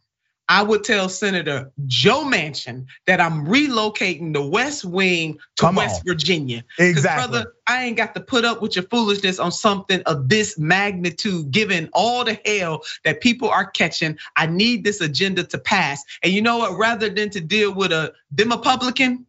I 0.49 0.63
would 0.63 0.83
tell 0.83 1.09
Senator 1.09 1.71
Joe 1.87 2.23
Manchin 2.23 2.85
that 3.05 3.19
I'm 3.19 3.45
relocating 3.45 4.33
the 4.33 4.41
West 4.41 4.85
Wing 4.85 5.39
to 5.57 5.61
Come 5.61 5.75
West 5.75 6.01
on. 6.01 6.05
Virginia. 6.05 6.63
Exactly. 6.79 7.27
brother, 7.27 7.53
I 7.67 7.83
ain't 7.83 7.97
got 7.97 8.15
to 8.15 8.21
put 8.21 8.45
up 8.45 8.61
with 8.61 8.75
your 8.75 8.85
foolishness 8.85 9.39
on 9.39 9.51
something 9.51 10.01
of 10.03 10.29
this 10.29 10.57
magnitude, 10.57 11.51
given 11.51 11.89
all 11.93 12.23
the 12.23 12.39
hell 12.45 12.83
that 13.03 13.19
people 13.19 13.49
are 13.49 13.65
catching. 13.65 14.17
I 14.35 14.47
need 14.47 14.83
this 14.83 15.01
agenda 15.01 15.43
to 15.43 15.57
pass. 15.57 16.03
And 16.23 16.31
you 16.31 16.41
know 16.41 16.57
what? 16.59 16.77
Rather 16.77 17.09
than 17.09 17.29
to 17.31 17.41
deal 17.41 17.73
with 17.73 17.91
a 17.91 18.13
Republican, 18.37 19.25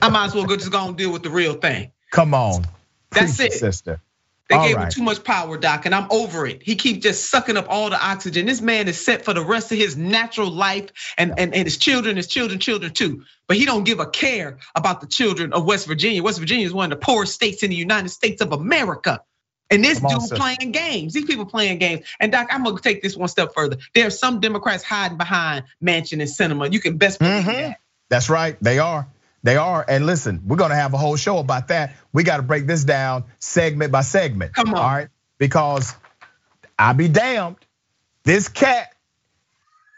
I 0.00 0.08
might 0.08 0.26
as 0.26 0.34
well 0.34 0.46
go 0.46 0.56
just 0.56 0.72
go 0.72 0.88
and 0.88 0.96
deal 0.96 1.12
with 1.12 1.22
the 1.22 1.30
real 1.30 1.54
thing. 1.54 1.92
Come 2.10 2.32
on. 2.32 2.64
That's 3.10 3.36
Preach 3.36 3.52
it. 3.52 3.58
sister. 3.58 4.00
They 4.54 4.60
All 4.60 4.68
gave 4.68 4.76
right. 4.76 4.84
him 4.84 4.90
too 4.90 5.02
much 5.02 5.24
power, 5.24 5.58
Doc, 5.58 5.84
and 5.84 5.94
I'm 5.94 6.06
over 6.10 6.46
it. 6.46 6.62
He 6.62 6.76
keeps 6.76 7.02
just 7.02 7.28
sucking 7.28 7.56
up 7.56 7.66
all 7.68 7.90
the 7.90 8.00
oxygen. 8.00 8.46
This 8.46 8.60
man 8.60 8.86
is 8.86 9.04
set 9.04 9.24
for 9.24 9.34
the 9.34 9.42
rest 9.42 9.72
of 9.72 9.78
his 9.78 9.96
natural 9.96 10.48
life 10.48 10.90
and, 11.18 11.34
and, 11.36 11.52
and 11.52 11.64
his 11.64 11.76
children, 11.76 12.16
his 12.16 12.28
children, 12.28 12.60
children 12.60 12.92
too. 12.92 13.24
But 13.48 13.56
he 13.56 13.64
don't 13.66 13.82
give 13.82 13.98
a 13.98 14.06
care 14.06 14.58
about 14.76 15.00
the 15.00 15.08
children 15.08 15.52
of 15.52 15.64
West 15.64 15.88
Virginia. 15.88 16.22
West 16.22 16.38
Virginia 16.38 16.64
is 16.64 16.72
one 16.72 16.92
of 16.92 17.00
the 17.00 17.04
poorest 17.04 17.34
states 17.34 17.62
in 17.64 17.70
the 17.70 17.76
United 17.76 18.10
States 18.10 18.40
of 18.40 18.52
America. 18.52 19.20
And 19.70 19.82
this 19.82 19.98
Come 19.98 20.20
dude 20.20 20.38
playing 20.38 20.70
games. 20.72 21.14
These 21.14 21.24
people 21.24 21.46
playing 21.46 21.78
games. 21.78 22.06
And 22.20 22.30
Doc, 22.30 22.46
I'm 22.50 22.62
gonna 22.62 22.78
take 22.78 23.02
this 23.02 23.16
one 23.16 23.28
step 23.28 23.54
further. 23.54 23.78
There 23.94 24.06
are 24.06 24.10
some 24.10 24.38
Democrats 24.38 24.84
hiding 24.84 25.18
behind 25.18 25.64
Manchin 25.82 26.20
and 26.20 26.30
Sinema. 26.30 26.72
You 26.72 26.78
can 26.80 26.96
best 26.96 27.18
believe 27.18 27.44
Mhm. 27.44 27.56
that. 27.56 27.80
That's 28.08 28.30
right. 28.30 28.56
They 28.60 28.78
are. 28.78 29.08
They 29.44 29.56
are. 29.56 29.84
And 29.86 30.06
listen, 30.06 30.42
we're 30.46 30.56
gonna 30.56 30.74
have 30.74 30.92
a 30.94 30.96
whole 30.98 31.14
show 31.16 31.38
about 31.38 31.68
that. 31.68 31.94
We 32.12 32.24
got 32.24 32.38
to 32.38 32.42
break 32.42 32.66
this 32.66 32.82
down 32.82 33.24
segment 33.38 33.92
by 33.92 34.00
segment. 34.00 34.54
Come 34.54 34.70
on. 34.74 34.80
All 34.80 34.82
right. 34.90 35.08
Because 35.38 35.94
I'll 36.78 36.94
be 36.94 37.06
damned. 37.08 37.56
This 38.24 38.48
cat, 38.48 38.88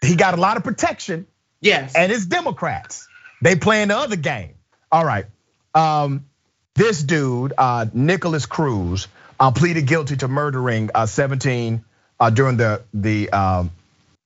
he 0.05 0.17
got 0.17 0.35
a 0.35 0.41
lot 0.41 0.57
of 0.57 0.65
protection, 0.65 1.27
Yes. 1.61 1.95
and 1.95 2.11
it's 2.13 2.27
Democrats. 2.27 3.07
They 3.41 3.55
playing 3.57 3.89
the 3.89 3.97
other 3.97 4.17
game. 4.17 4.55
All 4.91 5.05
right. 5.05 5.27
Um, 5.75 6.27
this 6.75 7.03
dude, 7.03 7.53
uh, 7.57 7.87
Nikolas 7.95 8.47
Cruz, 8.47 9.09
uh, 9.39 9.53
pleaded 9.53 9.87
guilty 9.87 10.17
to 10.17 10.29
murdering 10.29 10.91
uh, 10.95 11.07
17 11.07 11.85
uh, 12.19 12.31
during 12.31 12.57
the 12.57 12.83
the 12.93 13.31
um, 13.31 13.71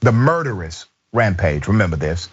the 0.01 0.13
murderous 0.13 0.87
rampage. 1.13 1.69
Remember 1.69 1.97
this? 1.97 2.29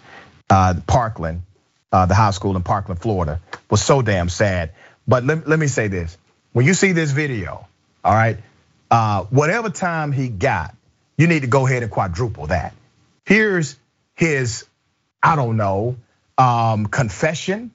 Uh, 0.48 0.74
Parkland, 0.86 1.42
the 1.90 2.14
high 2.14 2.30
school 2.30 2.56
in 2.56 2.62
Parkland, 2.62 3.00
Florida, 3.00 3.40
was 3.70 3.82
so 3.82 4.02
damn 4.02 4.28
sad. 4.28 4.72
But 5.06 5.24
let, 5.24 5.48
let 5.48 5.58
me 5.58 5.66
say 5.66 5.88
this: 5.88 6.16
when 6.52 6.66
you 6.66 6.74
see 6.74 6.92
this 6.92 7.10
video, 7.10 7.66
all 8.04 8.14
right, 8.14 8.38
uh, 8.90 9.24
whatever 9.24 9.70
time 9.70 10.12
he 10.12 10.28
got, 10.28 10.74
you 11.16 11.26
need 11.26 11.40
to 11.40 11.48
go 11.48 11.66
ahead 11.66 11.82
and 11.82 11.90
quadruple 11.90 12.46
that. 12.48 12.74
Here's 13.24 13.76
his, 14.14 14.66
I 15.22 15.36
don't 15.36 15.56
know, 15.56 15.96
um, 16.36 16.86
confession. 16.86 17.72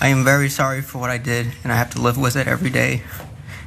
I 0.00 0.08
am 0.08 0.24
very 0.24 0.48
sorry 0.48 0.82
for 0.82 0.98
what 0.98 1.10
I 1.10 1.18
did, 1.18 1.46
and 1.62 1.72
I 1.72 1.76
have 1.76 1.90
to 1.90 2.00
live 2.00 2.18
with 2.18 2.36
it 2.36 2.46
every 2.46 2.70
day. 2.70 3.02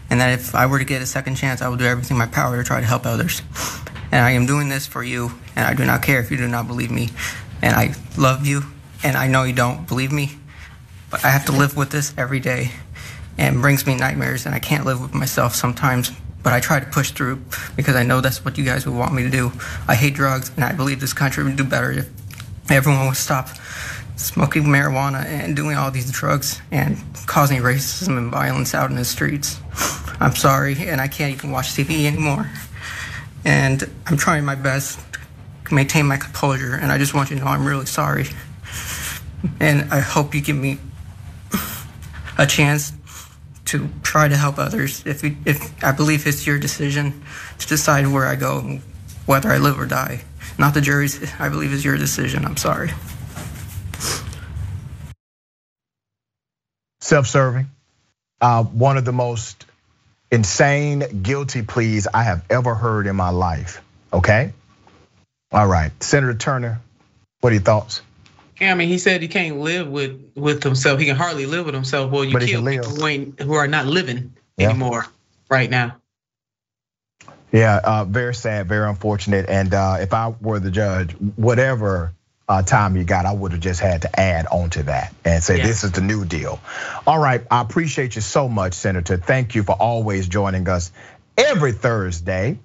And 0.09 0.21
that 0.21 0.39
if 0.39 0.55
I 0.55 0.67
were 0.67 0.79
to 0.79 0.85
get 0.85 1.01
a 1.01 1.05
second 1.05 1.35
chance, 1.35 1.61
I 1.61 1.67
will 1.67 1.77
do 1.77 1.85
everything 1.85 2.15
in 2.15 2.19
my 2.19 2.27
power 2.27 2.57
to 2.57 2.63
try 2.63 2.79
to 2.79 2.85
help 2.85 3.05
others. 3.05 3.41
And 4.11 4.23
I 4.23 4.31
am 4.31 4.45
doing 4.45 4.69
this 4.69 4.87
for 4.87 5.03
you, 5.03 5.31
and 5.55 5.65
I 5.65 5.73
do 5.73 5.83
not 5.85 6.01
care 6.01 6.19
if 6.19 6.31
you 6.31 6.37
do 6.37 6.47
not 6.47 6.67
believe 6.67 6.91
me. 6.91 7.09
And 7.61 7.75
I 7.75 7.95
love 8.17 8.45
you, 8.45 8.63
and 9.03 9.17
I 9.17 9.27
know 9.27 9.43
you 9.43 9.53
don't 9.53 9.87
believe 9.87 10.11
me, 10.11 10.37
but 11.09 11.23
I 11.25 11.29
have 11.29 11.45
to 11.45 11.51
live 11.51 11.75
with 11.75 11.89
this 11.91 12.13
every 12.17 12.39
day. 12.39 12.71
And 13.39 13.61
brings 13.61 13.85
me 13.85 13.95
nightmares, 13.95 14.47
and 14.47 14.55
I 14.55 14.59
can't 14.59 14.83
live 14.83 14.99
with 14.99 15.13
myself 15.13 15.53
sometimes. 15.53 16.11
But 16.41 16.53
I 16.53 16.59
try 16.59 16.79
to 16.79 16.85
push 16.85 17.11
through 17.11 17.41
because 17.75 17.95
I 17.95 18.03
know 18.03 18.19
that's 18.19 18.43
what 18.43 18.57
you 18.57 18.65
guys 18.65 18.85
would 18.85 18.95
want 18.95 19.13
me 19.13 19.23
to 19.23 19.29
do. 19.29 19.51
I 19.87 19.95
hate 19.95 20.15
drugs, 20.15 20.51
and 20.55 20.63
I 20.63 20.71
believe 20.71 20.99
this 20.99 21.13
country 21.13 21.43
would 21.43 21.55
do 21.55 21.63
better 21.63 21.91
if 21.91 22.09
everyone 22.71 23.05
would 23.07 23.17
stop 23.17 23.49
smoking 24.15 24.63
marijuana 24.63 25.23
and 25.25 25.55
doing 25.55 25.77
all 25.77 25.91
these 25.91 26.09
drugs 26.11 26.59
and 26.71 26.97
causing 27.27 27.61
racism 27.61 28.17
and 28.17 28.31
violence 28.31 28.73
out 28.73 28.89
in 28.89 28.95
the 28.95 29.05
streets. 29.05 29.59
I'm 30.19 30.35
sorry, 30.35 30.75
and 30.87 30.99
I 30.99 31.07
can't 31.07 31.33
even 31.35 31.51
watch 31.51 31.67
TV 31.67 32.05
anymore. 32.05 32.49
And 33.45 33.87
I'm 34.07 34.17
trying 34.17 34.43
my 34.45 34.55
best 34.55 34.99
maintain 35.71 36.05
my 36.05 36.17
composure, 36.17 36.75
and 36.75 36.91
I 36.91 36.97
just 36.97 37.13
want 37.13 37.29
you 37.29 37.37
to 37.37 37.43
know 37.43 37.49
I'm 37.49 37.65
really 37.65 37.85
sorry. 37.85 38.27
And 39.59 39.93
I 39.93 39.99
hope 39.99 40.33
you 40.33 40.41
give 40.41 40.55
me 40.55 40.79
a 42.37 42.45
chance 42.45 42.91
to 43.65 43.89
try 44.01 44.27
to 44.27 44.35
help 44.35 44.57
others. 44.57 45.05
If, 45.05 45.23
you, 45.23 45.37
if 45.45 45.83
I 45.83 45.91
believe 45.91 46.25
it's 46.25 46.47
your 46.47 46.57
decision 46.57 47.21
to 47.59 47.67
decide 47.67 48.07
where 48.07 48.25
I 48.25 48.35
go, 48.35 48.79
whether 49.25 49.49
I 49.49 49.57
live 49.57 49.79
or 49.79 49.85
die. 49.85 50.21
Not 50.57 50.73
the 50.73 50.81
jury's. 50.81 51.21
I 51.39 51.49
believe 51.49 51.71
it's 51.73 51.83
your 51.83 51.97
decision. 51.97 52.45
I'm 52.45 52.57
sorry. 52.57 52.91
self-serving. 57.07 57.67
Uh, 58.39 58.63
one 58.63 58.97
of 58.97 59.05
the 59.05 59.13
most 59.13 59.65
insane 60.29 61.21
guilty 61.23 61.61
pleas 61.61 62.07
I 62.13 62.23
have 62.23 62.45
ever 62.49 62.75
heard 62.75 63.07
in 63.07 63.15
my 63.15 63.29
life. 63.29 63.81
Okay. 64.13 64.53
All 65.51 65.67
right, 65.67 65.91
Senator 66.03 66.33
Turner, 66.33 66.81
what 67.41 67.51
are 67.51 67.53
your 67.55 67.63
thoughts? 67.63 68.01
Yeah, 68.59 68.71
I 68.71 68.75
mean, 68.75 68.89
he 68.89 68.97
said 68.97 69.21
he 69.21 69.27
can't 69.27 69.59
live 69.59 69.87
with 69.87 70.31
with 70.35 70.63
himself. 70.63 70.99
He 70.99 71.05
can 71.05 71.15
hardly 71.15 71.45
live 71.45 71.65
with 71.65 71.75
himself. 71.75 72.11
Well, 72.11 72.25
you 72.25 72.33
But 72.33 72.43
kill 72.43 72.65
people 72.65 72.89
who 72.89 73.05
ain't 73.07 73.39
who 73.41 73.53
are 73.53 73.67
not 73.67 73.85
living 73.85 74.33
Yeah. 74.57 74.69
anymore 74.71 75.05
right 75.49 75.69
now. 75.69 75.97
Yeah, 77.51 77.79
uh, 77.83 78.05
very 78.05 78.35
sad, 78.35 78.67
very 78.67 78.89
unfortunate. 78.89 79.47
And 79.47 79.73
uh, 79.73 79.97
if 80.01 80.13
I 80.13 80.29
were 80.41 80.59
the 80.59 80.71
judge, 80.71 81.13
whatever 81.13 82.13
uh, 82.49 82.61
time 82.61 82.97
you 82.97 83.03
got, 83.03 83.25
I 83.25 83.31
would 83.33 83.51
have 83.53 83.61
just 83.61 83.79
had 83.79 84.01
to 84.03 84.19
add 84.19 84.47
on 84.47 84.69
to 84.71 84.83
that 84.83 85.13
and 85.23 85.41
say 85.43 85.57
Yeah. 85.57 85.63
this 85.63 85.83
is 85.83 85.91
the 85.93 86.01
new 86.01 86.25
deal. 86.25 86.59
All 87.05 87.19
right, 87.19 87.41
I 87.49 87.61
appreciate 87.61 88.15
you 88.15 88.21
so 88.21 88.49
much, 88.49 88.73
Senator. 88.73 89.17
Thank 89.17 89.55
you 89.55 89.63
for 89.63 89.73
always 89.73 90.27
joining 90.27 90.67
us 90.67 90.91
every 91.37 91.71
Thursday, 91.71 92.59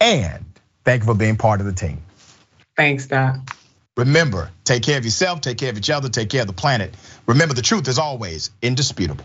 and 0.00 0.44
thank 0.84 1.02
you 1.02 1.06
for 1.06 1.14
being 1.14 1.36
part 1.36 1.60
of 1.60 1.66
the 1.66 1.72
team. 1.72 2.00
Thanks, 2.76 3.06
Doc. 3.06 3.36
Remember, 3.96 4.50
take 4.64 4.82
care 4.82 4.96
of 4.96 5.04
yourself, 5.04 5.42
take 5.42 5.58
care 5.58 5.70
of 5.70 5.76
each 5.76 5.90
other, 5.90 6.08
take 6.08 6.30
care 6.30 6.40
of 6.40 6.46
the 6.46 6.54
planet. 6.54 6.94
Remember, 7.26 7.54
the 7.54 7.62
truth 7.62 7.88
is 7.88 7.98
always 7.98 8.50
indisputable. 8.62 9.24